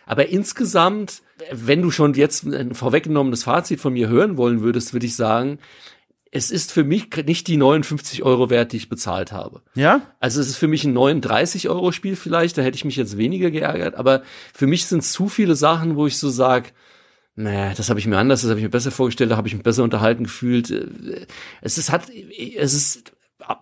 [0.07, 5.07] Aber insgesamt, wenn du schon jetzt ein vorweggenommenes Fazit von mir hören wollen würdest, würde
[5.07, 5.59] ich sagen,
[6.31, 9.63] es ist für mich nicht die 59 Euro wert, die ich bezahlt habe.
[9.75, 10.03] Ja?
[10.21, 13.17] Also es ist für mich ein 39 Euro Spiel vielleicht, da hätte ich mich jetzt
[13.17, 14.23] weniger geärgert, aber
[14.53, 16.73] für mich sind zu viele Sachen, wo ich so sag,
[17.35, 19.55] naja, das habe ich mir anders, das habe ich mir besser vorgestellt, da habe ich
[19.55, 20.71] mich besser unterhalten gefühlt.
[21.61, 23.13] Es ist, hat, es ist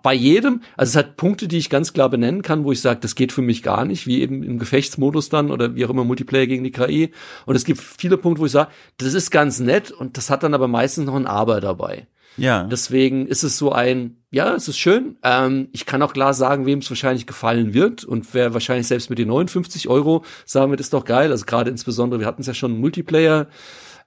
[0.02, 3.00] bei jedem, also es hat Punkte, die ich ganz klar benennen kann, wo ich sage,
[3.00, 6.04] das geht für mich gar nicht, wie eben im Gefechtsmodus dann oder wie auch immer
[6.04, 7.12] Multiplayer gegen die KI.
[7.44, 10.42] Und es gibt viele Punkte, wo ich sage, das ist ganz nett und das hat
[10.42, 12.06] dann aber meistens noch ein Aber dabei.
[12.36, 12.64] Ja.
[12.64, 15.18] Deswegen ist es so ein, ja, es ist schön.
[15.22, 19.10] Ähm, ich kann auch klar sagen, wem es wahrscheinlich gefallen wird und wer wahrscheinlich selbst
[19.10, 21.30] mit den 59 Euro sagen wird, ist doch geil.
[21.30, 23.48] Also gerade insbesondere, wir hatten es ja schon Multiplayer.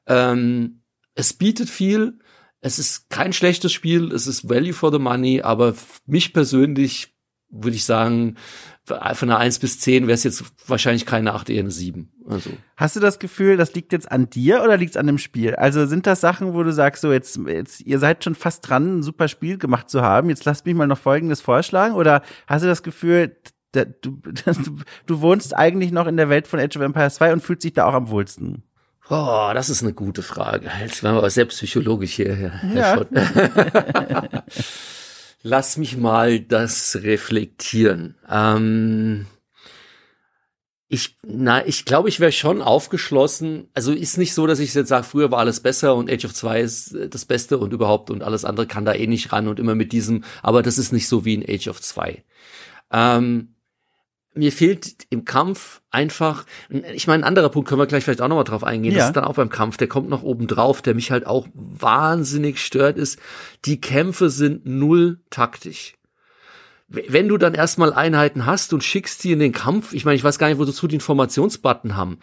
[0.07, 0.81] Ähm,
[1.15, 2.19] es bietet viel.
[2.61, 4.11] Es ist kein schlechtes Spiel.
[4.11, 5.73] Es ist Value for the Money, aber
[6.05, 7.15] mich persönlich
[7.49, 8.35] würde ich sagen,
[8.85, 12.11] von einer 1 bis 10 wäre es jetzt wahrscheinlich keine 8, eher eine 7.
[12.27, 12.51] Also.
[12.75, 15.55] Hast du das Gefühl, das liegt jetzt an dir oder liegt es an dem Spiel?
[15.55, 18.99] Also sind das Sachen, wo du sagst, so jetzt, jetzt, ihr seid schon fast dran,
[18.99, 21.95] ein super Spiel gemacht zu haben, jetzt lasst mich mal noch Folgendes vorschlagen?
[21.95, 23.35] Oder hast du das Gefühl,
[23.71, 27.33] da, du, du, du wohnst eigentlich noch in der Welt von Age of Empires 2
[27.33, 28.63] und fühlst dich da auch am wohlsten?
[29.09, 30.69] Oh, das ist eine gute Frage.
[30.81, 33.05] Jetzt werden wir aber sehr psychologisch hier, Herr ja.
[35.41, 38.15] Lass mich mal das reflektieren.
[38.29, 39.25] Ähm,
[40.91, 43.69] ich, na, ich glaube, ich wäre schon aufgeschlossen.
[43.73, 46.33] Also ist nicht so, dass ich jetzt sage, früher war alles besser und Age of
[46.33, 49.47] 2 ist äh, das Beste und überhaupt und alles andere kann da eh nicht ran
[49.47, 52.23] und immer mit diesem, aber das ist nicht so wie in Age of 2.
[52.91, 53.55] Ähm,
[54.33, 58.27] mir fehlt im Kampf einfach, ich meine, ein anderer Punkt können wir gleich vielleicht auch
[58.27, 58.99] nochmal drauf eingehen, ja.
[58.99, 61.47] das ist dann auch beim Kampf, der kommt noch oben drauf, der mich halt auch
[61.53, 63.19] wahnsinnig stört, ist,
[63.65, 65.98] die Kämpfe sind null taktisch
[66.89, 70.23] wenn du dann erstmal Einheiten hast und schickst die in den Kampf, ich meine, ich
[70.23, 72.17] weiß gar nicht, wozu die Informationsbutton haben.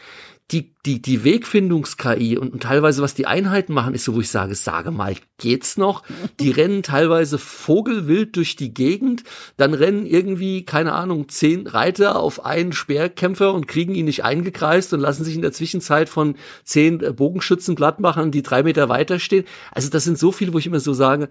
[0.52, 4.30] Die, die, die Wegfindungs-KI und, und teilweise, was die Einheiten machen, ist so, wo ich
[4.30, 6.05] sage, sage mal, geht's noch?
[6.38, 9.24] Die rennen teilweise vogelwild durch die Gegend,
[9.56, 14.93] dann rennen irgendwie, keine Ahnung, zehn Reiter auf einen Speerkämpfer und kriegen ihn nicht eingekreist
[14.94, 19.18] und lassen sich in der Zwischenzeit von zehn Bogenschützen glatt machen, die drei Meter weiter
[19.18, 19.47] stehen.
[19.72, 21.28] Also das sind so viele, wo ich immer so sage,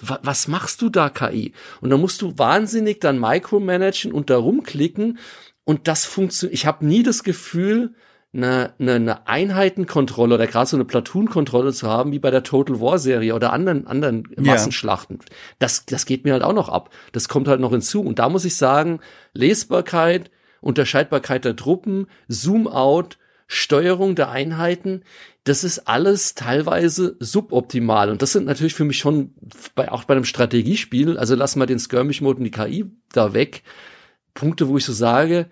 [0.00, 1.52] was machst du da KI?
[1.80, 5.18] Und dann musst du wahnsinnig dann micromanagen und da rumklicken
[5.64, 6.54] und das funktioniert.
[6.54, 7.94] Ich habe nie das Gefühl,
[8.34, 12.80] eine, eine, eine Einheitenkontrolle oder gerade so eine Platoon-Kontrolle zu haben, wie bei der Total
[12.80, 15.18] War-Serie oder anderen, anderen Massenschlachten.
[15.20, 15.36] Ja.
[15.58, 16.90] Das, das geht mir halt auch noch ab.
[17.12, 18.00] Das kommt halt noch hinzu.
[18.00, 19.00] Und da muss ich sagen,
[19.34, 20.30] Lesbarkeit,
[20.62, 23.18] Unterscheidbarkeit der Truppen, Zoom-out,
[23.54, 25.02] Steuerung der Einheiten,
[25.44, 28.08] das ist alles teilweise suboptimal.
[28.08, 29.34] Und das sind natürlich für mich schon
[29.74, 33.62] bei, auch bei einem Strategiespiel, also lassen wir den Skirmish-Mode und die KI da weg,
[34.32, 35.50] Punkte, wo ich so sage,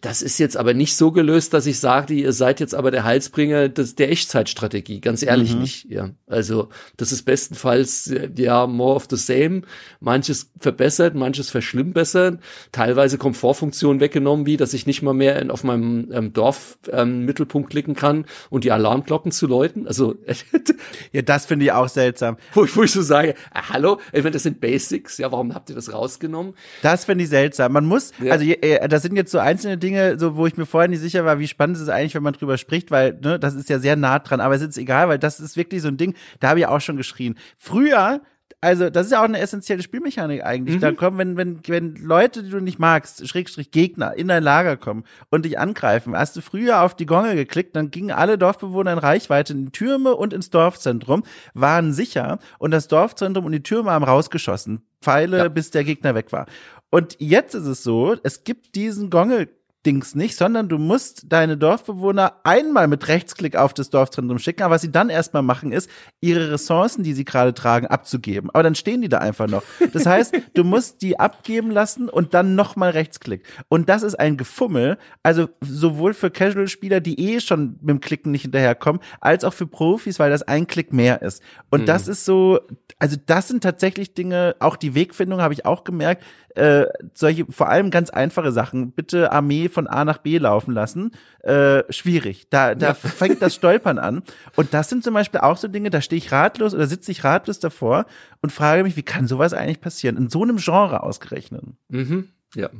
[0.00, 3.04] das ist jetzt aber nicht so gelöst, dass ich sage, ihr seid jetzt aber der
[3.04, 5.00] Heilsbringer des, der Echtzeitstrategie.
[5.00, 5.60] Ganz ehrlich mhm.
[5.60, 5.86] nicht.
[5.88, 9.62] Ja, also das ist bestenfalls ja more of the same.
[10.00, 12.40] Manches verbessert, manches verschlimmbessert.
[12.72, 17.24] Teilweise Komfortfunktionen weggenommen, wie dass ich nicht mal mehr in, auf meinem ähm, Dorf ähm,
[17.24, 19.86] Mittelpunkt klicken kann und die Alarmglocken zu läuten.
[19.86, 20.16] Also
[21.12, 22.36] ja, das finde ich auch seltsam.
[22.54, 23.34] Wo, wo ich so sage, äh,
[23.68, 25.18] hallo, ich meine, das sind Basics.
[25.18, 26.54] Ja, warum habt ihr das rausgenommen?
[26.82, 27.72] Das finde ich seltsam.
[27.72, 28.32] Man muss, ja.
[28.32, 31.24] also äh, das sind jetzt so einzelne Dinge, so wo ich mir vorher nicht sicher
[31.24, 33.78] war, wie spannend ist es eigentlich, wenn man drüber spricht, weil ne, das ist ja
[33.78, 34.40] sehr nah dran.
[34.40, 36.14] Aber es ist egal, weil das ist wirklich so ein Ding.
[36.40, 37.36] Da habe ich auch schon geschrien.
[37.56, 38.20] Früher
[38.64, 40.76] also das ist ja auch eine essentielle Spielmechanik eigentlich.
[40.76, 40.80] Mhm.
[40.80, 44.76] Da kommen, wenn, wenn, wenn Leute, die du nicht magst, Schrägstrich Gegner, in dein Lager
[44.76, 48.92] kommen und dich angreifen, hast du früher auf die Gongel geklickt, dann gingen alle Dorfbewohner
[48.92, 51.24] in Reichweite in die Türme und ins Dorfzentrum,
[51.54, 54.82] waren sicher und das Dorfzentrum und die Türme haben rausgeschossen.
[55.02, 55.48] Pfeile, ja.
[55.48, 56.46] bis der Gegner weg war.
[56.94, 59.48] Und jetzt ist es so, es gibt diesen Gongel
[59.84, 64.62] Dings nicht, sondern du musst deine Dorfbewohner einmal mit Rechtsklick auf das Dorfzentrum schicken.
[64.62, 65.90] Aber was sie dann erstmal machen, ist,
[66.20, 68.50] ihre Ressourcen, die sie gerade tragen, abzugeben.
[68.50, 69.64] Aber dann stehen die da einfach noch.
[69.92, 73.44] Das heißt, du musst die abgeben lassen und dann nochmal Rechtsklick.
[73.68, 74.98] Und das ist ein Gefummel.
[75.24, 79.66] Also sowohl für Casual-Spieler, die eh schon mit dem Klicken nicht hinterherkommen, als auch für
[79.66, 81.42] Profis, weil das ein Klick mehr ist.
[81.70, 81.86] Und mhm.
[81.86, 82.60] das ist so,
[83.00, 86.22] also das sind tatsächlich Dinge, auch die Wegfindung habe ich auch gemerkt,
[86.54, 91.12] äh, solche, vor allem ganz einfache Sachen, bitte Armee von A nach B laufen lassen,
[91.40, 92.46] äh, schwierig.
[92.50, 92.94] Da, da ja.
[92.94, 94.22] fängt das Stolpern an.
[94.56, 97.24] Und das sind zum Beispiel auch so Dinge, da stehe ich ratlos oder sitze ich
[97.24, 98.06] ratlos davor
[98.40, 100.16] und frage mich, wie kann sowas eigentlich passieren?
[100.16, 101.62] In so einem Genre ausgerechnet.
[101.88, 102.28] Mhm.
[102.54, 102.70] Ja.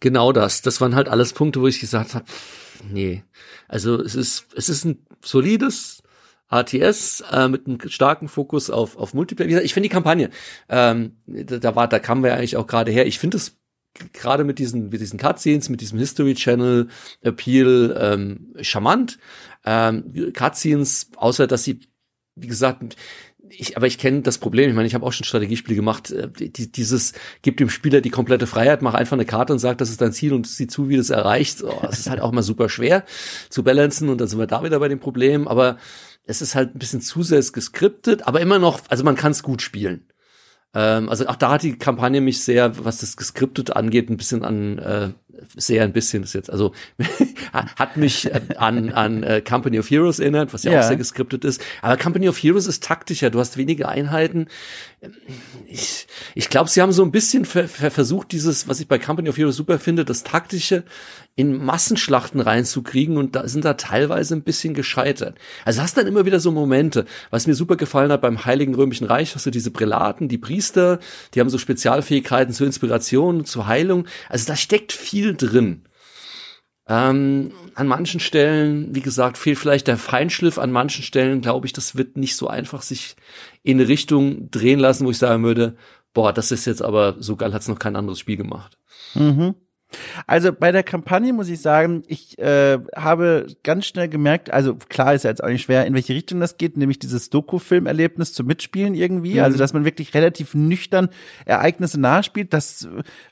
[0.00, 0.62] Genau das.
[0.62, 2.24] Das waren halt alles Punkte, wo ich gesagt habe,
[2.90, 3.22] nee.
[3.68, 6.02] Also es ist, es ist ein solides
[6.52, 9.48] RTS äh, mit einem starken Fokus auf, auf Multiplayer.
[9.48, 10.30] Wie gesagt, ich finde die Kampagne,
[10.68, 13.06] ähm, da, da war, da kamen wir eigentlich auch gerade her.
[13.06, 13.56] Ich finde es
[14.12, 16.88] gerade mit diesen, mit diesen Cutscenes, mit diesem History Channel
[17.20, 19.18] Appeal ähm, charmant.
[19.64, 21.80] Ähm, Cutscenes, außer dass sie,
[22.34, 22.96] wie gesagt,
[23.58, 24.70] ich, aber ich kenne das Problem.
[24.70, 26.10] Ich meine, ich habe auch schon Strategiespiele gemacht.
[26.10, 27.12] Äh, die, dieses
[27.42, 30.12] gibt dem Spieler die komplette Freiheit, mach einfach eine Karte und sag, das ist dein
[30.12, 31.62] Ziel und sieh zu, wie du es erreichst.
[31.62, 33.04] Oh, das ist halt auch mal super schwer
[33.50, 35.48] zu balancen und dann sind wir da wieder bei dem Problem.
[35.48, 35.76] Aber
[36.24, 39.42] es ist halt ein bisschen zu sehr geskriptet, aber immer noch, also man kann es
[39.42, 40.06] gut spielen.
[40.74, 44.44] Ähm, also auch da hat die Kampagne mich sehr, was das Geskriptet angeht, ein bisschen
[44.44, 45.10] an, äh,
[45.56, 46.72] sehr ein bisschen ist jetzt, also
[47.52, 50.96] hat mich äh, an, an äh, Company of Heroes erinnert, was ja, ja, auch sehr
[50.96, 51.62] geskriptet ist.
[51.80, 54.46] Aber Company of Heroes ist taktischer, du hast wenige Einheiten.
[55.66, 58.98] Ich, ich glaube, sie haben so ein bisschen ver ver versucht, dieses, was ich bei
[58.98, 60.84] Company of Heroes super finde, das taktische
[61.34, 65.38] in Massenschlachten reinzukriegen und da sind da teilweise ein bisschen gescheitert.
[65.64, 69.06] Also hast dann immer wieder so Momente, was mir super gefallen hat beim Heiligen Römischen
[69.06, 70.98] Reich, hast du diese Prälaten, die Priester,
[71.32, 74.06] die haben so Spezialfähigkeiten zur Inspiration, zur Heilung.
[74.28, 75.84] Also da steckt viel drin.
[76.88, 80.58] Ähm, an manchen Stellen, wie gesagt, fehlt vielleicht der Feinschliff.
[80.58, 83.16] An manchen Stellen glaube ich, das wird nicht so einfach sich
[83.62, 85.76] in eine Richtung drehen lassen, wo ich sagen würde,
[86.12, 88.78] boah, das ist jetzt aber so geil, hat's noch kein anderes Spiel gemacht.
[89.14, 89.54] Mhm.
[90.26, 95.14] Also bei der Kampagne muss ich sagen, ich äh, habe ganz schnell gemerkt, also klar
[95.14, 98.46] ist ja jetzt auch nicht schwer, in welche Richtung das geht, nämlich dieses Doku-Filmerlebnis zum
[98.46, 99.40] Mitspielen irgendwie, mhm.
[99.40, 101.08] also dass man wirklich relativ nüchtern
[101.44, 102.88] Ereignisse nachspielt, das,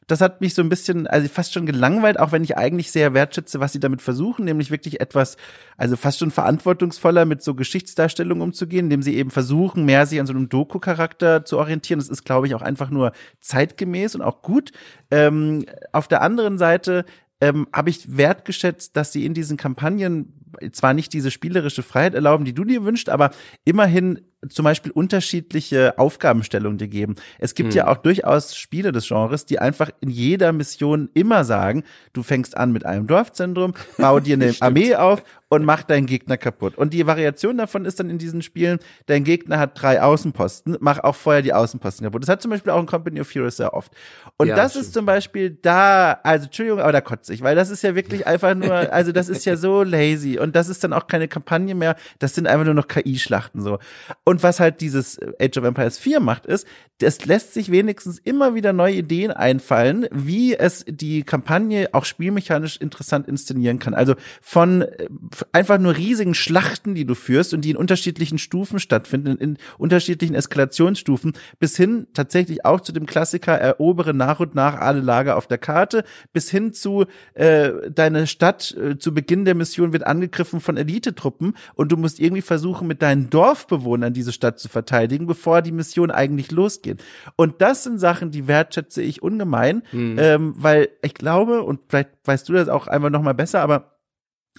[0.06, 3.14] das hat mich so ein bisschen, also fast schon gelangweilt, auch wenn ich eigentlich sehr
[3.14, 5.36] wertschätze, was sie damit versuchen, nämlich wirklich etwas,
[5.76, 10.26] also fast schon verantwortungsvoller mit so Geschichtsdarstellungen umzugehen, indem sie eben versuchen, mehr sich an
[10.26, 12.00] so einem Doku-Charakter zu orientieren.
[12.00, 14.72] Das ist, glaube ich, auch einfach nur zeitgemäß und auch gut.
[15.10, 17.04] Ähm, auf der anderen Seite
[17.40, 20.34] ähm, habe ich wertgeschätzt, dass sie in diesen Kampagnen
[20.72, 23.30] zwar nicht diese spielerische Freiheit erlauben, die du dir wünschst, aber
[23.64, 27.16] immerhin zum Beispiel unterschiedliche Aufgabenstellungen dir geben.
[27.38, 27.76] Es gibt hm.
[27.76, 32.56] ja auch durchaus Spiele des Genres, die einfach in jeder Mission immer sagen, du fängst
[32.56, 36.78] an mit einem Dorfzentrum, bau dir eine Armee auf und mach deinen Gegner kaputt.
[36.78, 41.00] Und die Variation davon ist dann in diesen Spielen, dein Gegner hat drei Außenposten, mach
[41.00, 42.22] auch vorher die Außenposten kaputt.
[42.22, 43.92] Das hat zum Beispiel auch in Company of Heroes sehr oft.
[44.36, 44.86] Und ja, das stimmt.
[44.86, 48.28] ist zum Beispiel da, also Entschuldigung, aber da kotze ich, weil das ist ja wirklich
[48.28, 51.74] einfach nur, also das ist ja so lazy und das ist dann auch keine Kampagne
[51.74, 53.80] mehr, das sind einfach nur noch KI-Schlachten so.
[54.24, 56.64] Und was halt dieses Age of Empires 4 macht, ist,
[57.02, 62.76] es lässt sich wenigstens immer wieder neue Ideen einfallen, wie es die Kampagne auch spielmechanisch
[62.76, 63.94] interessant inszenieren kann.
[63.94, 65.08] Also von äh,
[65.52, 70.34] einfach nur riesigen Schlachten, die du führst und die in unterschiedlichen Stufen stattfinden, in unterschiedlichen
[70.34, 75.46] Eskalationsstufen, bis hin tatsächlich auch zu dem Klassiker erobere nach und nach alle Lager auf
[75.46, 80.60] der Karte, bis hin zu äh, deine Stadt äh, zu Beginn der Mission wird angegriffen
[80.60, 85.62] von Elitetruppen und du musst irgendwie versuchen, mit deinen Dorfbewohnern diese Stadt zu verteidigen, bevor
[85.62, 87.02] die Mission eigentlich losgeht.
[87.36, 90.16] Und das sind Sachen, die wertschätze ich ungemein, mhm.
[90.18, 93.89] ähm, weil ich glaube, und vielleicht weißt du das auch einmal noch mal besser, aber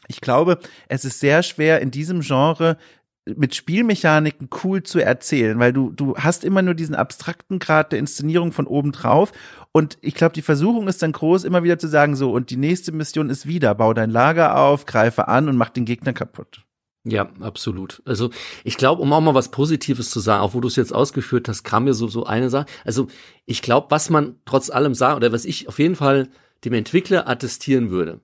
[0.07, 2.77] ich glaube, es ist sehr schwer in diesem Genre
[3.25, 7.99] mit Spielmechaniken cool zu erzählen, weil du du hast immer nur diesen abstrakten Grad der
[7.99, 9.31] Inszenierung von oben drauf
[9.71, 12.57] und ich glaube, die Versuchung ist dann groß, immer wieder zu sagen so und die
[12.57, 16.65] nächste Mission ist wieder, bau dein Lager auf, greife an und mach den Gegner kaputt.
[17.03, 18.01] Ja, absolut.
[18.05, 18.29] Also
[18.63, 21.47] ich glaube, um auch mal was Positives zu sagen, auch wo du es jetzt ausgeführt
[21.47, 22.65] hast, kam mir so so eine Sache.
[22.85, 23.07] Also
[23.45, 26.29] ich glaube, was man trotz allem sagt oder was ich auf jeden Fall
[26.63, 28.19] dem Entwickler attestieren würde,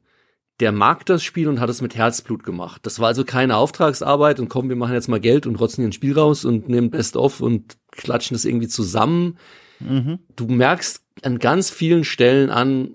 [0.60, 2.82] der mag das Spiel und hat es mit Herzblut gemacht.
[2.86, 5.90] Das war also keine Auftragsarbeit und komm, wir machen jetzt mal Geld und rotzen hier
[5.90, 9.38] ein Spiel raus und nehmen Best of und klatschen das irgendwie zusammen.
[9.80, 10.20] Mhm.
[10.36, 12.90] Du merkst an ganz vielen Stellen an,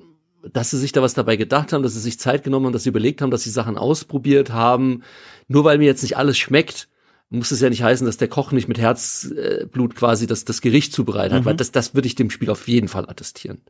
[0.52, 2.82] dass sie sich da was dabei gedacht haben, dass sie sich Zeit genommen haben, dass
[2.82, 5.02] sie überlegt haben, dass sie Sachen ausprobiert haben.
[5.46, 6.88] Nur weil mir jetzt nicht alles schmeckt,
[7.32, 10.92] muss es ja nicht heißen, dass der Koch nicht mit Herzblut quasi das, das Gericht
[10.92, 11.44] zubereitet hat, mhm.
[11.46, 13.62] weil das, das würde ich dem Spiel auf jeden Fall attestieren.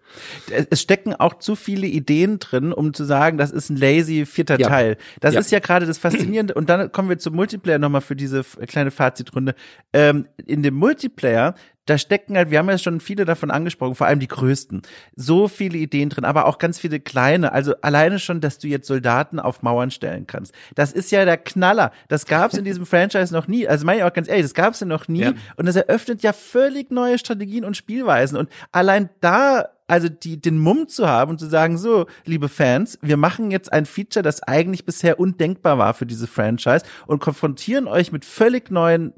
[0.71, 4.59] Es stecken auch zu viele Ideen drin, um zu sagen, das ist ein lazy vierter
[4.59, 4.69] ja.
[4.69, 4.97] Teil.
[5.21, 5.41] Das ja.
[5.41, 6.55] ist ja gerade das Faszinierende.
[6.55, 9.55] Und dann kommen wir zum Multiplayer nochmal für diese kleine Fazitrunde.
[9.93, 11.55] Ähm, in dem Multiplayer
[11.87, 14.83] da stecken halt, wir haben ja schon viele davon angesprochen, vor allem die größten,
[15.17, 17.53] so viele Ideen drin, aber auch ganz viele kleine.
[17.53, 20.55] Also alleine schon, dass du jetzt Soldaten auf Mauern stellen kannst.
[20.75, 21.91] Das ist ja der Knaller.
[22.09, 23.67] Das gab es in diesem Franchise noch nie.
[23.67, 25.23] Also meine ich auch ganz ehrlich, das gab es ja noch nie.
[25.23, 25.33] Ja.
[25.57, 28.39] Und das eröffnet ja völlig neue Strategien und Spielweisen.
[28.39, 32.99] Und allein da also die, den Mumm zu haben und zu sagen, so, liebe Fans,
[33.03, 37.87] wir machen jetzt ein Feature, das eigentlich bisher undenkbar war für diese Franchise und konfrontieren
[37.87, 39.13] euch mit völlig neuen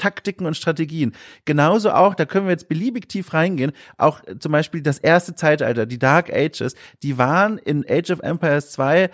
[0.00, 1.14] Taktiken und Strategien.
[1.44, 5.86] Genauso auch, da können wir jetzt beliebig tief reingehen, auch zum Beispiel das erste Zeitalter,
[5.86, 9.10] die Dark Ages, die waren in Age of Empires 2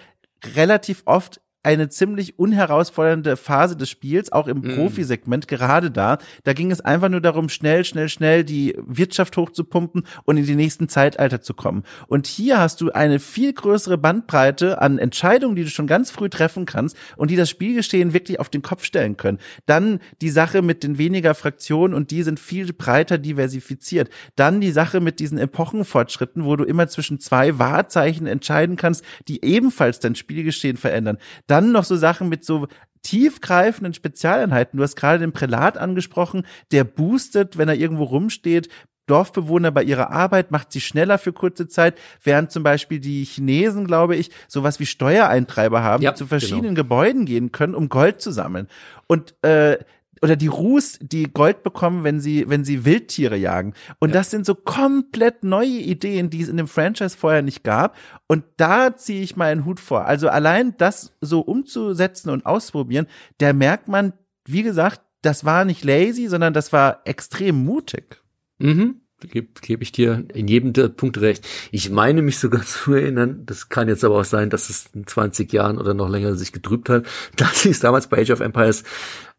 [0.54, 4.76] relativ oft eine ziemlich unherausfordernde Phase des Spiels, auch im mm.
[4.76, 6.18] Profisegment, gerade da.
[6.44, 10.54] Da ging es einfach nur darum, schnell, schnell, schnell die Wirtschaft hochzupumpen und in die
[10.54, 11.82] nächsten Zeitalter zu kommen.
[12.06, 16.28] Und hier hast du eine viel größere Bandbreite an Entscheidungen, die du schon ganz früh
[16.28, 19.38] treffen kannst und die das Spielgeschehen wirklich auf den Kopf stellen können.
[19.66, 24.08] Dann die Sache mit den weniger Fraktionen und die sind viel breiter diversifiziert.
[24.36, 29.44] Dann die Sache mit diesen Epochenfortschritten, wo du immer zwischen zwei Wahrzeichen entscheiden kannst, die
[29.44, 31.18] ebenfalls dein Spielgeschehen verändern.
[31.48, 32.68] Dann noch so Sachen mit so
[33.02, 34.76] tiefgreifenden Spezialeinheiten.
[34.76, 38.68] Du hast gerade den Prälat angesprochen, der boostet, wenn er irgendwo rumsteht,
[39.06, 43.86] Dorfbewohner bei ihrer Arbeit, macht sie schneller für kurze Zeit, während zum Beispiel die Chinesen,
[43.86, 46.82] glaube ich, sowas wie Steuereintreiber haben, ja, die zu verschiedenen genau.
[46.82, 48.66] Gebäuden gehen können, um Gold zu sammeln.
[49.06, 49.78] Und äh,
[50.22, 53.74] oder die Ruß, die Gold bekommen, wenn sie, wenn sie Wildtiere jagen.
[53.98, 54.14] Und ja.
[54.14, 57.96] das sind so komplett neue Ideen, die es in dem Franchise vorher nicht gab.
[58.26, 60.06] Und da ziehe ich meinen Hut vor.
[60.06, 63.06] Also allein das so umzusetzen und ausprobieren,
[63.38, 64.12] da merkt man,
[64.46, 68.22] wie gesagt, das war nicht lazy, sondern das war extrem mutig.
[68.58, 71.46] Mhm gebe geb ich dir in jedem der Punkte recht.
[71.70, 75.06] Ich meine mich sogar zu erinnern, das kann jetzt aber auch sein, dass es in
[75.06, 77.06] 20 Jahren oder noch länger sich getrübt hat,
[77.36, 78.84] dass sie es damals bei Age of Empires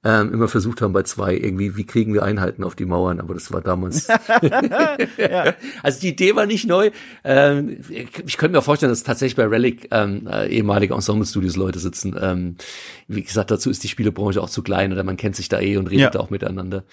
[0.03, 3.33] ähm, immer versucht haben bei zwei irgendwie, wie kriegen wir Einheiten auf die Mauern, aber
[3.33, 4.07] das war damals.
[5.17, 5.55] ja.
[5.81, 6.91] Also die Idee war nicht neu.
[7.23, 12.15] Ähm, ich könnte mir vorstellen, dass tatsächlich bei Relic ähm, äh, ehemalige Ensemble-Studios Leute sitzen.
[12.21, 12.55] Ähm,
[13.07, 15.77] wie gesagt, dazu ist die Spielebranche auch zu klein oder man kennt sich da eh
[15.77, 16.19] und redet ja.
[16.21, 16.83] auch miteinander.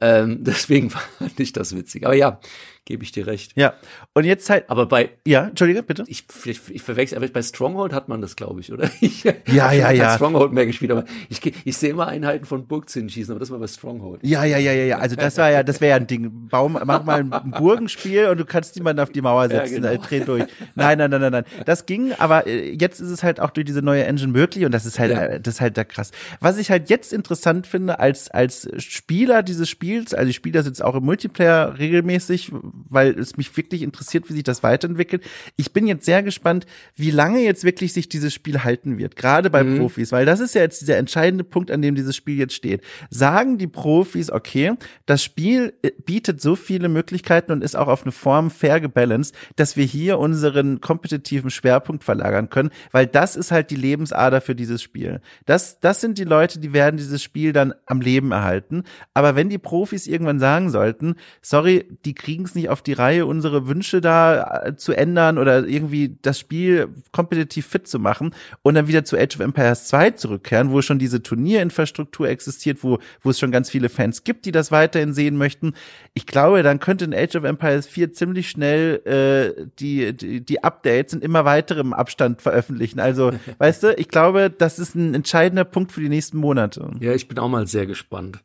[0.00, 2.06] Ähm, deswegen fand ich das witzig.
[2.06, 2.40] Aber ja,
[2.86, 3.52] gebe ich dir recht.
[3.56, 3.74] Ja.
[4.14, 4.70] Und jetzt halt.
[4.70, 5.10] Aber bei.
[5.26, 6.04] Ja, Entschuldige, bitte.
[6.06, 8.88] Ich, ich, ich verwechsel, aber bei Stronghold hat man das, glaube ich, oder?
[9.00, 10.14] Ich, ja, ja, ja.
[10.14, 13.58] Stronghold mehr gespielt, aber ich, ich sehe immer Einheiten von Burgzinnen schießen, aber das war
[13.58, 14.20] bei Stronghold.
[14.22, 14.98] Ja, ja, ja, ja, ja.
[14.98, 16.48] Also das war ja, das wäre ja ein Ding.
[16.48, 19.84] Baum, mach mal ein Burgenspiel und du kannst niemanden auf die Mauer setzen.
[19.84, 20.02] Ja, genau.
[20.04, 20.44] Dreh durch.
[20.74, 21.44] Nein, nein, nein, nein, nein.
[21.64, 24.72] Das ging, aber äh, jetzt ist es halt auch durch diese neue Engine möglich und
[24.72, 25.24] das ist halt, ja.
[25.24, 26.12] Äh, das ist halt da krass.
[26.40, 30.66] Was ich halt jetzt interessant finde als, als Spieler dieses Spiels, also ich spiele das
[30.66, 32.52] jetzt auch im Multiplayer regelmäßig,
[32.88, 35.22] weil es mich wirklich interessiert, wie sich das weiterentwickelt.
[35.56, 39.50] Ich bin jetzt sehr gespannt, wie lange jetzt wirklich sich dieses Spiel halten wird, gerade
[39.50, 39.78] bei mhm.
[39.78, 42.82] Profis, weil das ist ja jetzt dieser entscheidende Punkt, an dem dieses Spiel jetzt steht.
[43.10, 44.74] Sagen die Profis, okay,
[45.06, 49.34] das Spiel äh, bietet so viele Möglichkeiten und ist auch auf eine Form fair gebalanced,
[49.56, 54.54] dass wir hier unseren kompetitiven Schwerpunkt verlagern können, weil das ist halt die Lebensader für
[54.54, 55.20] dieses Spiel.
[55.44, 58.84] Das, das sind die Leute, die werden dieses Spiel dann am Leben erhalten.
[59.14, 63.26] Aber wenn die Profis irgendwann sagen sollten, sorry, die kriegen es nicht auf die Reihe,
[63.26, 68.74] unsere Wünsche da äh, zu ändern oder irgendwie das Spiel kompetitiv fit zu machen und
[68.74, 73.30] dann wieder zu Age of Empires 2 zurückkehren, wo schon diese Turnierinfrastruktur existiert, wo, wo
[73.30, 75.74] es schon ganz viele Fans gibt, die das weiterhin sehen möchten.
[76.14, 80.64] Ich glaube, dann könnte in Age of Empires 4 ziemlich schnell äh, die, die, die
[80.64, 83.00] Updates in immer weiterem Abstand veröffentlichen.
[83.00, 86.90] Also, weißt du, ich glaube, das ist ein entscheidender Punkt für die nächsten Monate.
[87.00, 88.40] Ja, ich bin auch mal sehr gespannt.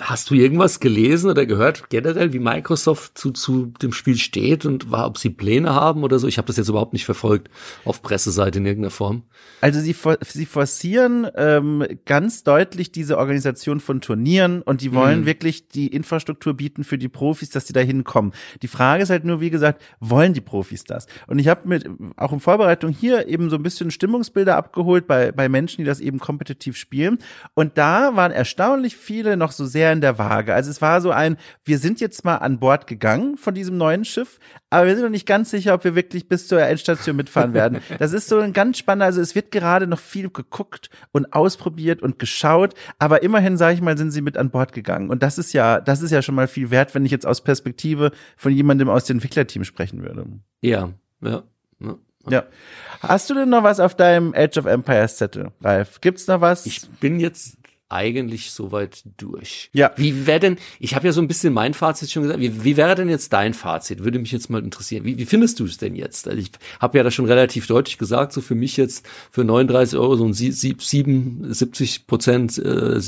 [0.00, 4.90] Hast du irgendwas gelesen oder gehört generell, wie Microsoft zu, zu dem Spiel steht und
[4.90, 6.26] war, ob sie Pläne haben oder so?
[6.26, 7.50] Ich habe das jetzt überhaupt nicht verfolgt
[7.84, 9.24] auf Presseseite in irgendeiner Form.
[9.60, 15.26] Also sie, sie forcieren ähm, ganz deutlich diese Organisation von Turnieren und die wollen mhm.
[15.26, 18.32] wirklich die Infrastruktur bieten für die Profis, dass sie da hinkommen.
[18.62, 21.06] Die Frage ist halt nur, wie gesagt, wollen die Profis das?
[21.26, 21.86] Und ich habe mit
[22.16, 26.00] auch in Vorbereitung hier eben so ein bisschen Stimmungsbilder abgeholt bei, bei Menschen, die das
[26.00, 27.18] eben kompetitiv spielen.
[27.52, 30.54] Und da waren erstaunlich viele noch so sehr sehr in der Waage.
[30.54, 34.04] Also es war so ein, wir sind jetzt mal an Bord gegangen von diesem neuen
[34.04, 34.38] Schiff,
[34.70, 37.80] aber wir sind noch nicht ganz sicher, ob wir wirklich bis zur Endstation mitfahren werden.
[37.98, 42.00] Das ist so ein ganz spannender, also es wird gerade noch viel geguckt und ausprobiert
[42.00, 45.10] und geschaut, aber immerhin, sage ich mal, sind sie mit an Bord gegangen.
[45.10, 47.42] Und das ist ja, das ist ja schon mal viel wert, wenn ich jetzt aus
[47.42, 50.26] Perspektive von jemandem aus dem Entwicklerteam sprechen würde.
[50.60, 50.90] Ja,
[51.22, 51.42] ja.
[51.80, 51.96] Ja.
[52.30, 52.44] ja.
[53.00, 56.00] Hast du denn noch was auf deinem Age of Empires Zettel, Ralf?
[56.00, 56.66] Gibt's noch was?
[56.66, 57.56] Ich bin jetzt
[57.92, 59.70] eigentlich soweit durch.
[59.72, 59.92] Ja.
[59.96, 62.76] Wie wäre denn, ich habe ja so ein bisschen mein Fazit schon gesagt, wie, wie
[62.76, 64.02] wäre denn jetzt dein Fazit?
[64.04, 65.04] Würde mich jetzt mal interessieren.
[65.04, 66.28] Wie, wie findest du es denn jetzt?
[66.28, 66.50] Also ich
[66.80, 70.24] habe ja da schon relativ deutlich gesagt, so für mich jetzt für 39 Euro so
[70.24, 72.98] ein 77 Prozent, äh,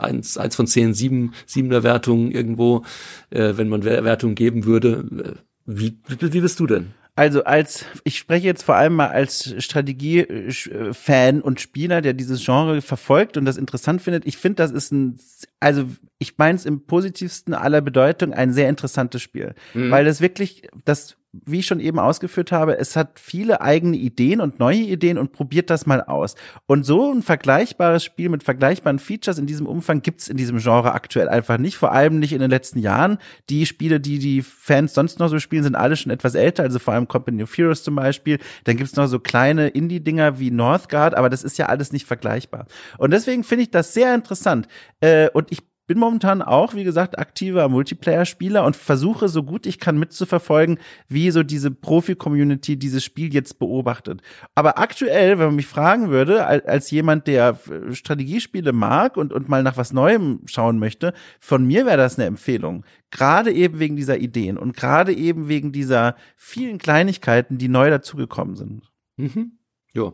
[0.00, 2.84] eins, eins von zehn, sieben, siebener Wertung irgendwo,
[3.30, 5.38] äh, wenn man Wertung geben würde.
[5.66, 6.94] Wie, wie, wie bist du denn?
[7.20, 12.80] Also als, ich spreche jetzt vor allem mal als Strategie-Fan und Spieler, der dieses Genre
[12.80, 14.24] verfolgt und das interessant findet.
[14.24, 15.20] Ich finde, das ist ein,
[15.60, 15.84] also
[16.18, 19.54] ich meine es im positivsten aller Bedeutung, ein sehr interessantes Spiel.
[19.74, 19.90] Mhm.
[19.90, 24.40] Weil das wirklich, das wie ich schon eben ausgeführt habe, es hat viele eigene Ideen
[24.40, 26.34] und neue Ideen und probiert das mal aus.
[26.66, 30.92] Und so ein vergleichbares Spiel mit vergleichbaren Features in diesem Umfang gibt's in diesem Genre
[30.92, 33.18] aktuell einfach nicht, vor allem nicht in den letzten Jahren.
[33.48, 36.80] Die Spiele, die die Fans sonst noch so spielen, sind alle schon etwas älter, also
[36.80, 38.38] vor allem Company of Heroes zum Beispiel.
[38.64, 42.66] Dann gibt's noch so kleine Indie-Dinger wie Northgard, aber das ist ja alles nicht vergleichbar.
[42.98, 44.66] Und deswegen finde ich das sehr interessant.
[45.00, 49.80] Äh, und ich bin momentan auch, wie gesagt, aktiver Multiplayer-Spieler und versuche so gut ich
[49.80, 54.22] kann mitzuverfolgen, wie so diese Profi-Community dieses Spiel jetzt beobachtet.
[54.54, 57.58] Aber aktuell, wenn man mich fragen würde, als jemand, der
[57.90, 62.28] Strategiespiele mag und, und mal nach was Neuem schauen möchte, von mir wäre das eine
[62.28, 62.84] Empfehlung.
[63.10, 68.54] Gerade eben wegen dieser Ideen und gerade eben wegen dieser vielen Kleinigkeiten, die neu dazugekommen
[68.54, 68.92] sind.
[69.16, 69.58] Mhm.
[69.92, 70.12] Ja,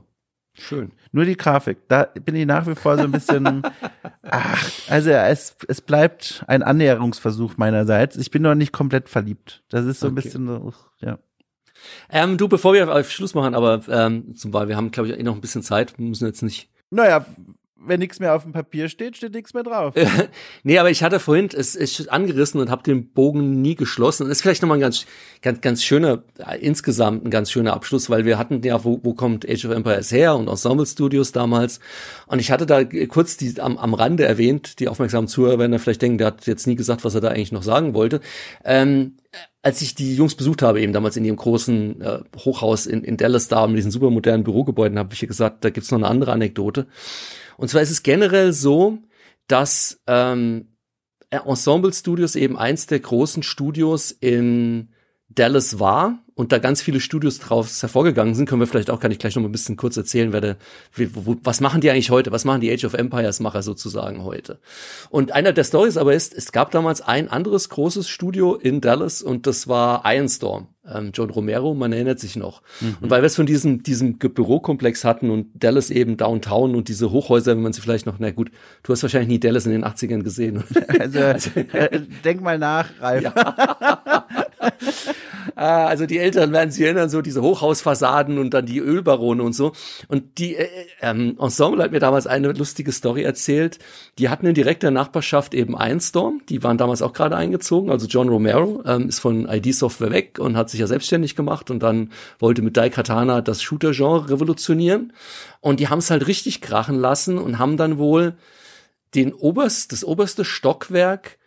[0.59, 0.93] Schön.
[1.13, 1.79] Nur die Grafik.
[1.89, 3.63] Da bin ich nach wie vor so ein bisschen.
[4.23, 8.17] ach, also es, es bleibt ein Annäherungsversuch meinerseits.
[8.17, 9.63] Ich bin noch nicht komplett verliebt.
[9.69, 10.13] Das ist so okay.
[10.13, 11.19] ein bisschen so, ja.
[12.11, 15.19] Ähm, du, bevor wir auf Schluss machen, aber ähm, zum Beispiel, wir haben, glaube ich,
[15.19, 15.99] eh noch ein bisschen Zeit.
[15.99, 16.71] Wir müssen jetzt nicht.
[16.91, 17.27] Naja,
[17.79, 19.95] wenn nichts mehr auf dem Papier steht, steht nichts mehr drauf.
[20.63, 24.29] nee, aber ich hatte vorhin es ist angerissen und habe den Bogen nie geschlossen.
[24.29, 25.07] Das ist vielleicht nochmal ein ganz,
[25.43, 26.23] ganz, ganz schöner,
[26.61, 30.11] insgesamt ein ganz schöner Abschluss, weil wir hatten ja, wo, wo kommt Age of Empires
[30.11, 31.81] her und Ensemble Studios damals.
[32.27, 35.79] Und ich hatte da kurz die am, am Rande erwähnt, die aufmerksamen Zuhörer werden da
[35.79, 38.21] vielleicht denken, der hat jetzt nie gesagt, was er da eigentlich noch sagen wollte.
[38.65, 39.15] Ähm,
[39.63, 43.17] als ich die Jungs besucht habe, eben damals in ihrem großen äh, Hochhaus in, in
[43.17, 46.87] Dallas da mit diesen supermodernen Bürogebäuden, habe ich gesagt, da gibt's noch eine andere Anekdote.
[47.57, 48.99] Und zwar ist es generell so,
[49.49, 50.77] dass ähm,
[51.31, 54.91] Ensemble Studios eben eins der großen Studios in
[55.29, 59.11] Dallas war und da ganz viele Studios draus hervorgegangen sind, können wir vielleicht auch, kann
[59.11, 60.57] ich gleich noch mal ein bisschen kurz erzählen, werde,
[61.43, 62.31] was machen die eigentlich heute?
[62.31, 64.59] Was machen die Age of Empires Macher sozusagen heute?
[65.09, 69.23] Und einer der Stories aber ist, es gab damals ein anderes großes Studio in Dallas
[69.23, 70.69] und das war Ironstorm.
[70.89, 72.63] Ähm, John Romero, man erinnert sich noch.
[72.81, 72.99] Mhm.
[73.01, 77.11] Und weil wir es von diesem, diesem Bürokomplex hatten und Dallas eben Downtown und diese
[77.11, 78.51] Hochhäuser, wenn man sie vielleicht noch, na gut,
[78.83, 80.63] du hast wahrscheinlich nie Dallas in den 80ern gesehen.
[80.99, 83.23] Also, also äh, denk mal nach, Ralf.
[83.23, 84.27] Ja.
[85.59, 89.55] Ah, also die Eltern werden sich erinnern, so diese Hochhausfassaden und dann die Ölbarone und
[89.55, 89.73] so.
[90.07, 90.69] Und die äh,
[91.01, 93.79] ähm, Ensemble hat mir damals eine lustige Story erzählt.
[94.19, 96.43] Die hatten in direkter Nachbarschaft eben Einstorm.
[96.51, 97.91] Die waren damals auch gerade eingezogen.
[97.91, 101.71] Also John Romero ähm, ist von ID Software weg und hat sich ja selbstständig gemacht
[101.71, 105.15] und dann wollte mit Daikatana das Shooter-Genre revolutionieren.
[105.61, 108.35] Und die haben es halt richtig krachen lassen und haben dann wohl
[109.15, 111.39] den oberst, das oberste Stockwerk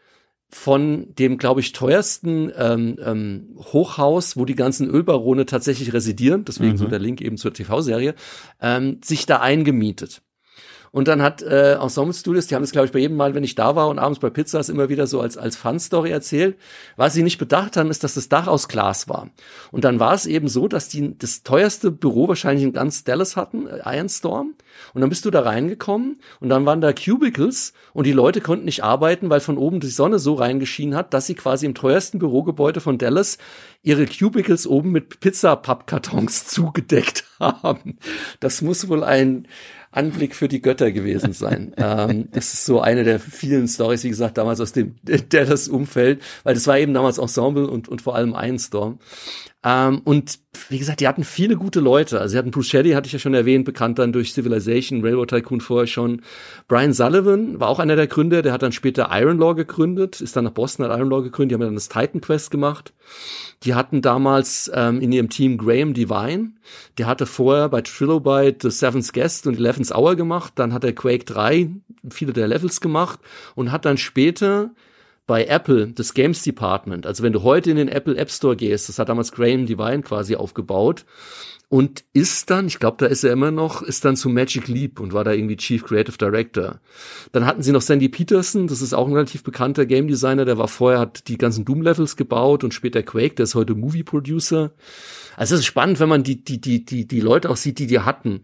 [0.49, 6.71] von dem, glaube ich, teuersten ähm, ähm, Hochhaus, wo die ganzen Ölbarone tatsächlich residieren, deswegen
[6.71, 6.77] mhm.
[6.77, 8.15] so der Link eben zur TV-Serie,
[8.59, 10.21] ähm, sich da eingemietet.
[10.91, 13.43] Und dann hat äh, Ensemble Studios, die haben es, glaube ich, bei jedem Mal, wenn
[13.43, 16.57] ich da war und abends bei Pizzas immer wieder so als, als Fun-Story erzählt.
[16.95, 19.29] Was sie nicht bedacht haben, ist, dass das Dach aus Glas war.
[19.71, 23.35] Und dann war es eben so, dass die das teuerste Büro wahrscheinlich in ganz Dallas
[23.35, 24.55] hatten, äh, Ironstorm.
[24.93, 28.65] Und dann bist du da reingekommen und dann waren da Cubicles und die Leute konnten
[28.65, 32.19] nicht arbeiten, weil von oben die Sonne so reingeschienen hat, dass sie quasi im teuersten
[32.19, 33.37] Bürogebäude von Dallas
[33.83, 37.97] ihre Cubicles oben mit Pizzapappkartons zugedeckt haben.
[38.39, 39.47] Das muss wohl ein
[39.91, 41.73] Anblick für die Götter gewesen sein.
[41.77, 46.53] ähm, das ist so eine der vielen Stories, wie gesagt, damals aus dem Dallas-Umfeld, weil
[46.53, 48.99] das war eben damals Ensemble und, und vor allem Einstorm.
[49.61, 52.19] Ähm, und wie gesagt, die hatten viele gute Leute.
[52.19, 55.29] Also sie hatten Bruce Shelley, hatte ich ja schon erwähnt, bekannt dann durch Civilization, Railroad
[55.29, 56.21] Tycoon vorher schon.
[56.67, 60.35] Brian Sullivan war auch einer der Gründer, der hat dann später Iron Law gegründet, ist
[60.35, 62.93] dann nach Boston, hat Iron Law gegründet, die haben dann das Titan Quest gemacht.
[63.63, 66.53] Die hatten damals ähm, in ihrem Team Graham Devine,
[66.97, 70.93] der hatte vorher bei Trilobite The Seventh Guest und Eleventh Hour gemacht, dann hat er
[70.93, 71.69] Quake 3
[72.09, 73.19] viele der Levels gemacht
[73.55, 74.71] und hat dann später
[75.29, 78.89] bei Apple das Games Department, also wenn du heute in den Apple App Store gehst,
[78.89, 81.05] das hat damals Graham Devine quasi aufgebaut
[81.69, 84.99] und ist dann, ich glaube, da ist er immer noch, ist dann zu Magic Leap
[84.99, 86.81] und war da irgendwie Chief Creative Director.
[87.31, 90.57] Dann hatten sie noch Sandy Peterson, das ist auch ein relativ bekannter Game Designer, der
[90.57, 94.01] war vorher, hat die ganzen Doom Levels gebaut und später Quake, der ist heute Movie
[94.01, 94.71] Producer.
[95.37, 97.87] Also es ist spannend, wenn man die, die, die, die, die Leute auch sieht, die
[97.87, 98.41] die hatten.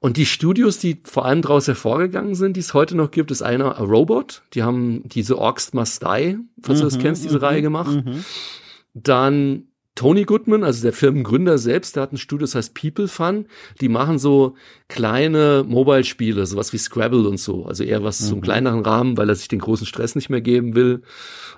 [0.00, 3.42] Und die Studios, die vor allem daraus hervorgegangen sind, die es heute noch gibt, ist
[3.42, 4.42] einer A Robot.
[4.54, 7.62] Die haben diese Orcs Must Die, falls mhm, du das mhm, kennst, diese mhm, Reihe
[7.62, 8.04] gemacht.
[8.04, 8.24] Mhm.
[8.94, 13.46] Dann Tony Goodman, also der Firmengründer selbst, der hat ein Studio, das heißt People Fun.
[13.80, 14.54] Die machen so
[14.88, 17.66] kleine Mobile-Spiele, sowas wie Scrabble und so.
[17.66, 18.36] Also eher was mhm.
[18.36, 21.02] im kleineren Rahmen, weil er sich den großen Stress nicht mehr geben will.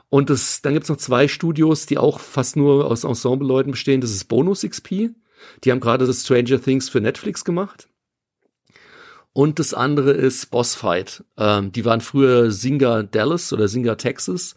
[0.08, 4.00] Und das, dann gibt's noch zwei Studios, die auch fast nur aus Ensemble-Leuten bestehen.
[4.00, 5.10] Das ist Bonus XP.
[5.62, 7.88] Die haben gerade das Stranger Things für Netflix gemacht.
[9.32, 11.24] Und das andere ist Bossfight.
[11.36, 14.54] Ähm, die waren früher Singer Dallas oder Singer Texas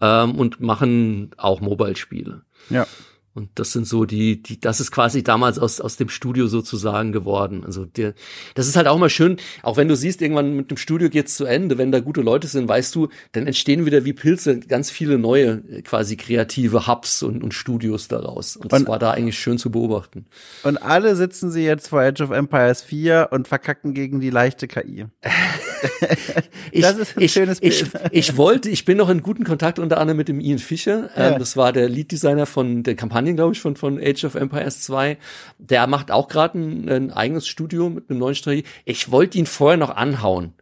[0.00, 2.42] ähm, und machen auch Mobile-Spiele.
[2.70, 2.86] Ja.
[3.34, 7.12] Und das sind so die, die, das ist quasi damals aus, aus dem Studio sozusagen
[7.12, 7.64] geworden.
[7.64, 8.12] Also der,
[8.54, 11.36] das ist halt auch mal schön, auch wenn du siehst, irgendwann mit dem Studio geht's
[11.36, 14.90] zu Ende, wenn da gute Leute sind, weißt du, dann entstehen wieder wie Pilze ganz
[14.90, 18.56] viele neue, quasi kreative Hubs und, und Studios daraus.
[18.56, 20.26] Und das und, war da eigentlich schön zu beobachten.
[20.62, 24.68] Und alle sitzen sie jetzt vor Edge of Empires 4 und verkacken gegen die leichte
[24.68, 25.06] KI.
[26.72, 27.72] ich, das ist ein ich, schönes Bild.
[27.72, 31.10] Ich, ich wollte, ich bin noch in guten Kontakt unter anderem mit dem Ian Fischer.
[31.16, 31.32] Ja.
[31.32, 34.82] Ähm, das war der Lead-Designer von der Kampagne glaube ich, von, von Age of Empires
[34.82, 35.16] 2.
[35.58, 38.64] Der macht auch gerade ein, ein, eigenes Studio mit einem neuen Strategie.
[38.84, 40.54] Ich wollte ihn vorher noch anhauen.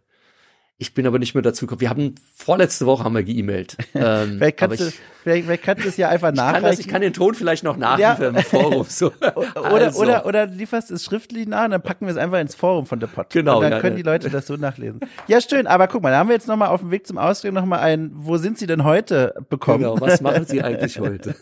[0.81, 1.82] Ich bin aber nicht mehr dazu gekommen.
[1.82, 3.77] Wir haben vorletzte Woche haben wir geemailt.
[3.93, 4.85] Ähm, vielleicht, kannst du,
[5.23, 6.57] vielleicht, vielleicht kannst du es ja einfach nachreichen.
[6.57, 8.40] Ich kann, das, ich kann den Ton vielleicht noch nachliefern ja.
[8.40, 8.86] im Forum.
[8.89, 9.12] So.
[9.57, 10.01] oder, also.
[10.01, 12.98] oder, oder lieferst es schriftlich nach und dann packen wir es einfach ins Forum von
[12.98, 13.28] der Pod.
[13.31, 13.57] Genau.
[13.57, 15.01] Und dann ja, können die Leute das so nachlesen.
[15.27, 15.66] Ja, schön.
[15.66, 17.66] Aber guck mal, da haben wir jetzt noch mal auf dem Weg zum Ausgang noch
[17.66, 19.81] mal ein, wo sind Sie denn heute bekommen?
[19.81, 21.35] Genau, was machen Sie eigentlich heute?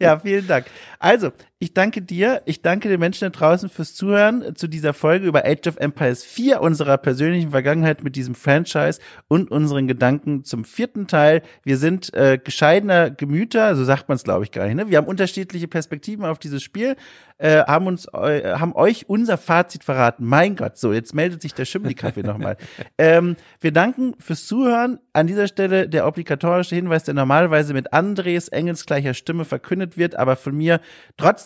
[0.00, 0.66] ja, vielen Dank.
[0.98, 1.30] Also,
[1.62, 5.44] ich danke dir, ich danke den Menschen da draußen fürs Zuhören zu dieser Folge über
[5.44, 11.06] Age of Empires 4, unserer persönlichen Vergangenheit mit diesem Franchise und unseren Gedanken zum vierten
[11.06, 11.42] Teil.
[11.62, 14.76] Wir sind äh, gescheidener Gemüter, so sagt man es glaube ich gar nicht.
[14.76, 14.88] Ne?
[14.88, 16.96] Wir haben unterschiedliche Perspektiven auf dieses Spiel
[17.40, 20.26] äh, haben uns, äh, haben euch unser Fazit verraten.
[20.26, 22.56] Mein Gott, so, jetzt meldet sich der Schimmli-Kaffee nochmal.
[22.98, 24.98] Ähm, wir danken fürs Zuhören.
[25.12, 30.36] An dieser Stelle der obligatorische Hinweis, der normalerweise mit Andres engelsgleicher Stimme verkündet wird, aber
[30.36, 30.80] von mir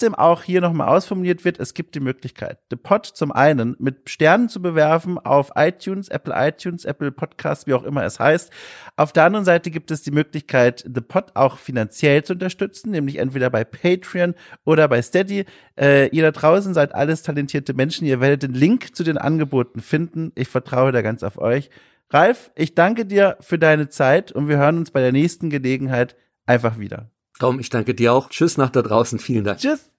[0.05, 1.59] trotzdem auch hier nochmal ausformuliert wird.
[1.59, 6.35] Es gibt die Möglichkeit, The Pod zum einen mit Sternen zu bewerfen auf iTunes, Apple
[6.36, 8.51] iTunes, Apple Podcasts, wie auch immer es heißt.
[8.97, 13.16] Auf der anderen Seite gibt es die Möglichkeit, The Pod auch finanziell zu unterstützen, nämlich
[13.16, 14.35] entweder bei Patreon
[14.66, 15.47] oder bei Steady.
[15.81, 18.06] Äh, ihr da draußen seid alles talentierte Menschen.
[18.06, 20.32] Ihr werdet den Link zu den Angeboten finden.
[20.35, 21.70] Ich vertraue da ganz auf euch.
[22.10, 26.14] Ralf, ich danke dir für deine Zeit und wir hören uns bei der nächsten Gelegenheit
[26.44, 27.10] einfach wieder.
[27.39, 28.28] Tom, ich danke dir auch.
[28.28, 29.18] Tschüss nach da draußen.
[29.18, 29.60] Vielen Dank.
[29.60, 29.93] Tschüss.